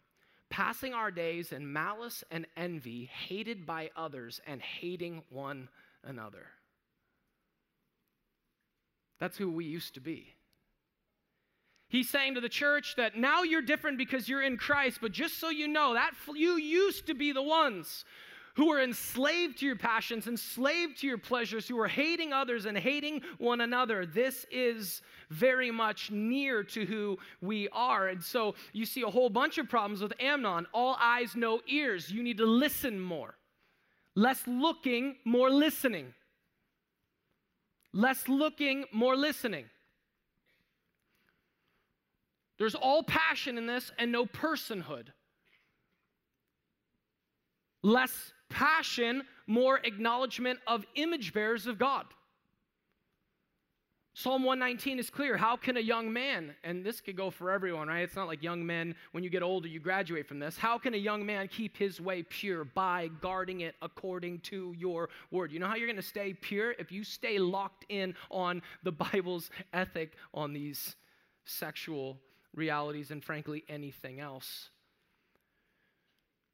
Passing 0.49 0.93
our 0.93 1.11
days 1.11 1.51
in 1.51 1.71
malice 1.71 2.23
and 2.29 2.45
envy, 2.57 3.05
hated 3.05 3.65
by 3.65 3.89
others 3.95 4.41
and 4.45 4.61
hating 4.61 5.23
one 5.29 5.69
another. 6.03 6.47
That's 9.19 9.37
who 9.37 9.49
we 9.51 9.65
used 9.65 9.93
to 9.93 10.01
be. 10.01 10.33
He's 11.91 12.09
saying 12.09 12.35
to 12.35 12.41
the 12.41 12.47
church 12.47 12.95
that 12.95 13.17
now 13.17 13.43
you're 13.43 13.61
different 13.61 13.97
because 13.97 14.29
you're 14.29 14.41
in 14.41 14.55
Christ, 14.55 14.99
but 15.01 15.11
just 15.11 15.39
so 15.39 15.49
you 15.49 15.67
know, 15.67 15.93
that 15.93 16.13
you 16.33 16.55
used 16.55 17.05
to 17.07 17.13
be 17.13 17.33
the 17.33 17.43
ones 17.43 18.05
who 18.55 18.69
were 18.69 18.81
enslaved 18.81 19.59
to 19.59 19.65
your 19.65 19.75
passions, 19.75 20.25
enslaved 20.25 20.99
to 20.99 21.07
your 21.07 21.17
pleasures, 21.17 21.67
who 21.67 21.75
were 21.75 21.89
hating 21.89 22.31
others 22.31 22.65
and 22.65 22.77
hating 22.77 23.21
one 23.39 23.59
another. 23.59 24.05
This 24.05 24.45
is 24.49 25.01
very 25.29 25.69
much 25.69 26.11
near 26.11 26.63
to 26.63 26.85
who 26.85 27.17
we 27.41 27.67
are. 27.73 28.07
And 28.07 28.23
so 28.23 28.55
you 28.71 28.85
see 28.85 29.01
a 29.01 29.09
whole 29.09 29.29
bunch 29.29 29.57
of 29.57 29.67
problems 29.67 30.01
with 30.01 30.13
Amnon. 30.17 30.67
All 30.73 30.95
eyes, 30.97 31.35
no 31.35 31.59
ears. 31.67 32.09
You 32.09 32.23
need 32.23 32.37
to 32.37 32.45
listen 32.45 33.01
more. 33.01 33.35
Less 34.15 34.47
looking, 34.47 35.17
more 35.25 35.49
listening. 35.49 36.13
Less 37.91 38.29
looking, 38.29 38.85
more 38.93 39.17
listening. 39.17 39.65
There's 42.61 42.75
all 42.75 43.01
passion 43.01 43.57
in 43.57 43.65
this 43.65 43.91
and 43.97 44.11
no 44.11 44.27
personhood. 44.27 45.07
Less 47.81 48.33
passion, 48.51 49.23
more 49.47 49.79
acknowledgement 49.83 50.59
of 50.67 50.85
image 50.93 51.33
bearers 51.33 51.65
of 51.65 51.79
God. 51.79 52.05
Psalm 54.13 54.43
119 54.43 54.99
is 54.99 55.09
clear. 55.09 55.37
How 55.37 55.57
can 55.57 55.75
a 55.75 55.79
young 55.79 56.13
man, 56.13 56.53
and 56.63 56.85
this 56.85 57.01
could 57.01 57.17
go 57.17 57.31
for 57.31 57.49
everyone, 57.49 57.87
right? 57.87 58.03
It's 58.03 58.15
not 58.15 58.27
like 58.27 58.43
young 58.43 58.63
men, 58.63 58.93
when 59.11 59.23
you 59.23 59.31
get 59.31 59.41
older, 59.41 59.67
you 59.67 59.79
graduate 59.79 60.27
from 60.27 60.37
this. 60.37 60.55
How 60.55 60.77
can 60.77 60.93
a 60.93 60.97
young 60.97 61.25
man 61.25 61.47
keep 61.47 61.75
his 61.75 61.99
way 61.99 62.21
pure? 62.21 62.63
By 62.63 63.09
guarding 63.21 63.61
it 63.61 63.73
according 63.81 64.41
to 64.41 64.75
your 64.77 65.09
word. 65.31 65.51
You 65.51 65.57
know 65.57 65.67
how 65.67 65.77
you're 65.77 65.87
going 65.87 65.95
to 65.95 66.03
stay 66.03 66.35
pure? 66.35 66.75
If 66.77 66.91
you 66.91 67.03
stay 67.03 67.39
locked 67.39 67.87
in 67.89 68.13
on 68.29 68.61
the 68.83 68.91
Bible's 68.91 69.49
ethic 69.73 70.11
on 70.31 70.53
these 70.53 70.95
sexual 71.43 72.19
realities 72.55 73.11
and, 73.11 73.23
frankly, 73.23 73.63
anything 73.67 74.19
else. 74.19 74.69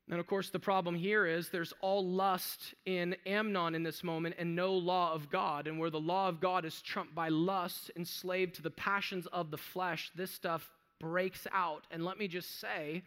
And 0.10 0.20
of 0.20 0.28
course, 0.28 0.50
the 0.50 0.60
problem 0.60 0.96
here 0.96 1.26
is 1.26 1.50
there's 1.50 1.74
all 1.82 2.06
lust 2.06 2.74
in 2.86 3.16
Amnon 3.26 3.76
in 3.76 3.84
this 3.84 4.04
moment 4.04 4.36
and 4.40 4.56
no 4.56 4.74
law 4.74 5.14
of 5.14 5.30
God. 5.30 5.68
And 5.68 5.80
where 5.80 5.90
the 5.90 6.00
law 6.00 6.30
of 6.30 6.40
God 6.40 6.64
is 6.64 6.82
trumped 6.82 7.14
by 7.14 7.28
lust, 7.28 7.92
enslaved 7.98 8.56
to 8.56 8.62
the 8.62 8.72
passions 8.72 9.28
of 9.28 9.52
the 9.52 9.58
flesh, 9.58 10.12
this 10.16 10.32
stuff 10.32 10.72
breaks 11.00 11.46
out. 11.52 11.86
And 11.92 12.06
let 12.06 12.18
me 12.18 12.30
just 12.30 12.60
say, 12.62 13.04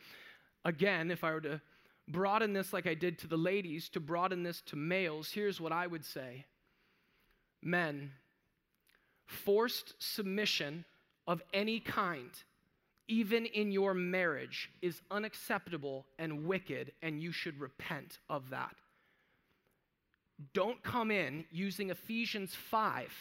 again, 0.65 1.11
if 1.11 1.25
I 1.25 1.33
were 1.33 1.41
to 1.41 1.61
broaden 2.07 2.53
this 2.53 2.73
like 2.73 2.87
I 2.87 2.95
did 2.95 3.19
to 3.21 3.27
the 3.27 3.37
ladies, 3.37 3.89
to 3.91 4.01
broaden 4.01 4.43
this 4.43 4.61
to 4.67 4.77
males, 4.77 5.31
here's 5.31 5.61
what 5.61 5.73
I 5.73 5.87
would 5.87 6.05
say 6.05 6.45
Men, 7.63 8.13
forced 9.27 9.95
submission 9.99 10.85
of 11.27 11.43
any 11.55 11.81
kind 11.81 12.31
even 13.11 13.45
in 13.45 13.73
your 13.73 13.93
marriage, 13.93 14.71
is 14.81 15.03
unacceptable 15.11 16.07
and 16.21 16.47
wicked, 16.47 16.93
and 17.03 17.21
you 17.21 17.33
should 17.33 17.61
repent 17.61 18.19
of 18.31 18.49
that. 18.51 18.77
Don't 20.55 20.81
come 20.85 21.11
in 21.11 21.45
using 21.51 21.91
Ephesians 21.91 22.55
5 22.55 23.13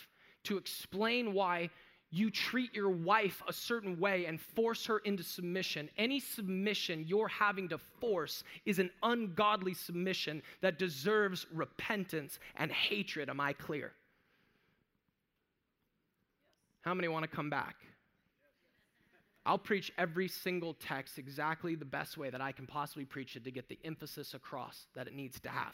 to 0.43 0.58
explain 0.58 1.34
why 1.34 1.69
you 2.12 2.30
treat 2.30 2.73
your 2.73 2.89
wife 2.89 3.41
a 3.47 3.54
certain 3.54 3.99
way 3.99 4.25
and 4.25 4.39
force 4.39 4.86
her 4.86 4.99
into 4.99 5.23
submission. 5.23 5.89
Any 5.97 6.19
submission 6.19 7.06
you're 7.08 7.28
having 7.28 7.67
to 7.69 7.80
force 7.99 8.43
is 8.65 8.78
an 8.78 8.91
ungodly 9.02 9.73
submission 9.73 10.44
that 10.62 10.77
deserves 10.77 11.48
repentance 11.52 12.40
and 12.56 12.71
hatred. 12.71 13.29
Am 13.29 13.40
I 13.40 13.54
clear? 13.54 13.92
How 16.81 16.94
many 16.94 17.08
want 17.08 17.23
to 17.23 17.35
come 17.35 17.50
back? 17.50 17.75
I'll 19.50 19.58
preach 19.58 19.91
every 19.97 20.27
single 20.27 20.75
text 20.75 21.17
exactly 21.17 21.73
the 21.73 21.83
best 21.83 22.19
way 22.19 22.29
that 22.29 22.39
I 22.39 22.52
can 22.52 22.67
possibly 22.67 23.04
preach 23.04 23.35
it 23.35 23.45
to 23.45 23.52
get 23.52 23.67
the 23.67 23.79
emphasis 23.83 24.35
across 24.35 24.85
that 24.93 25.08
it 25.08 25.15
needs 25.15 25.39
to 25.39 25.50
have. 25.50 25.73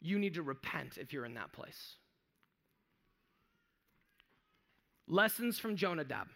You 0.00 0.18
need 0.18 0.34
to 0.34 0.42
repent 0.42 0.98
if 0.98 1.12
you're 1.12 1.24
in 1.24 1.34
that 1.34 1.52
place. 1.52 1.94
Lessons 5.06 5.60
from 5.60 5.76
Jonadab. 5.76 6.26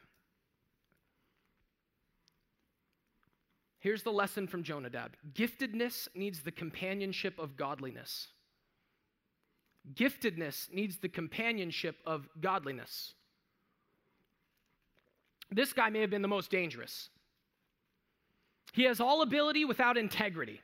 Here's 3.80 4.04
the 4.04 4.12
lesson 4.12 4.46
from 4.46 4.62
Jonadab 4.62 5.16
giftedness 5.34 6.06
needs 6.14 6.42
the 6.42 6.52
companionship 6.52 7.40
of 7.40 7.56
godliness. 7.56 8.28
Giftedness 9.94 10.72
needs 10.72 10.98
the 10.98 11.08
companionship 11.08 11.96
of 12.06 12.28
godliness 12.40 13.14
this 15.50 15.72
guy 15.72 15.90
may 15.90 16.00
have 16.00 16.10
been 16.10 16.22
the 16.22 16.28
most 16.28 16.50
dangerous. 16.50 17.08
He 18.72 18.84
has 18.84 19.00
all 19.00 19.22
ability 19.22 19.64
without 19.64 19.96
integrity. 19.96 20.60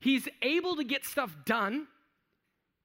He's 0.00 0.28
able 0.42 0.76
to 0.76 0.84
get 0.84 1.06
stuff 1.06 1.34
done, 1.46 1.86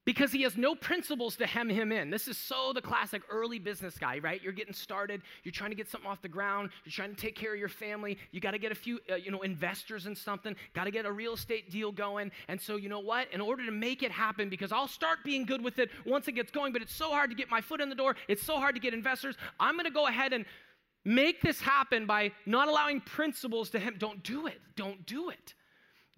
because 0.10 0.32
he 0.32 0.41
has 0.41 0.57
no 0.57 0.74
principles 0.74 1.36
to 1.36 1.45
hem 1.45 1.70
him 1.70 1.91
in. 1.91 2.10
This 2.10 2.28
is 2.28 2.36
so 2.36 2.74
the 2.74 2.82
classic 2.82 3.22
early 3.30 3.60
business 3.60 3.95
guy, 3.95 4.18
right? 4.18 4.41
You're 4.41 4.53
getting 4.53 4.74
started, 4.74 5.22
you're 5.43 5.51
trying 5.51 5.70
to 5.70 5.76
get 5.76 5.88
something 5.88 6.10
off 6.10 6.20
the 6.24 6.28
ground, 6.28 6.72
you're 6.84 6.91
trying 6.91 7.14
to 7.14 7.22
take 7.22 7.36
care 7.36 7.53
of 7.53 7.60
your 7.60 7.70
family, 7.70 8.18
you 8.32 8.39
got 8.39 8.51
to 8.51 8.57
get 8.57 8.72
a 8.72 8.76
few, 8.76 8.99
uh, 9.12 9.18
you 9.18 9.30
know, 9.30 9.43
investors 9.43 10.07
in 10.07 10.16
something, 10.16 10.55
got 10.74 10.86
to 10.86 10.91
get 10.91 11.05
a 11.05 11.12
real 11.12 11.36
estate 11.36 11.70
deal 11.70 11.91
going. 11.91 12.32
And 12.47 12.60
so, 12.60 12.76
you 12.76 12.89
know 12.89 13.01
what? 13.01 13.32
In 13.32 13.39
order 13.39 13.64
to 13.68 13.72
make 13.72 14.01
it 14.01 14.12
happen, 14.12 14.49
because 14.49 14.72
I'll 14.72 14.88
start 14.88 15.20
being 15.24 15.45
good 15.45 15.64
with 15.64 15.78
it 15.78 15.91
once 16.07 16.28
it 16.28 16.32
gets 16.32 16.49
going, 16.49 16.74
but 16.74 16.82
it's 16.82 16.95
so 16.95 17.12
hard 17.12 17.30
to 17.30 17.36
get 17.36 17.51
my 17.51 17.62
foot 17.62 17.80
in 17.80 17.88
the 17.88 17.93
door, 17.93 18.16
it's 18.28 18.41
so 18.41 18.55
hard 18.55 18.74
to 18.74 18.82
get 18.82 18.95
investors, 18.95 19.36
I'm 19.60 19.76
going 19.76 19.86
to 19.86 19.91
go 19.91 20.07
ahead 20.07 20.34
and 20.34 20.43
make 21.05 21.39
this 21.43 21.62
happen 21.62 22.07
by 22.07 22.32
not 22.47 22.68
allowing 22.68 22.99
principles 23.01 23.70
to 23.70 23.80
him. 23.80 23.93
Don't 23.99 24.24
do 24.24 24.47
it. 24.47 24.60
Don't 24.76 25.05
do 25.05 25.30
it. 25.30 25.53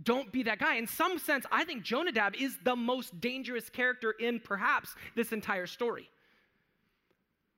Don't 0.03 0.31
be 0.31 0.43
that 0.43 0.59
guy. 0.59 0.75
In 0.75 0.87
some 0.87 1.19
sense, 1.19 1.45
I 1.51 1.63
think 1.63 1.83
Jonadab 1.83 2.35
is 2.35 2.57
the 2.63 2.75
most 2.75 3.19
dangerous 3.19 3.69
character 3.69 4.11
in 4.11 4.39
perhaps 4.39 4.95
this 5.15 5.31
entire 5.31 5.67
story. 5.67 6.09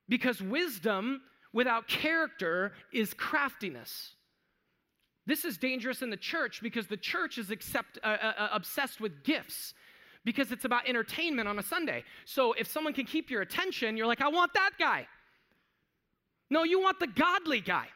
Because 0.10 0.42
wisdom 0.42 1.22
without 1.54 1.88
character 1.88 2.74
is 2.92 3.14
craftiness. 3.14 4.12
This 5.26 5.46
is 5.46 5.58
dangerous 5.58 6.02
in 6.02 6.10
the 6.10 6.18
church 6.18 6.60
because 6.62 6.88
the 6.88 6.98
church 6.98 7.38
is 7.38 7.50
accept, 7.50 7.98
uh, 8.04 8.08
uh, 8.08 8.34
uh, 8.38 8.50
obsessed 8.52 9.00
with 9.00 9.24
gifts 9.24 9.74
because 10.26 10.52
it's 10.52 10.66
about 10.66 10.88
entertainment 10.88 11.48
on 11.48 11.60
a 11.60 11.64
Sunday. 11.64 12.04
So 12.26 12.54
if 12.54 12.68
someone 12.68 12.94
can 12.94 13.06
keep 13.06 13.30
your 13.30 13.42
attention, 13.42 13.96
you're 13.96 14.08
like, 14.08 14.22
I 14.22 14.28
want 14.28 14.54
that 14.54 14.72
guy. 14.78 15.08
No, 16.50 16.64
you 16.64 16.82
want 16.82 17.00
the 17.00 17.08
godly 17.08 17.62
guy. 17.62 17.88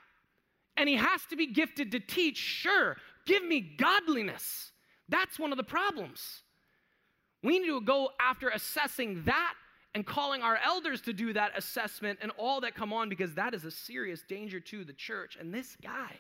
And 0.78 0.88
he 0.88 0.96
has 0.96 1.22
to 1.30 1.36
be 1.36 1.48
gifted 1.48 1.92
to 1.92 2.00
teach, 2.00 2.38
sure, 2.38 2.98
Give 3.28 3.44
me 3.44 3.60
godliness. 3.60 4.72
That's 5.10 5.38
one 5.38 5.52
of 5.52 5.58
the 5.58 5.64
problems. 5.64 6.42
We 7.44 7.60
need 7.60 7.68
to 7.68 7.82
go 7.82 8.10
after 8.20 8.50
assessing 8.50 9.24
that 9.26 9.54
and 9.94 10.06
calling 10.06 10.42
our 10.42 10.58
elders 10.66 11.02
to 11.02 11.14
do 11.14 11.34
that 11.34 11.52
assessment 11.56 12.20
and 12.22 12.32
all 12.38 12.62
that 12.62 12.74
come 12.74 12.94
on 12.94 13.10
because 13.10 13.36
that 13.36 13.54
is 13.54 13.66
a 13.66 13.72
serious 13.72 14.24
danger 14.28 14.60
to 14.60 14.84
the 14.84 14.94
church. 14.94 15.38
And 15.40 15.54
this 15.54 15.76
guy, 15.82 16.12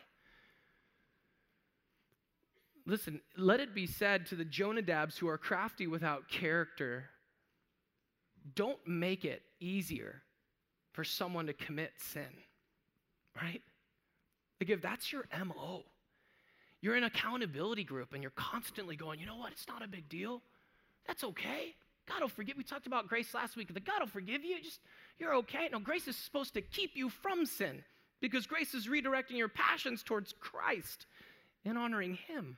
listen, 2.86 3.22
let 3.38 3.60
it 3.60 3.74
be 3.74 3.88
said 3.88 4.26
to 4.28 4.36
the 4.36 4.45
Jonadabs 4.45 5.18
who 5.18 5.28
are 5.28 5.38
crafty 5.38 5.88
without 5.88 6.28
character 6.28 7.05
don't 8.55 8.80
make 8.88 9.26
it 9.26 9.41
easier 9.60 10.22
for 10.93 11.03
someone 11.03 11.47
to 11.47 11.53
commit 11.53 11.91
sin, 11.97 12.24
right? 13.41 13.62
Like 14.60 14.70
if 14.70 14.82
that's 14.82 15.12
your 15.12 15.26
MO, 15.45 15.84
you're 16.82 16.96
in 16.96 17.04
accountability 17.04 17.84
group 17.84 18.14
and 18.14 18.22
you're 18.22 18.32
constantly 18.32 18.96
going, 18.96 19.20
you 19.20 19.26
know 19.26 19.36
what, 19.36 19.52
it's 19.52 19.68
not 19.68 19.84
a 19.84 19.88
big 19.88 20.08
deal. 20.10 20.42
That's 21.08 21.24
okay. 21.24 21.74
God 22.08 22.22
will 22.22 22.30
forgive. 22.30 22.58
We 22.58 22.64
talked 22.64 22.88
about 22.88 23.08
grace 23.08 23.34
last 23.34 23.56
week. 23.56 23.74
The 23.74 23.80
God 23.80 24.00
will 24.00 24.08
forgive 24.08 24.44
you. 24.44 24.62
Just 24.62 24.80
you're 25.20 25.36
okay. 25.36 25.70
No, 25.72 25.80
grace 25.80 26.08
is 26.08 26.16
supposed 26.16 26.54
to 26.54 26.62
keep 26.62 26.92
you 26.96 27.10
from 27.10 27.46
sin 27.46 27.84
because 28.22 28.48
grace 28.48 28.74
is 28.74 28.88
redirecting 28.88 29.38
your 29.38 29.50
passions 29.50 30.04
towards 30.04 30.34
Christ 30.40 31.06
and 31.66 31.78
honoring 31.78 32.18
Him. 32.28 32.58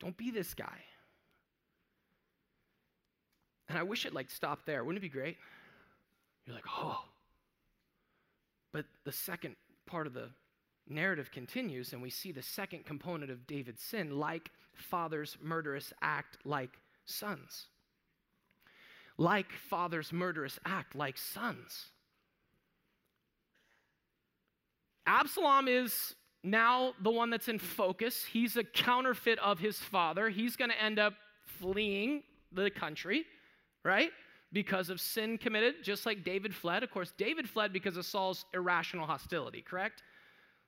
Don't 0.00 0.16
be 0.16 0.30
this 0.30 0.54
guy. 0.54 0.80
And 3.68 3.78
I 3.78 3.84
wish 3.84 4.04
it 4.04 4.12
like 4.12 4.30
stopped 4.30 4.66
there. 4.66 4.84
Wouldn't 4.84 5.02
it 5.02 5.06
be 5.06 5.08
great? 5.08 5.36
You're 6.44 6.56
like, 6.56 6.66
oh. 6.68 7.04
But 8.72 8.86
the 9.04 9.12
second 9.12 9.54
part 9.86 10.06
of 10.08 10.14
the 10.14 10.28
narrative 10.88 11.30
continues 11.30 11.92
and 11.92 12.02
we 12.02 12.10
see 12.10 12.32
the 12.32 12.42
second 12.42 12.84
component 12.84 13.30
of 13.30 13.46
David's 13.46 13.82
sin 13.82 14.18
like 14.18 14.50
fathers 14.74 15.36
murderous 15.40 15.92
act 16.02 16.38
like 16.44 16.78
sons. 17.04 17.66
Like 19.18 19.52
fathers 19.68 20.12
murderous 20.12 20.58
act 20.64 20.94
like 20.94 21.18
sons. 21.18 21.86
Absalom 25.06 25.68
is 25.68 26.14
now 26.44 26.94
the 27.02 27.10
one 27.10 27.30
that's 27.30 27.48
in 27.48 27.58
focus. 27.58 28.24
He's 28.24 28.56
a 28.56 28.64
counterfeit 28.64 29.38
of 29.38 29.58
his 29.58 29.78
father. 29.78 30.28
He's 30.28 30.56
going 30.56 30.70
to 30.70 30.82
end 30.82 30.98
up 30.98 31.14
fleeing 31.44 32.22
the 32.52 32.70
country, 32.70 33.24
right? 33.84 34.10
Because 34.52 34.90
of 34.90 35.00
sin 35.00 35.38
committed, 35.38 35.76
just 35.82 36.06
like 36.06 36.24
David 36.24 36.54
fled. 36.54 36.82
Of 36.82 36.90
course, 36.90 37.12
David 37.16 37.48
fled 37.48 37.72
because 37.72 37.96
of 37.96 38.04
Saul's 38.04 38.44
irrational 38.54 39.06
hostility, 39.06 39.62
correct? 39.62 40.02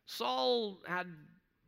Saul 0.07 0.79
had 0.87 1.07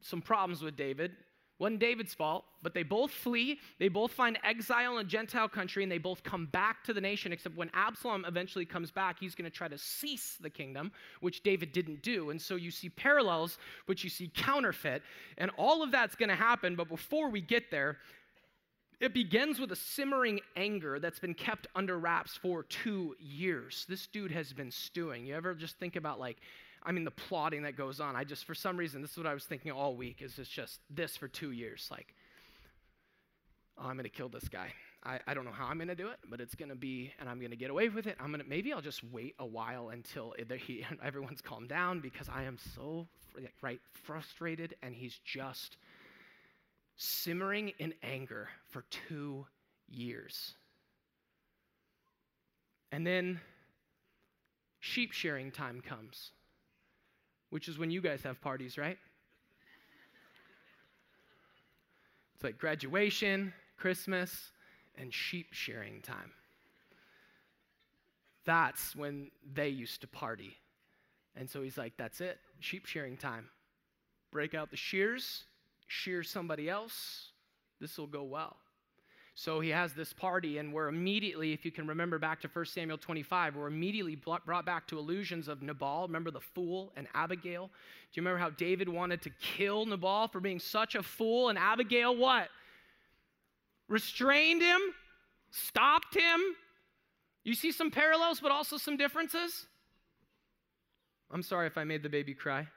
some 0.00 0.22
problems 0.22 0.62
with 0.62 0.76
David. 0.76 1.12
Wasn't 1.58 1.80
David's 1.80 2.12
fault, 2.12 2.44
but 2.62 2.74
they 2.74 2.82
both 2.82 3.10
flee. 3.10 3.58
They 3.78 3.88
both 3.88 4.12
find 4.12 4.38
exile 4.44 4.98
in 4.98 5.06
a 5.06 5.08
Gentile 5.08 5.48
country, 5.48 5.82
and 5.82 5.90
they 5.90 5.96
both 5.96 6.22
come 6.22 6.46
back 6.52 6.84
to 6.84 6.92
the 6.92 7.00
nation. 7.00 7.32
Except 7.32 7.56
when 7.56 7.70
Absalom 7.72 8.26
eventually 8.26 8.66
comes 8.66 8.90
back, 8.90 9.18
he's 9.18 9.34
going 9.34 9.50
to 9.50 9.56
try 9.56 9.66
to 9.66 9.78
cease 9.78 10.36
the 10.38 10.50
kingdom, 10.50 10.92
which 11.20 11.42
David 11.42 11.72
didn't 11.72 12.02
do. 12.02 12.28
And 12.28 12.40
so 12.40 12.56
you 12.56 12.70
see 12.70 12.90
parallels, 12.90 13.56
but 13.86 14.04
you 14.04 14.10
see 14.10 14.30
counterfeit. 14.36 15.02
And 15.38 15.50
all 15.56 15.82
of 15.82 15.90
that's 15.90 16.14
going 16.14 16.28
to 16.28 16.34
happen. 16.34 16.76
But 16.76 16.90
before 16.90 17.30
we 17.30 17.40
get 17.40 17.70
there, 17.70 17.96
it 19.00 19.14
begins 19.14 19.58
with 19.58 19.72
a 19.72 19.76
simmering 19.76 20.40
anger 20.56 20.98
that's 21.00 21.18
been 21.18 21.34
kept 21.34 21.68
under 21.74 21.98
wraps 21.98 22.36
for 22.36 22.64
two 22.64 23.16
years. 23.18 23.86
This 23.88 24.06
dude 24.06 24.30
has 24.30 24.52
been 24.52 24.70
stewing. 24.70 25.24
You 25.24 25.34
ever 25.34 25.54
just 25.54 25.78
think 25.78 25.96
about, 25.96 26.20
like, 26.20 26.36
I 26.86 26.92
mean, 26.92 27.04
the 27.04 27.10
plotting 27.10 27.62
that 27.62 27.76
goes 27.76 28.00
on. 28.00 28.14
I 28.14 28.22
just, 28.22 28.44
for 28.44 28.54
some 28.54 28.76
reason, 28.76 29.02
this 29.02 29.10
is 29.10 29.16
what 29.18 29.26
I 29.26 29.34
was 29.34 29.44
thinking 29.44 29.72
all 29.72 29.96
week 29.96 30.22
is 30.22 30.38
it's 30.38 30.48
just 30.48 30.78
this 30.88 31.16
for 31.16 31.26
two 31.26 31.50
years. 31.50 31.88
Like, 31.90 32.14
oh, 33.76 33.88
I'm 33.88 33.96
going 33.96 34.04
to 34.04 34.08
kill 34.08 34.28
this 34.28 34.48
guy. 34.48 34.72
I, 35.02 35.18
I 35.26 35.34
don't 35.34 35.44
know 35.44 35.52
how 35.52 35.66
I'm 35.66 35.78
going 35.78 35.88
to 35.88 35.96
do 35.96 36.08
it, 36.08 36.18
but 36.30 36.40
it's 36.40 36.54
going 36.54 36.68
to 36.68 36.76
be, 36.76 37.12
and 37.18 37.28
I'm 37.28 37.40
going 37.40 37.50
to 37.50 37.56
get 37.56 37.70
away 37.70 37.88
with 37.88 38.06
it. 38.06 38.16
I'm 38.20 38.28
going 38.28 38.40
to, 38.40 38.48
maybe 38.48 38.72
I'll 38.72 38.80
just 38.80 39.02
wait 39.02 39.34
a 39.40 39.46
while 39.46 39.88
until 39.88 40.32
he, 40.58 40.86
everyone's 41.02 41.40
calmed 41.40 41.68
down 41.68 41.98
because 41.98 42.28
I 42.28 42.44
am 42.44 42.56
so, 42.76 43.08
right, 43.62 43.80
frustrated, 44.04 44.76
and 44.80 44.94
he's 44.94 45.18
just 45.24 45.76
simmering 46.96 47.72
in 47.80 47.94
anger 48.04 48.48
for 48.70 48.84
two 49.08 49.44
years. 49.88 50.54
And 52.92 53.04
then 53.04 53.40
sheep 54.78 55.10
shearing 55.10 55.50
time 55.50 55.80
comes 55.80 56.30
which 57.50 57.68
is 57.68 57.78
when 57.78 57.90
you 57.90 58.00
guys 58.00 58.22
have 58.22 58.40
parties, 58.40 58.78
right? 58.78 58.98
It's 62.34 62.44
like 62.44 62.58
graduation, 62.58 63.52
Christmas, 63.76 64.52
and 64.98 65.12
sheep 65.12 65.48
shearing 65.52 66.02
time. 66.02 66.32
That's 68.44 68.94
when 68.94 69.30
they 69.54 69.68
used 69.68 70.02
to 70.02 70.06
party. 70.06 70.56
And 71.34 71.48
so 71.48 71.62
he's 71.62 71.76
like, 71.76 71.94
that's 71.96 72.20
it, 72.20 72.38
sheep 72.60 72.86
shearing 72.86 73.16
time. 73.16 73.48
Break 74.30 74.54
out 74.54 74.70
the 74.70 74.76
shears, 74.76 75.44
shear 75.86 76.22
somebody 76.22 76.68
else. 76.68 77.30
This 77.80 77.98
will 77.98 78.06
go 78.06 78.22
well. 78.22 78.56
So 79.38 79.60
he 79.60 79.68
has 79.68 79.92
this 79.92 80.14
party, 80.14 80.56
and 80.56 80.72
we're 80.72 80.88
immediately, 80.88 81.52
if 81.52 81.66
you 81.66 81.70
can 81.70 81.86
remember 81.86 82.18
back 82.18 82.40
to 82.40 82.48
1 82.48 82.64
Samuel 82.64 82.96
25, 82.96 83.54
we're 83.54 83.66
immediately 83.66 84.16
brought 84.16 84.64
back 84.64 84.86
to 84.86 84.98
illusions 84.98 85.46
of 85.46 85.60
Nabal. 85.60 86.06
Remember 86.06 86.30
the 86.30 86.40
fool 86.40 86.90
and 86.96 87.06
Abigail? 87.12 87.66
Do 87.66 87.70
you 88.14 88.22
remember 88.22 88.38
how 88.38 88.48
David 88.48 88.88
wanted 88.88 89.20
to 89.20 89.30
kill 89.38 89.84
Nabal 89.84 90.28
for 90.28 90.40
being 90.40 90.58
such 90.58 90.94
a 90.94 91.02
fool? 91.02 91.50
And 91.50 91.58
Abigail, 91.58 92.16
what? 92.16 92.48
Restrained 93.88 94.62
him, 94.62 94.80
stopped 95.50 96.14
him. 96.14 96.40
You 97.44 97.54
see 97.54 97.72
some 97.72 97.90
parallels, 97.90 98.40
but 98.40 98.50
also 98.50 98.78
some 98.78 98.96
differences? 98.96 99.66
I'm 101.30 101.42
sorry 101.42 101.66
if 101.66 101.76
I 101.76 101.84
made 101.84 102.02
the 102.02 102.08
baby 102.08 102.32
cry. 102.32 102.68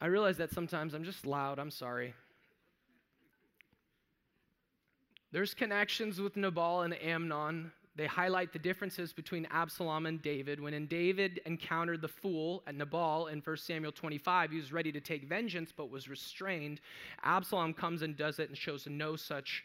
I 0.00 0.06
realize 0.06 0.36
that 0.36 0.52
sometimes 0.52 0.94
I'm 0.94 1.02
just 1.02 1.26
loud. 1.26 1.58
I'm 1.58 1.72
sorry. 1.72 2.14
There's 5.34 5.52
connections 5.52 6.20
with 6.20 6.36
Nabal 6.36 6.82
and 6.82 6.94
Amnon. 7.02 7.72
They 7.96 8.06
highlight 8.06 8.52
the 8.52 8.58
differences 8.60 9.12
between 9.12 9.48
Absalom 9.50 10.06
and 10.06 10.22
David. 10.22 10.60
When 10.60 10.74
in 10.74 10.86
David 10.86 11.40
encountered 11.44 12.02
the 12.02 12.06
fool 12.06 12.62
at 12.68 12.76
Nabal 12.76 13.26
in 13.26 13.40
1 13.40 13.56
Samuel 13.56 13.90
25, 13.90 14.52
he 14.52 14.58
was 14.58 14.72
ready 14.72 14.92
to 14.92 15.00
take 15.00 15.24
vengeance 15.24 15.72
but 15.76 15.90
was 15.90 16.08
restrained. 16.08 16.80
Absalom 17.24 17.74
comes 17.74 18.02
and 18.02 18.16
does 18.16 18.38
it 18.38 18.48
and 18.48 18.56
shows 18.56 18.86
no 18.88 19.16
such 19.16 19.64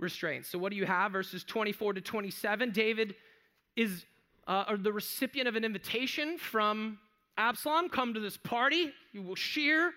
restraint. 0.00 0.46
So, 0.46 0.58
what 0.58 0.70
do 0.70 0.76
you 0.76 0.86
have? 0.86 1.12
Verses 1.12 1.44
24 1.44 1.92
to 1.92 2.00
27. 2.00 2.72
David 2.72 3.14
is 3.76 4.04
uh, 4.48 4.76
the 4.78 4.92
recipient 4.92 5.46
of 5.46 5.54
an 5.54 5.64
invitation 5.64 6.38
from 6.38 6.98
Absalom 7.36 7.88
come 7.88 8.14
to 8.14 8.20
this 8.20 8.36
party. 8.36 8.92
You 9.12 9.22
will 9.22 9.36
shear, 9.36 9.92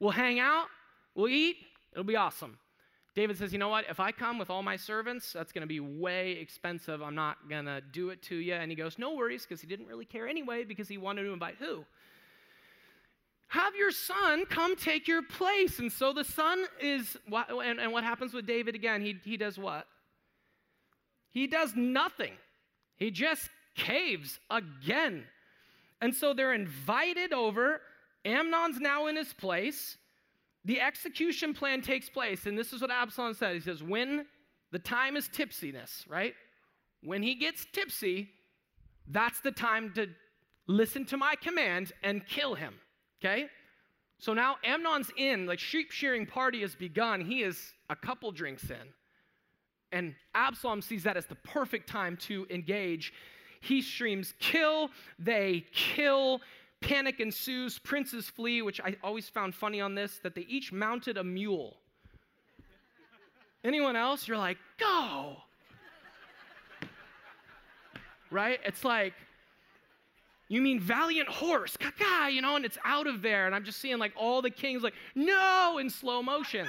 we'll 0.00 0.12
hang 0.12 0.40
out, 0.40 0.68
we'll 1.14 1.28
eat, 1.28 1.56
it'll 1.92 2.02
be 2.02 2.16
awesome. 2.16 2.56
David 3.18 3.36
says, 3.36 3.52
You 3.52 3.58
know 3.58 3.68
what? 3.68 3.84
If 3.90 3.98
I 3.98 4.12
come 4.12 4.38
with 4.38 4.48
all 4.48 4.62
my 4.62 4.76
servants, 4.76 5.32
that's 5.32 5.50
going 5.50 5.62
to 5.62 5.66
be 5.66 5.80
way 5.80 6.32
expensive. 6.32 7.02
I'm 7.02 7.16
not 7.16 7.48
going 7.48 7.64
to 7.64 7.80
do 7.80 8.10
it 8.10 8.22
to 8.22 8.36
you. 8.36 8.54
And 8.54 8.70
he 8.70 8.76
goes, 8.76 8.96
No 8.96 9.16
worries, 9.16 9.42
because 9.42 9.60
he 9.60 9.66
didn't 9.66 9.88
really 9.88 10.04
care 10.04 10.28
anyway, 10.28 10.62
because 10.62 10.86
he 10.86 10.98
wanted 10.98 11.24
to 11.24 11.32
invite 11.32 11.56
who? 11.58 11.84
have 13.48 13.74
your 13.74 13.90
son 13.90 14.44
come 14.44 14.76
take 14.76 15.08
your 15.08 15.22
place. 15.22 15.78
And 15.78 15.90
so 15.90 16.12
the 16.12 16.22
son 16.22 16.64
is, 16.80 17.16
and, 17.32 17.80
and 17.80 17.92
what 17.92 18.04
happens 18.04 18.34
with 18.34 18.46
David 18.46 18.74
again? 18.74 19.00
He, 19.00 19.16
he 19.24 19.36
does 19.36 19.58
what? 19.58 19.86
He 21.30 21.46
does 21.46 21.72
nothing. 21.74 22.34
He 22.98 23.10
just 23.10 23.48
caves 23.74 24.38
again. 24.50 25.24
And 26.00 26.14
so 26.14 26.34
they're 26.34 26.52
invited 26.52 27.32
over. 27.32 27.80
Amnon's 28.24 28.78
now 28.80 29.06
in 29.06 29.16
his 29.16 29.32
place. 29.32 29.96
The 30.68 30.82
execution 30.82 31.54
plan 31.54 31.80
takes 31.80 32.10
place. 32.10 32.44
And 32.44 32.56
this 32.56 32.74
is 32.74 32.82
what 32.82 32.90
Absalom 32.90 33.32
said. 33.32 33.54
He 33.54 33.60
says, 33.60 33.82
When 33.82 34.26
the 34.70 34.78
time 34.78 35.16
is 35.16 35.26
tipsiness, 35.30 36.06
right? 36.10 36.34
When 37.02 37.22
he 37.22 37.36
gets 37.36 37.66
tipsy, 37.72 38.28
that's 39.06 39.40
the 39.40 39.50
time 39.50 39.92
to 39.94 40.08
listen 40.66 41.06
to 41.06 41.16
my 41.16 41.36
command 41.40 41.92
and 42.02 42.24
kill 42.26 42.54
him. 42.54 42.74
Okay? 43.18 43.46
So 44.18 44.34
now 44.34 44.56
Amnon's 44.62 45.10
in, 45.16 45.46
like 45.46 45.58
sheep 45.58 45.90
shearing 45.90 46.26
party 46.26 46.60
has 46.60 46.74
begun. 46.74 47.22
He 47.22 47.42
is 47.42 47.72
a 47.88 47.96
couple 47.96 48.30
drinks 48.30 48.68
in. 48.68 48.92
And 49.90 50.14
Absalom 50.34 50.82
sees 50.82 51.04
that 51.04 51.16
as 51.16 51.24
the 51.24 51.36
perfect 51.36 51.88
time 51.88 52.18
to 52.28 52.46
engage. 52.50 53.14
He 53.62 53.80
screams, 53.80 54.34
kill, 54.38 54.90
they 55.18 55.64
kill. 55.72 56.42
Panic 56.80 57.20
ensues, 57.20 57.78
princes 57.78 58.28
flee, 58.28 58.62
which 58.62 58.80
I 58.80 58.96
always 59.02 59.28
found 59.28 59.54
funny 59.54 59.80
on 59.80 59.94
this, 59.94 60.20
that 60.22 60.34
they 60.34 60.42
each 60.42 60.72
mounted 60.72 61.16
a 61.16 61.24
mule. 61.24 61.76
Anyone 63.64 63.96
else? 63.96 64.28
You're 64.28 64.38
like, 64.38 64.58
go. 64.78 65.36
right? 68.30 68.60
It's 68.64 68.84
like, 68.84 69.14
you 70.48 70.62
mean 70.62 70.80
valiant 70.80 71.28
horse, 71.28 71.76
caca, 71.76 72.32
you 72.32 72.40
know, 72.40 72.56
and 72.56 72.64
it's 72.64 72.78
out 72.84 73.06
of 73.06 73.20
there. 73.20 73.46
And 73.46 73.54
I'm 73.54 73.64
just 73.64 73.80
seeing 73.80 73.98
like 73.98 74.12
all 74.16 74.40
the 74.40 74.50
kings 74.50 74.82
like, 74.82 74.94
no, 75.14 75.78
in 75.78 75.90
slow 75.90 76.22
motion. 76.22 76.66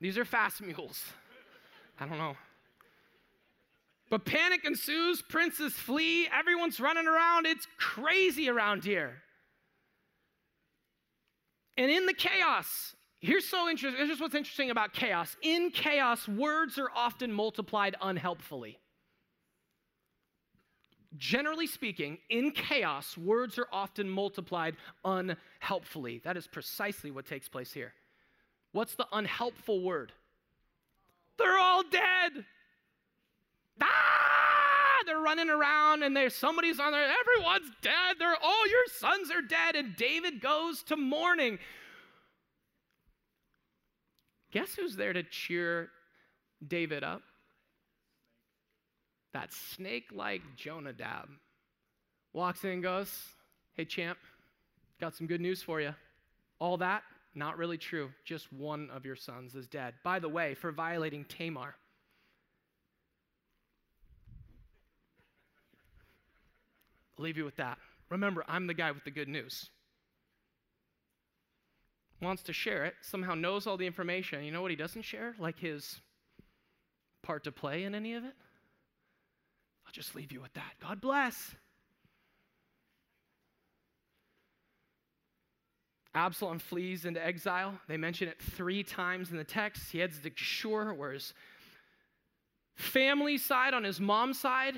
These 0.00 0.16
are 0.16 0.24
fast 0.24 0.62
mules. 0.62 1.02
I 1.98 2.06
don't 2.06 2.18
know. 2.18 2.36
But 4.10 4.24
panic 4.24 4.64
ensues, 4.64 5.22
princes 5.22 5.74
flee, 5.74 6.28
everyone's 6.32 6.80
running 6.80 7.06
around. 7.06 7.46
It's 7.46 7.66
crazy 7.76 8.48
around 8.48 8.84
here. 8.84 9.22
And 11.76 11.90
in 11.90 12.06
the 12.06 12.14
chaos, 12.14 12.96
here's 13.20 13.44
so 13.46 13.68
interesting. 13.68 14.06
Here's 14.06 14.20
what's 14.20 14.34
interesting 14.34 14.70
about 14.70 14.92
chaos. 14.94 15.36
In 15.42 15.70
chaos, 15.70 16.26
words 16.26 16.78
are 16.78 16.90
often 16.94 17.32
multiplied 17.32 17.96
unhelpfully. 18.00 18.78
Generally 21.16 21.68
speaking, 21.68 22.18
in 22.28 22.50
chaos, 22.50 23.16
words 23.16 23.58
are 23.58 23.68
often 23.72 24.08
multiplied 24.08 24.76
unhelpfully. 25.04 26.20
That 26.24 26.36
is 26.36 26.46
precisely 26.46 27.10
what 27.10 27.26
takes 27.26 27.48
place 27.48 27.72
here. 27.72 27.94
What's 28.72 28.94
the 28.94 29.06
unhelpful 29.12 29.82
word? 29.82 30.12
They're 31.38 31.58
all 31.58 31.82
dead. 31.82 32.44
Ah! 33.82 35.02
They're 35.06 35.18
running 35.18 35.50
around 35.50 36.02
and 36.02 36.16
there's 36.16 36.34
somebody's 36.34 36.78
on 36.78 36.92
there. 36.92 37.02
Everyone's 37.02 37.70
dead. 37.82 38.16
They're 38.18 38.36
all 38.42 38.68
your 38.68 38.84
sons 38.98 39.30
are 39.30 39.42
dead. 39.42 39.76
And 39.76 39.96
David 39.96 40.40
goes 40.40 40.82
to 40.84 40.96
mourning. 40.96 41.58
Guess 44.50 44.74
who's 44.74 44.96
there 44.96 45.12
to 45.12 45.22
cheer 45.22 45.90
David 46.66 47.04
up? 47.04 47.22
That 49.32 49.52
snake 49.52 50.06
like 50.12 50.42
Jonadab 50.56 51.28
walks 52.32 52.64
in 52.64 52.70
and 52.70 52.82
goes, 52.82 53.10
Hey, 53.74 53.84
champ, 53.84 54.18
got 55.00 55.14
some 55.14 55.26
good 55.26 55.40
news 55.40 55.62
for 55.62 55.80
you. 55.80 55.94
All 56.58 56.76
that, 56.78 57.02
not 57.34 57.56
really 57.56 57.78
true. 57.78 58.10
Just 58.24 58.52
one 58.52 58.90
of 58.90 59.04
your 59.04 59.16
sons 59.16 59.54
is 59.54 59.66
dead. 59.66 59.94
By 60.02 60.18
the 60.18 60.28
way, 60.28 60.54
for 60.54 60.72
violating 60.72 61.24
Tamar. 61.24 61.74
I'll 67.18 67.24
leave 67.24 67.36
you 67.36 67.44
with 67.44 67.56
that. 67.56 67.78
Remember, 68.10 68.44
I'm 68.48 68.66
the 68.66 68.74
guy 68.74 68.92
with 68.92 69.04
the 69.04 69.10
good 69.10 69.28
news. 69.28 69.68
Wants 72.20 72.42
to 72.44 72.52
share 72.52 72.84
it, 72.84 72.94
somehow 73.00 73.34
knows 73.34 73.66
all 73.66 73.76
the 73.76 73.86
information. 73.86 74.44
You 74.44 74.52
know 74.52 74.62
what 74.62 74.70
he 74.70 74.76
doesn't 74.76 75.02
share? 75.02 75.34
Like 75.38 75.58
his 75.58 76.00
part 77.22 77.44
to 77.44 77.52
play 77.52 77.84
in 77.84 77.94
any 77.94 78.14
of 78.14 78.24
it? 78.24 78.34
I'll 79.86 79.92
just 79.92 80.14
leave 80.14 80.32
you 80.32 80.40
with 80.40 80.52
that. 80.54 80.74
God 80.80 81.00
bless. 81.00 81.54
Absalom 86.14 86.58
flees 86.58 87.04
into 87.04 87.24
exile. 87.24 87.78
They 87.86 87.96
mention 87.96 88.28
it 88.28 88.40
three 88.40 88.82
times 88.82 89.30
in 89.30 89.36
the 89.36 89.44
text. 89.44 89.92
He 89.92 89.98
heads 89.98 90.18
to 90.20 90.30
Geshur, 90.30 90.96
where 90.96 91.12
his 91.12 91.32
family 92.74 93.38
side 93.38 93.74
on 93.74 93.84
his 93.84 94.00
mom's 94.00 94.40
side 94.40 94.74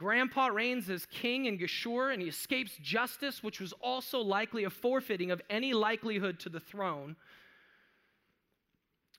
Grandpa 0.00 0.46
reigns 0.46 0.88
as 0.88 1.04
king 1.04 1.44
in 1.44 1.58
Geshur 1.58 2.10
and 2.10 2.22
he 2.22 2.28
escapes 2.28 2.72
justice, 2.80 3.42
which 3.42 3.60
was 3.60 3.74
also 3.82 4.20
likely 4.20 4.64
a 4.64 4.70
forfeiting 4.70 5.30
of 5.30 5.42
any 5.50 5.74
likelihood 5.74 6.40
to 6.40 6.48
the 6.48 6.58
throne. 6.58 7.16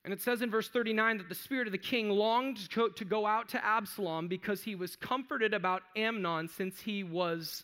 And 0.03 0.11
it 0.11 0.19
says 0.19 0.41
in 0.41 0.49
verse 0.49 0.69
39 0.69 1.19
that 1.19 1.29
the 1.29 1.35
spirit 1.35 1.67
of 1.67 1.71
the 1.71 1.77
king 1.77 2.09
longed 2.09 2.67
to 2.71 3.05
go 3.05 3.27
out 3.27 3.47
to 3.49 3.63
Absalom 3.63 4.27
because 4.27 4.63
he 4.63 4.73
was 4.73 4.95
comforted 4.95 5.53
about 5.53 5.83
Amnon 5.95 6.47
since 6.47 6.79
he 6.81 7.03
was 7.03 7.63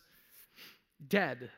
dead. 1.08 1.50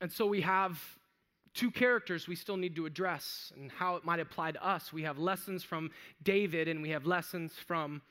And 0.00 0.10
so 0.10 0.26
we 0.26 0.40
have 0.40 0.82
two 1.56 1.70
characters 1.70 2.28
we 2.28 2.36
still 2.36 2.58
need 2.58 2.76
to 2.76 2.86
address 2.86 3.52
and 3.56 3.72
how 3.72 3.96
it 3.96 4.04
might 4.04 4.20
apply 4.20 4.52
to 4.52 4.64
us. 4.64 4.92
We 4.92 5.02
have 5.02 5.18
lessons 5.18 5.64
from 5.64 5.90
David 6.22 6.68
and 6.68 6.82
we 6.82 6.90
have 6.90 7.06
lessons 7.06 7.52
from 7.66 8.02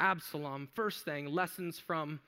Absalom. 0.00 0.68
First 0.74 1.04
thing, 1.04 1.26
lessons 1.26 1.78
from 1.78 2.20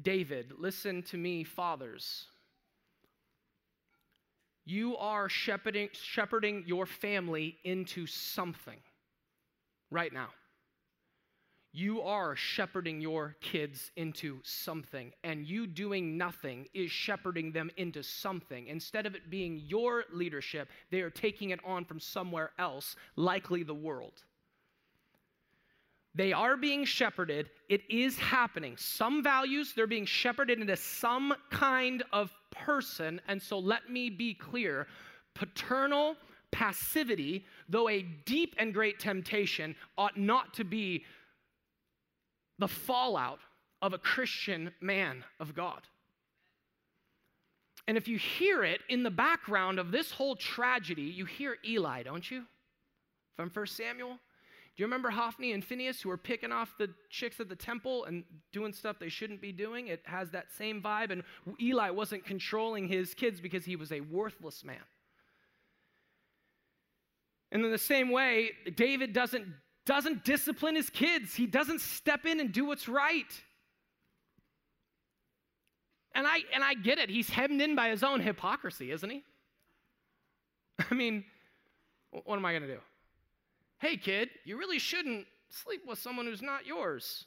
David. 0.00 0.52
Listen 0.58 1.02
to 1.04 1.16
me, 1.16 1.44
fathers. 1.44 2.26
You 4.64 4.96
are 4.98 5.28
shepherding, 5.28 5.88
shepherding 5.92 6.64
your 6.66 6.86
family 6.86 7.56
into 7.64 8.06
something 8.06 8.78
right 9.90 10.12
now 10.12 10.28
you 11.72 12.02
are 12.02 12.36
shepherding 12.36 13.00
your 13.00 13.34
kids 13.40 13.90
into 13.96 14.40
something, 14.42 15.10
and 15.24 15.46
you 15.46 15.66
doing 15.66 16.18
nothing 16.18 16.68
is 16.74 16.90
shepherding 16.90 17.50
them 17.50 17.70
into 17.78 18.02
something. 18.02 18.66
Instead 18.66 19.06
of 19.06 19.14
it 19.14 19.30
being 19.30 19.62
your 19.66 20.04
leadership, 20.12 20.68
they 20.90 21.00
are 21.00 21.10
taking 21.10 21.50
it 21.50 21.60
on 21.64 21.84
from 21.84 21.98
somewhere 21.98 22.50
else, 22.58 22.94
likely 23.16 23.62
the 23.62 23.74
world. 23.74 24.22
They 26.14 26.34
are 26.34 26.58
being 26.58 26.84
shepherded. 26.84 27.48
It 27.70 27.80
is 27.88 28.18
happening. 28.18 28.76
Some 28.76 29.22
values, 29.22 29.72
they're 29.74 29.86
being 29.86 30.04
shepherded 30.04 30.60
into 30.60 30.76
some 30.76 31.34
kind 31.50 32.02
of 32.12 32.30
person. 32.50 33.18
And 33.28 33.40
so 33.40 33.58
let 33.58 33.88
me 33.88 34.10
be 34.10 34.34
clear 34.34 34.86
paternal 35.32 36.16
passivity, 36.50 37.46
though 37.66 37.88
a 37.88 38.02
deep 38.02 38.54
and 38.58 38.74
great 38.74 39.00
temptation, 39.00 39.74
ought 39.96 40.18
not 40.18 40.52
to 40.52 40.64
be 40.64 41.06
the 42.62 42.68
fallout 42.68 43.40
of 43.82 43.92
a 43.92 43.98
Christian 43.98 44.72
man 44.80 45.24
of 45.40 45.52
God. 45.52 45.80
And 47.88 47.96
if 47.96 48.06
you 48.06 48.16
hear 48.16 48.62
it 48.62 48.82
in 48.88 49.02
the 49.02 49.10
background 49.10 49.80
of 49.80 49.90
this 49.90 50.12
whole 50.12 50.36
tragedy, 50.36 51.02
you 51.02 51.24
hear 51.24 51.56
Eli, 51.66 52.04
don't 52.04 52.30
you? 52.30 52.44
From 53.34 53.50
1 53.50 53.66
Samuel. 53.66 54.10
Do 54.10 54.80
you 54.80 54.86
remember 54.86 55.10
Hophni 55.10 55.52
and 55.52 55.64
Phineas 55.64 56.00
who 56.00 56.08
were 56.08 56.16
picking 56.16 56.52
off 56.52 56.74
the 56.78 56.88
chicks 57.10 57.40
at 57.40 57.48
the 57.48 57.56
temple 57.56 58.04
and 58.04 58.22
doing 58.52 58.72
stuff 58.72 59.00
they 59.00 59.08
shouldn't 59.08 59.40
be 59.40 59.50
doing? 59.50 59.88
It 59.88 60.00
has 60.04 60.30
that 60.30 60.46
same 60.56 60.80
vibe. 60.80 61.10
And 61.10 61.24
Eli 61.60 61.90
wasn't 61.90 62.24
controlling 62.24 62.86
his 62.86 63.12
kids 63.12 63.40
because 63.40 63.64
he 63.64 63.74
was 63.74 63.90
a 63.90 64.00
worthless 64.02 64.62
man. 64.62 64.76
And 67.50 67.64
in 67.64 67.72
the 67.72 67.78
same 67.78 68.10
way, 68.10 68.52
David 68.76 69.12
doesn't 69.12 69.46
doesn't 69.84 70.24
discipline 70.24 70.76
his 70.76 70.90
kids, 70.90 71.34
he 71.34 71.46
doesn't 71.46 71.80
step 71.80 72.24
in 72.24 72.40
and 72.40 72.52
do 72.52 72.64
what's 72.64 72.88
right. 72.88 73.26
And 76.14 76.26
I, 76.26 76.40
and 76.54 76.62
I 76.62 76.74
get 76.74 76.98
it. 76.98 77.08
He's 77.08 77.30
hemmed 77.30 77.60
in 77.60 77.74
by 77.74 77.88
his 77.88 78.02
own 78.02 78.20
hypocrisy, 78.20 78.90
isn't 78.90 79.08
he? 79.08 79.22
I 80.90 80.94
mean, 80.94 81.24
what 82.10 82.36
am 82.36 82.44
I 82.44 82.52
going 82.52 82.62
to 82.62 82.68
do? 82.68 82.80
Hey, 83.78 83.96
kid, 83.96 84.28
you 84.44 84.58
really 84.58 84.78
shouldn't 84.78 85.26
sleep 85.48 85.82
with 85.86 85.98
someone 85.98 86.26
who's 86.26 86.42
not 86.42 86.66
yours 86.66 87.24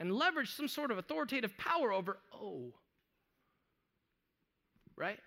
and 0.00 0.12
leverage 0.12 0.50
some 0.50 0.68
sort 0.68 0.90
of 0.90 0.98
authoritative 0.98 1.56
power 1.56 1.92
over, 1.92 2.18
oh, 2.34 2.72
right? 4.96 5.18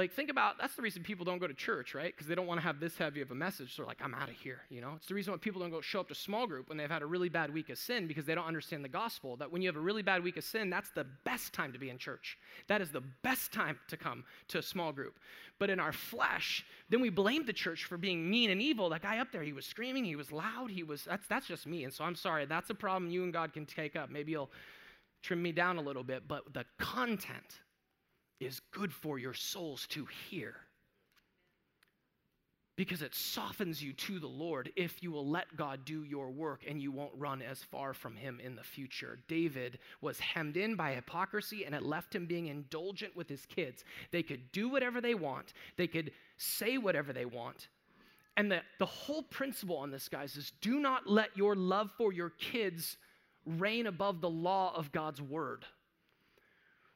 Like, 0.00 0.12
think 0.12 0.30
about 0.30 0.56
that's 0.56 0.74
the 0.76 0.80
reason 0.80 1.02
people 1.02 1.26
don't 1.26 1.40
go 1.40 1.46
to 1.46 1.52
church, 1.52 1.94
right? 1.94 2.10
Because 2.10 2.26
they 2.26 2.34
don't 2.34 2.46
want 2.46 2.58
to 2.58 2.66
have 2.66 2.80
this 2.80 2.96
heavy 2.96 3.20
of 3.20 3.32
a 3.32 3.34
message. 3.34 3.76
They're 3.76 3.84
like, 3.84 4.00
I'm 4.02 4.14
out 4.14 4.30
of 4.30 4.34
here, 4.34 4.62
you 4.70 4.80
know? 4.80 4.94
It's 4.96 5.08
the 5.08 5.14
reason 5.14 5.30
why 5.30 5.36
people 5.36 5.60
don't 5.60 5.68
go 5.68 5.82
show 5.82 6.00
up 6.00 6.08
to 6.08 6.14
small 6.14 6.46
group 6.46 6.70
when 6.70 6.78
they've 6.78 6.90
had 6.90 7.02
a 7.02 7.06
really 7.06 7.28
bad 7.28 7.52
week 7.52 7.68
of 7.68 7.76
sin 7.76 8.06
because 8.06 8.24
they 8.24 8.34
don't 8.34 8.46
understand 8.46 8.82
the 8.82 8.88
gospel. 8.88 9.36
That 9.36 9.52
when 9.52 9.60
you 9.60 9.68
have 9.68 9.76
a 9.76 9.80
really 9.80 10.00
bad 10.00 10.24
week 10.24 10.38
of 10.38 10.44
sin, 10.44 10.70
that's 10.70 10.88
the 10.88 11.04
best 11.26 11.52
time 11.52 11.74
to 11.74 11.78
be 11.78 11.90
in 11.90 11.98
church. 11.98 12.38
That 12.66 12.80
is 12.80 12.90
the 12.90 13.02
best 13.22 13.52
time 13.52 13.78
to 13.88 13.98
come 13.98 14.24
to 14.48 14.56
a 14.56 14.62
small 14.62 14.90
group. 14.90 15.18
But 15.58 15.68
in 15.68 15.78
our 15.78 15.92
flesh, 15.92 16.64
then 16.88 17.02
we 17.02 17.10
blame 17.10 17.44
the 17.44 17.52
church 17.52 17.84
for 17.84 17.98
being 17.98 18.30
mean 18.30 18.48
and 18.48 18.62
evil. 18.62 18.88
That 18.88 19.02
guy 19.02 19.18
up 19.18 19.30
there, 19.32 19.42
he 19.42 19.52
was 19.52 19.66
screaming, 19.66 20.06
he 20.06 20.16
was 20.16 20.32
loud, 20.32 20.70
he 20.70 20.82
was, 20.82 21.04
that's, 21.04 21.26
that's 21.26 21.46
just 21.46 21.66
me. 21.66 21.84
And 21.84 21.92
so 21.92 22.04
I'm 22.04 22.16
sorry, 22.16 22.46
that's 22.46 22.70
a 22.70 22.74
problem 22.74 23.10
you 23.10 23.22
and 23.22 23.34
God 23.34 23.52
can 23.52 23.66
take 23.66 23.96
up. 23.96 24.08
Maybe 24.08 24.32
you'll 24.32 24.50
trim 25.20 25.42
me 25.42 25.52
down 25.52 25.76
a 25.76 25.82
little 25.82 26.04
bit, 26.04 26.26
but 26.26 26.54
the 26.54 26.64
content 26.78 27.60
is 28.40 28.60
good 28.72 28.92
for 28.92 29.18
your 29.18 29.34
souls 29.34 29.86
to 29.90 30.06
hear. 30.28 30.54
Because 32.76 33.02
it 33.02 33.14
softens 33.14 33.82
you 33.82 33.92
to 33.92 34.18
the 34.18 34.26
Lord 34.26 34.72
if 34.74 35.02
you 35.02 35.12
will 35.12 35.28
let 35.28 35.54
God 35.54 35.84
do 35.84 36.02
your 36.02 36.30
work 36.30 36.62
and 36.66 36.80
you 36.80 36.90
won't 36.90 37.12
run 37.14 37.42
as 37.42 37.62
far 37.62 37.92
from 37.92 38.16
Him 38.16 38.40
in 38.42 38.56
the 38.56 38.62
future. 38.62 39.18
David 39.28 39.78
was 40.00 40.18
hemmed 40.18 40.56
in 40.56 40.76
by 40.76 40.94
hypocrisy 40.94 41.66
and 41.66 41.74
it 41.74 41.82
left 41.82 42.14
him 42.14 42.24
being 42.24 42.46
indulgent 42.46 43.14
with 43.14 43.28
his 43.28 43.44
kids. 43.44 43.84
They 44.12 44.22
could 44.22 44.50
do 44.52 44.70
whatever 44.70 45.02
they 45.02 45.14
want, 45.14 45.52
they 45.76 45.86
could 45.86 46.12
say 46.38 46.78
whatever 46.78 47.12
they 47.12 47.26
want. 47.26 47.68
And 48.38 48.50
the, 48.50 48.62
the 48.78 48.86
whole 48.86 49.24
principle 49.24 49.76
on 49.76 49.90
this, 49.90 50.08
guys, 50.08 50.36
is 50.36 50.52
do 50.62 50.80
not 50.80 51.06
let 51.06 51.36
your 51.36 51.54
love 51.54 51.90
for 51.98 52.10
your 52.10 52.30
kids 52.30 52.96
reign 53.44 53.86
above 53.86 54.22
the 54.22 54.30
law 54.30 54.72
of 54.74 54.92
God's 54.92 55.20
word. 55.20 55.66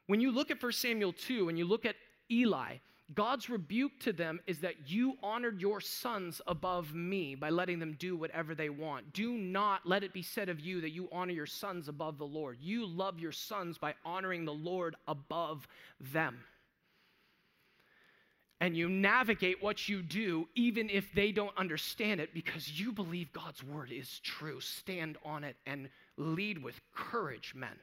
When 0.07 0.20
you 0.20 0.32
look 0.32 0.50
at 0.50 0.62
1 0.62 0.72
Samuel 0.72 1.12
2 1.12 1.48
and 1.48 1.59
you 1.59 1.64
look 1.64 1.86
at 1.86 1.96
Eli, 2.30 2.76
God's 3.12 3.50
rebuke 3.50 3.92
to 4.00 4.12
them 4.12 4.40
is 4.46 4.61
that 4.61 4.90
you 4.90 5.16
honored 5.22 5.61
your 5.61 5.80
sons 5.80 6.40
above 6.46 6.94
me 6.94 7.34
by 7.34 7.50
letting 7.50 7.78
them 7.78 7.96
do 7.98 8.16
whatever 8.16 8.55
they 8.55 8.70
want. 8.70 9.12
Do 9.12 9.32
not 9.32 9.86
let 9.86 10.02
it 10.02 10.14
be 10.14 10.22
said 10.22 10.48
of 10.48 10.61
you 10.61 10.80
that 10.80 10.92
you 10.92 11.09
honor 11.12 11.32
your 11.32 11.46
sons 11.46 11.88
above 11.88 12.16
the 12.16 12.26
Lord. 12.26 12.59
You 12.61 12.86
love 12.86 13.18
your 13.18 13.32
sons 13.32 13.76
by 13.76 13.94
honoring 14.05 14.44
the 14.44 14.55
Lord 14.55 14.96
above 15.07 15.68
them. 16.00 16.40
And 18.61 18.74
you 18.74 18.88
navigate 18.88 19.62
what 19.62 19.86
you 19.86 20.00
do 20.00 20.48
even 20.55 20.88
if 20.88 21.12
they 21.12 21.30
don't 21.30 21.57
understand 21.59 22.20
it 22.20 22.32
because 22.32 22.80
you 22.80 22.92
believe 22.92 23.32
God's 23.32 23.62
word 23.62 23.92
is 23.92 24.20
true. 24.20 24.61
Stand 24.61 25.18
on 25.24 25.44
it 25.44 25.57
and 25.66 25.90
lead 26.16 26.62
with 26.62 26.80
courage, 26.94 27.52
men 27.55 27.76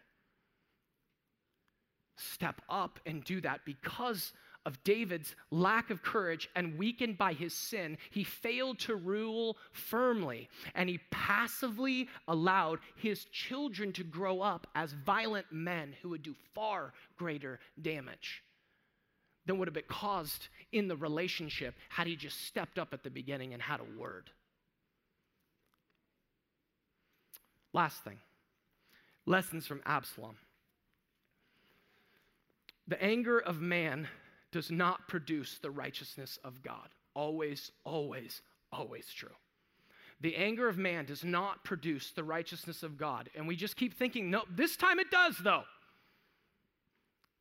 step 2.22 2.62
up 2.70 3.00
and 3.06 3.24
do 3.24 3.42
that 3.42 3.62
because 3.66 4.34
of 4.66 4.84
David's 4.84 5.36
lack 5.50 5.90
of 5.90 6.04
courage 6.04 6.50
and 6.56 6.78
weakened 6.78 7.18
by 7.18 7.34
his 7.34 7.54
sin, 7.54 7.98
he 8.12 8.24
failed 8.24 8.80
to 8.80 8.96
rule 8.96 9.58
firmly 9.72 10.50
and 10.76 10.88
he 10.88 11.00
passively 11.10 12.08
allowed 12.28 12.80
his 12.96 13.26
children 13.26 13.92
to 13.94 14.04
grow 14.04 14.42
up 14.42 14.68
as 14.76 14.94
violent 14.94 15.48
men 15.52 15.96
who 16.02 16.10
would 16.10 16.22
do 16.22 16.36
far 16.54 16.94
greater 17.18 17.60
damage 17.82 18.44
than 19.46 19.58
would 19.58 19.68
have 19.68 19.74
been 19.74 19.84
caused 19.88 20.50
in 20.72 20.88
the 20.88 20.96
relationship 20.96 21.74
had 21.90 22.06
he 22.06 22.16
just 22.16 22.46
stepped 22.46 22.78
up 22.78 22.94
at 22.94 23.04
the 23.04 23.10
beginning 23.10 23.54
and 23.54 23.62
had 23.62 23.80
a 23.80 24.00
word. 24.00 24.30
Last 27.74 28.04
thing 28.04 28.20
lessons 29.26 29.66
from 29.66 29.82
Absalom. 29.86 30.36
The 32.92 33.02
anger 33.02 33.40
of 33.40 33.62
man 33.62 34.10
does 34.52 34.70
not 34.70 35.08
produce 35.08 35.60
the 35.60 35.72
righteousness 35.72 36.38
of 36.44 36.62
God. 36.62 36.90
Always, 37.14 37.72
always, 37.86 38.42
always 38.74 39.08
true. 39.08 39.30
The 40.20 40.36
anger 40.36 40.68
of 40.68 40.78
man 40.78 41.06
does 41.06 41.24
not 41.24 41.64
produce 41.64 42.12
the 42.12 42.26
righteousness 42.26 42.84
of 42.84 42.98
God. 42.98 43.30
And 43.34 43.48
we 43.48 43.56
just 43.56 43.78
keep 43.78 43.94
thinking, 43.94 44.30
no, 44.30 44.44
this 44.54 44.76
time 44.76 45.00
it 45.00 45.10
does, 45.10 45.38
though. 45.38 45.64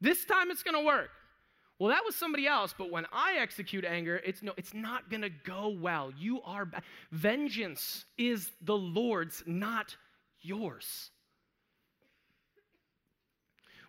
This 0.00 0.24
time 0.24 0.52
it's 0.52 0.62
going 0.62 0.76
to 0.76 0.86
work. 0.86 1.10
Well, 1.80 1.90
that 1.90 2.04
was 2.06 2.14
somebody 2.14 2.46
else, 2.46 2.72
but 2.78 2.92
when 2.92 3.06
I 3.12 3.38
execute 3.40 3.84
anger, 3.84 4.20
it's 4.24 4.44
no, 4.44 4.52
it's 4.56 4.72
not 4.72 5.10
going 5.10 5.22
to 5.22 5.30
go 5.30 5.66
well. 5.66 6.12
You 6.16 6.42
are 6.42 6.64
ba- 6.64 6.82
vengeance 7.10 8.04
is 8.16 8.52
the 8.62 8.78
Lord's, 8.78 9.42
not 9.46 9.96
yours. 10.42 11.10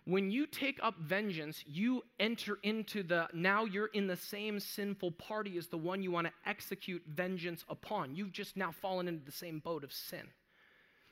When 0.04 0.32
you 0.32 0.46
take 0.46 0.80
up 0.82 0.98
vengeance, 0.98 1.62
you 1.66 2.02
enter 2.18 2.58
into 2.64 3.04
the, 3.04 3.28
now 3.32 3.64
you're 3.64 3.86
in 3.86 4.08
the 4.08 4.16
same 4.16 4.58
sinful 4.58 5.12
party 5.12 5.56
as 5.56 5.68
the 5.68 5.78
one 5.78 6.02
you 6.02 6.10
want 6.10 6.26
to 6.26 6.32
execute 6.44 7.02
vengeance 7.06 7.64
upon. 7.68 8.16
You've 8.16 8.32
just 8.32 8.56
now 8.56 8.72
fallen 8.72 9.06
into 9.06 9.24
the 9.24 9.30
same 9.30 9.60
boat 9.60 9.84
of 9.84 9.92
sin, 9.92 10.26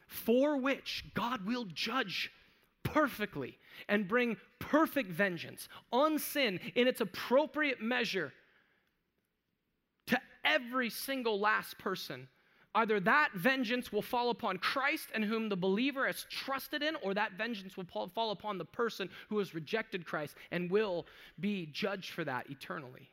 for 0.08 0.56
which 0.56 1.04
God 1.14 1.46
will 1.46 1.66
judge 1.66 2.32
perfectly 2.82 3.58
and 3.88 4.08
bring 4.08 4.36
perfect 4.58 5.10
vengeance 5.10 5.68
on 5.92 6.18
sin 6.18 6.58
in 6.74 6.88
its 6.88 7.00
appropriate 7.00 7.80
measure 7.80 8.32
to 10.08 10.20
every 10.44 10.90
single 10.90 11.38
last 11.38 11.78
person 11.78 12.26
Either 12.74 13.00
that 13.00 13.30
vengeance 13.34 13.90
will 13.92 14.02
fall 14.02 14.30
upon 14.30 14.56
Christ 14.58 15.08
and 15.12 15.24
whom 15.24 15.48
the 15.48 15.56
believer 15.56 16.06
has 16.06 16.24
trusted 16.30 16.82
in, 16.82 16.94
or 17.02 17.14
that 17.14 17.32
vengeance 17.32 17.76
will 17.76 17.84
fall 17.84 18.30
upon 18.30 18.58
the 18.58 18.64
person 18.64 19.10
who 19.28 19.38
has 19.38 19.54
rejected 19.54 20.06
Christ 20.06 20.36
and 20.52 20.70
will 20.70 21.06
be 21.38 21.66
judged 21.66 22.10
for 22.10 22.24
that 22.24 22.48
eternally. 22.48 23.10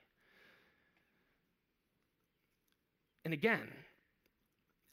And 3.25 3.33
again, 3.33 3.67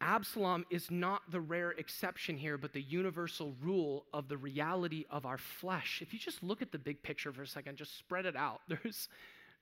Absalom 0.01 0.65
is 0.71 0.91
not 0.91 1.23
the 1.31 1.41
rare 1.41 1.71
exception 1.73 2.37
here, 2.37 2.59
but 2.59 2.73
the 2.73 2.83
universal 2.83 3.55
rule 3.63 4.07
of 4.13 4.29
the 4.29 4.37
reality 4.37 5.05
of 5.11 5.25
our 5.25 5.39
flesh. 5.39 6.01
If 6.03 6.13
you 6.13 6.19
just 6.19 6.43
look 6.43 6.61
at 6.61 6.73
the 6.73 6.79
big 6.79 7.03
picture 7.03 7.33
for 7.33 7.43
a 7.43 7.47
second, 7.47 7.77
just 7.77 7.97
spread 7.97 8.27
it 8.27 8.37
out. 8.37 8.61
There's 8.69 9.09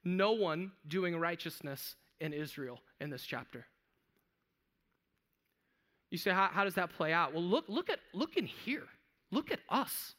no 0.05 0.32
one 0.32 0.72
doing 0.88 1.16
righteousness 1.16 1.96
in 2.20 2.32
Israel 2.32 2.80
in 3.00 3.11
this 3.11 3.24
chapter. 3.24 3.66
You 6.12 6.18
say, 6.18 6.30
how, 6.30 6.50
how 6.52 6.64
does 6.64 6.74
that 6.74 6.90
play 6.90 7.14
out? 7.14 7.32
Well, 7.32 7.42
look, 7.42 7.64
look, 7.68 7.88
at, 7.88 7.98
look 8.12 8.36
in 8.36 8.44
here. 8.44 8.84
Look 9.30 9.50
at 9.50 9.60
us. 9.70 10.14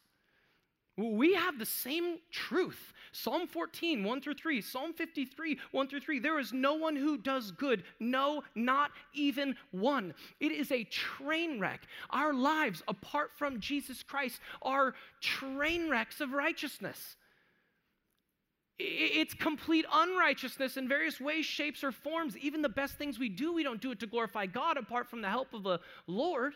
We 0.96 1.34
have 1.34 1.56
the 1.56 1.64
same 1.64 2.18
truth. 2.32 2.92
Psalm 3.12 3.46
14, 3.46 4.02
1 4.02 4.20
through 4.20 4.34
3, 4.34 4.60
Psalm 4.60 4.92
53, 4.92 5.56
1 5.70 5.88
through 5.88 6.00
3. 6.00 6.18
There 6.18 6.40
is 6.40 6.52
no 6.52 6.74
one 6.74 6.96
who 6.96 7.16
does 7.16 7.52
good. 7.52 7.84
No, 8.00 8.42
not 8.56 8.90
even 9.12 9.54
one. 9.70 10.14
It 10.40 10.50
is 10.50 10.72
a 10.72 10.82
train 10.82 11.60
wreck. 11.60 11.82
Our 12.10 12.34
lives, 12.34 12.82
apart 12.88 13.30
from 13.36 13.60
Jesus 13.60 14.02
Christ, 14.02 14.40
are 14.62 14.96
train 15.20 15.88
wrecks 15.88 16.20
of 16.20 16.32
righteousness. 16.32 17.14
It's 18.78 19.34
complete 19.34 19.84
unrighteousness 19.92 20.76
in 20.76 20.88
various 20.88 21.20
ways, 21.20 21.44
shapes, 21.44 21.84
or 21.84 21.92
forms. 21.92 22.36
Even 22.38 22.60
the 22.60 22.68
best 22.68 22.98
things 22.98 23.18
we 23.18 23.28
do, 23.28 23.52
we 23.52 23.62
don't 23.62 23.80
do 23.80 23.92
it 23.92 24.00
to 24.00 24.06
glorify 24.06 24.46
God 24.46 24.76
apart 24.76 25.08
from 25.08 25.22
the 25.22 25.28
help 25.28 25.54
of 25.54 25.62
the 25.62 25.78
Lord. 26.08 26.54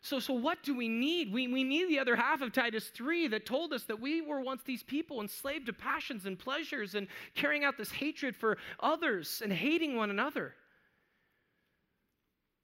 So, 0.00 0.20
so 0.20 0.34
what 0.34 0.62
do 0.62 0.76
we 0.76 0.88
need? 0.88 1.32
We, 1.32 1.48
we 1.48 1.64
need 1.64 1.88
the 1.88 1.98
other 1.98 2.16
half 2.16 2.42
of 2.42 2.52
Titus 2.52 2.88
3 2.88 3.28
that 3.28 3.46
told 3.46 3.72
us 3.72 3.84
that 3.84 4.00
we 4.00 4.20
were 4.20 4.40
once 4.40 4.62
these 4.62 4.82
people 4.82 5.20
enslaved 5.20 5.66
to 5.66 5.72
passions 5.72 6.26
and 6.26 6.38
pleasures 6.38 6.94
and 6.94 7.08
carrying 7.34 7.64
out 7.64 7.76
this 7.76 7.90
hatred 7.90 8.36
for 8.36 8.58
others 8.78 9.40
and 9.42 9.52
hating 9.52 9.96
one 9.96 10.10
another. 10.10 10.54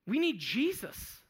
We 0.07 0.19
need 0.19 0.39
Jesus. 0.39 1.21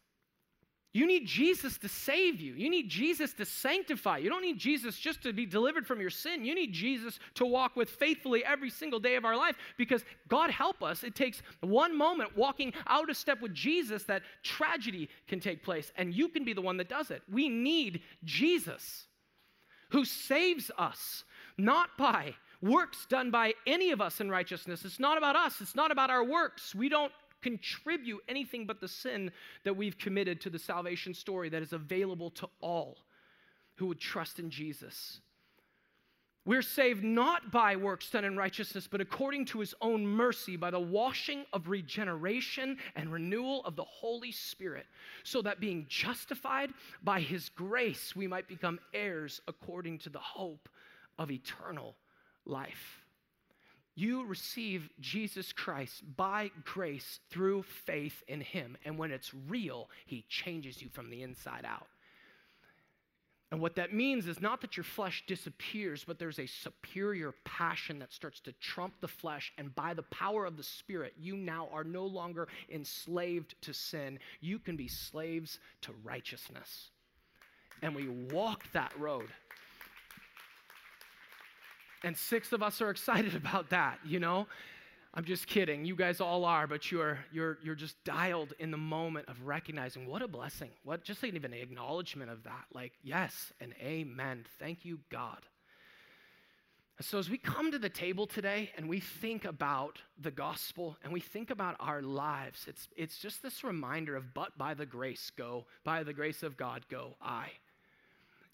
You 0.94 1.08
need 1.08 1.26
Jesus 1.26 1.76
to 1.78 1.88
save 1.88 2.40
you. 2.40 2.54
You 2.54 2.70
need 2.70 2.88
Jesus 2.88 3.32
to 3.34 3.44
sanctify. 3.44 4.18
You 4.18 4.30
don't 4.30 4.42
need 4.42 4.58
Jesus 4.58 4.96
just 4.96 5.24
to 5.24 5.32
be 5.32 5.44
delivered 5.44 5.88
from 5.88 6.00
your 6.00 6.08
sin. 6.08 6.44
You 6.44 6.54
need 6.54 6.72
Jesus 6.72 7.18
to 7.34 7.44
walk 7.44 7.74
with 7.74 7.90
faithfully 7.90 8.44
every 8.44 8.70
single 8.70 9.00
day 9.00 9.16
of 9.16 9.24
our 9.24 9.36
life 9.36 9.56
because 9.76 10.04
God 10.28 10.52
help 10.52 10.84
us. 10.84 11.02
It 11.02 11.16
takes 11.16 11.42
one 11.62 11.98
moment 11.98 12.36
walking 12.36 12.72
out 12.86 13.10
of 13.10 13.16
step 13.16 13.42
with 13.42 13.52
Jesus 13.52 14.04
that 14.04 14.22
tragedy 14.44 15.08
can 15.26 15.40
take 15.40 15.64
place, 15.64 15.90
and 15.96 16.14
you 16.14 16.28
can 16.28 16.44
be 16.44 16.52
the 16.52 16.62
one 16.62 16.76
that 16.76 16.88
does 16.88 17.10
it. 17.10 17.22
We 17.28 17.48
need 17.48 18.02
Jesus 18.22 19.08
who 19.90 20.04
saves 20.04 20.70
us, 20.78 21.24
not 21.58 21.90
by 21.98 22.36
works 22.62 23.04
done 23.06 23.32
by 23.32 23.52
any 23.66 23.90
of 23.90 24.00
us 24.00 24.20
in 24.20 24.30
righteousness. 24.30 24.84
It's 24.84 25.00
not 25.00 25.18
about 25.18 25.34
us, 25.34 25.60
it's 25.60 25.74
not 25.74 25.90
about 25.90 26.10
our 26.10 26.24
works. 26.24 26.72
We 26.72 26.88
don't 26.88 27.12
contribute 27.44 28.22
anything 28.26 28.66
but 28.66 28.80
the 28.80 28.88
sin 28.88 29.30
that 29.64 29.76
we've 29.76 29.98
committed 29.98 30.40
to 30.40 30.50
the 30.50 30.58
salvation 30.58 31.12
story 31.12 31.50
that 31.50 31.62
is 31.62 31.74
available 31.74 32.30
to 32.30 32.48
all 32.60 32.96
who 33.76 33.86
would 33.86 34.00
trust 34.00 34.38
in 34.38 34.48
Jesus. 34.48 35.20
We're 36.46 36.62
saved 36.62 37.04
not 37.04 37.50
by 37.50 37.76
works 37.76 38.10
done 38.10 38.24
in 38.24 38.36
righteousness, 38.36 38.86
but 38.90 39.00
according 39.02 39.46
to 39.46 39.60
his 39.60 39.74
own 39.80 40.06
mercy, 40.06 40.56
by 40.56 40.70
the 40.70 40.80
washing 40.80 41.44
of 41.52 41.68
regeneration 41.68 42.78
and 42.96 43.12
renewal 43.12 43.62
of 43.64 43.76
the 43.76 43.84
Holy 43.84 44.32
Spirit, 44.32 44.86
so 45.22 45.42
that 45.42 45.60
being 45.60 45.86
justified 45.88 46.70
by 47.02 47.20
his 47.20 47.50
grace, 47.50 48.16
we 48.16 48.26
might 48.26 48.48
become 48.48 48.78
heirs 48.92 49.40
according 49.48 49.98
to 49.98 50.10
the 50.10 50.18
hope 50.18 50.68
of 51.18 51.30
eternal 51.30 51.94
life. 52.46 53.03
You 53.94 54.26
receive 54.26 54.88
Jesus 55.00 55.52
Christ 55.52 56.02
by 56.16 56.50
grace 56.64 57.20
through 57.30 57.62
faith 57.62 58.22
in 58.26 58.40
Him. 58.40 58.76
And 58.84 58.98
when 58.98 59.12
it's 59.12 59.32
real, 59.48 59.88
He 60.06 60.24
changes 60.28 60.82
you 60.82 60.88
from 60.92 61.10
the 61.10 61.22
inside 61.22 61.64
out. 61.64 61.86
And 63.54 63.60
what 63.60 63.76
that 63.76 63.94
means 63.94 64.26
is 64.26 64.40
not 64.40 64.62
that 64.62 64.76
your 64.76 64.82
flesh 64.82 65.22
disappears, 65.28 66.02
but 66.04 66.18
there's 66.18 66.40
a 66.40 66.46
superior 66.46 67.34
passion 67.44 68.00
that 68.00 68.12
starts 68.12 68.40
to 68.40 68.52
trump 68.54 68.94
the 69.00 69.06
flesh. 69.06 69.52
And 69.58 69.72
by 69.76 69.94
the 69.94 70.02
power 70.02 70.44
of 70.44 70.56
the 70.56 70.64
Spirit, 70.64 71.12
you 71.16 71.36
now 71.36 71.68
are 71.72 71.84
no 71.84 72.04
longer 72.04 72.48
enslaved 72.68 73.54
to 73.62 73.72
sin. 73.72 74.18
You 74.40 74.58
can 74.58 74.74
be 74.74 74.88
slaves 74.88 75.60
to 75.82 75.92
righteousness. 76.02 76.90
And 77.80 77.94
we 77.94 78.08
walk 78.08 78.64
that 78.72 78.92
road. 78.98 79.28
And 82.04 82.16
six 82.16 82.52
of 82.52 82.62
us 82.62 82.80
are 82.80 82.90
excited 82.90 83.34
about 83.44 83.70
that, 83.70 83.98
you 84.04 84.20
know? 84.20 84.46
I'm 85.16 85.24
just 85.24 85.46
kidding. 85.46 85.84
You 85.84 85.94
guys 85.94 86.20
all 86.20 86.44
are, 86.44 86.66
but 86.66 86.90
you're 86.90 87.20
you're 87.32 87.58
you're 87.62 87.76
just 87.76 88.02
dialed 88.02 88.52
in 88.58 88.72
the 88.72 88.76
moment 88.76 89.28
of 89.28 89.40
recognizing 89.46 90.08
what 90.08 90.22
a 90.22 90.28
blessing. 90.28 90.70
What 90.82 91.04
just 91.04 91.22
even 91.22 91.44
an 91.44 91.52
acknowledgement 91.52 92.32
of 92.32 92.42
that. 92.42 92.64
Like, 92.72 92.92
yes 93.00 93.52
and 93.60 93.74
amen. 93.80 94.44
Thank 94.58 94.84
you, 94.84 94.98
God. 95.10 95.38
So 97.00 97.18
as 97.18 97.30
we 97.30 97.38
come 97.38 97.70
to 97.70 97.78
the 97.78 97.88
table 97.88 98.26
today 98.26 98.70
and 98.76 98.88
we 98.88 98.98
think 99.00 99.44
about 99.44 100.00
the 100.20 100.30
gospel 100.32 100.96
and 101.04 101.12
we 101.12 101.20
think 101.20 101.50
about 101.50 101.76
our 101.78 102.02
lives, 102.02 102.64
it's 102.66 102.88
it's 102.96 103.18
just 103.18 103.40
this 103.40 103.62
reminder 103.62 104.16
of 104.16 104.34
but 104.34 104.58
by 104.58 104.74
the 104.74 104.86
grace 104.86 105.30
go, 105.36 105.66
by 105.84 106.02
the 106.02 106.12
grace 106.12 106.42
of 106.42 106.56
God 106.56 106.84
go 106.90 107.14
I. 107.22 107.50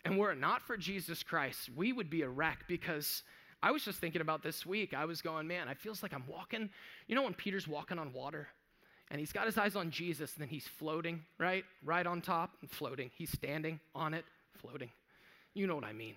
And 0.05 0.19
were 0.19 0.33
it 0.33 0.39
not 0.39 0.63
for 0.63 0.77
Jesus 0.77 1.23
Christ, 1.23 1.71
we 1.75 1.93
would 1.93 2.11
be 2.11 2.23
a 2.23 2.29
wreck 2.29 2.65
because 2.69 3.23
I 3.63 3.71
was 3.71 3.85
just 3.85 3.99
thinking 3.99 4.23
about 4.23 4.43
this 4.43 4.65
week. 4.65 4.95
I 4.95 5.05
was 5.05 5.21
going, 5.21 5.47
man, 5.47 5.69
I 5.69 5.75
feels 5.75 6.03
like 6.03 6.15
I'm 6.15 6.25
walking. 6.27 6.71
You 7.07 7.15
know 7.15 7.23
when 7.23 7.35
Peter's 7.35 7.69
walking 7.69 7.99
on 7.99 8.13
water 8.13 8.49
and 9.11 9.19
he's 9.19 9.33
got 9.33 9.47
his 9.47 9.59
eyes 9.59 9.77
on 9.77 9.91
Jesus 9.91 10.35
and 10.35 10.43
then 10.43 10.49
he's 10.49 10.67
floating, 10.67 11.25
right? 11.39 11.65
Right 11.85 12.07
on 12.07 12.21
top 12.21 12.57
and 12.61 12.71
floating. 12.71 13.11
He's 13.15 13.31
standing 13.31 13.81
on 13.95 14.15
it, 14.15 14.25
floating. 14.61 14.91
You 15.53 15.67
know 15.67 15.75
what 15.75 15.85
I 15.85 15.93
mean. 15.93 16.15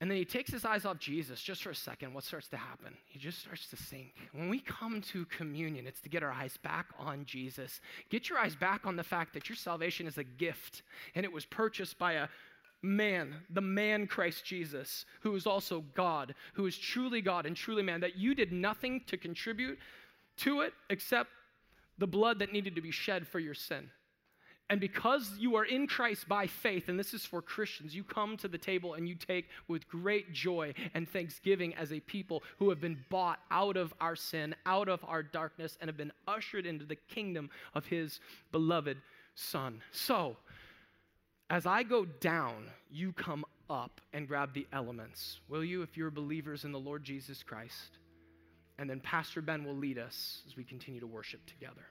And 0.00 0.10
then 0.10 0.18
he 0.18 0.24
takes 0.24 0.50
his 0.50 0.64
eyes 0.64 0.84
off 0.84 0.98
Jesus 0.98 1.40
just 1.40 1.62
for 1.62 1.70
a 1.70 1.74
second. 1.74 2.12
What 2.12 2.24
starts 2.24 2.48
to 2.48 2.56
happen? 2.56 2.94
He 3.06 3.18
just 3.18 3.38
starts 3.38 3.68
to 3.68 3.76
sink. 3.76 4.12
When 4.32 4.48
we 4.48 4.60
come 4.60 5.00
to 5.12 5.24
communion, 5.26 5.86
it's 5.86 6.00
to 6.02 6.08
get 6.08 6.22
our 6.22 6.32
eyes 6.32 6.56
back 6.58 6.88
on 6.98 7.24
Jesus. 7.24 7.80
Get 8.10 8.28
your 8.28 8.38
eyes 8.38 8.54
back 8.54 8.86
on 8.86 8.96
the 8.96 9.02
fact 9.02 9.34
that 9.34 9.48
your 9.48 9.56
salvation 9.56 10.06
is 10.06 10.18
a 10.18 10.24
gift 10.24 10.82
and 11.14 11.24
it 11.24 11.32
was 11.32 11.46
purchased 11.46 11.98
by 11.98 12.12
a 12.14 12.28
man, 12.84 13.34
the 13.50 13.60
man 13.60 14.06
Christ 14.06 14.44
Jesus, 14.44 15.06
who 15.20 15.34
is 15.34 15.46
also 15.46 15.82
God, 15.94 16.34
who 16.52 16.66
is 16.66 16.76
truly 16.76 17.20
God 17.22 17.46
and 17.46 17.56
truly 17.56 17.82
man, 17.82 18.00
that 18.00 18.16
you 18.16 18.34
did 18.34 18.52
nothing 18.52 19.00
to 19.06 19.16
contribute 19.16 19.78
to 20.38 20.60
it 20.60 20.72
except 20.90 21.30
the 21.98 22.06
blood 22.06 22.40
that 22.40 22.52
needed 22.52 22.74
to 22.74 22.82
be 22.82 22.90
shed 22.90 23.26
for 23.26 23.38
your 23.38 23.54
sin. 23.54 23.90
And 24.70 24.80
because 24.80 25.30
you 25.38 25.56
are 25.56 25.64
in 25.64 25.86
Christ 25.86 26.26
by 26.26 26.46
faith, 26.46 26.88
and 26.88 26.98
this 26.98 27.12
is 27.12 27.24
for 27.24 27.42
Christians, 27.42 27.94
you 27.94 28.02
come 28.02 28.36
to 28.38 28.48
the 28.48 28.56
table 28.56 28.94
and 28.94 29.06
you 29.06 29.14
take 29.14 29.48
with 29.68 29.86
great 29.88 30.32
joy 30.32 30.72
and 30.94 31.06
thanksgiving 31.06 31.74
as 31.74 31.92
a 31.92 32.00
people 32.00 32.42
who 32.58 32.70
have 32.70 32.80
been 32.80 32.98
bought 33.10 33.40
out 33.50 33.76
of 33.76 33.92
our 34.00 34.16
sin, 34.16 34.54
out 34.64 34.88
of 34.88 35.04
our 35.06 35.22
darkness, 35.22 35.76
and 35.80 35.88
have 35.88 35.98
been 35.98 36.12
ushered 36.26 36.64
into 36.64 36.86
the 36.86 36.96
kingdom 36.96 37.50
of 37.74 37.84
His 37.86 38.20
beloved 38.52 38.96
Son. 39.34 39.82
So, 39.92 40.36
as 41.50 41.66
I 41.66 41.82
go 41.82 42.04
down, 42.04 42.64
you 42.90 43.12
come 43.12 43.44
up 43.68 44.00
and 44.12 44.26
grab 44.26 44.54
the 44.54 44.66
elements. 44.72 45.40
Will 45.48 45.64
you, 45.64 45.82
if 45.82 45.96
you're 45.96 46.10
believers 46.10 46.64
in 46.64 46.72
the 46.72 46.78
Lord 46.78 47.04
Jesus 47.04 47.42
Christ? 47.42 47.98
And 48.78 48.88
then 48.88 49.00
Pastor 49.00 49.40
Ben 49.40 49.64
will 49.64 49.76
lead 49.76 49.98
us 49.98 50.42
as 50.46 50.56
we 50.56 50.64
continue 50.64 51.00
to 51.00 51.06
worship 51.06 51.44
together. 51.46 51.86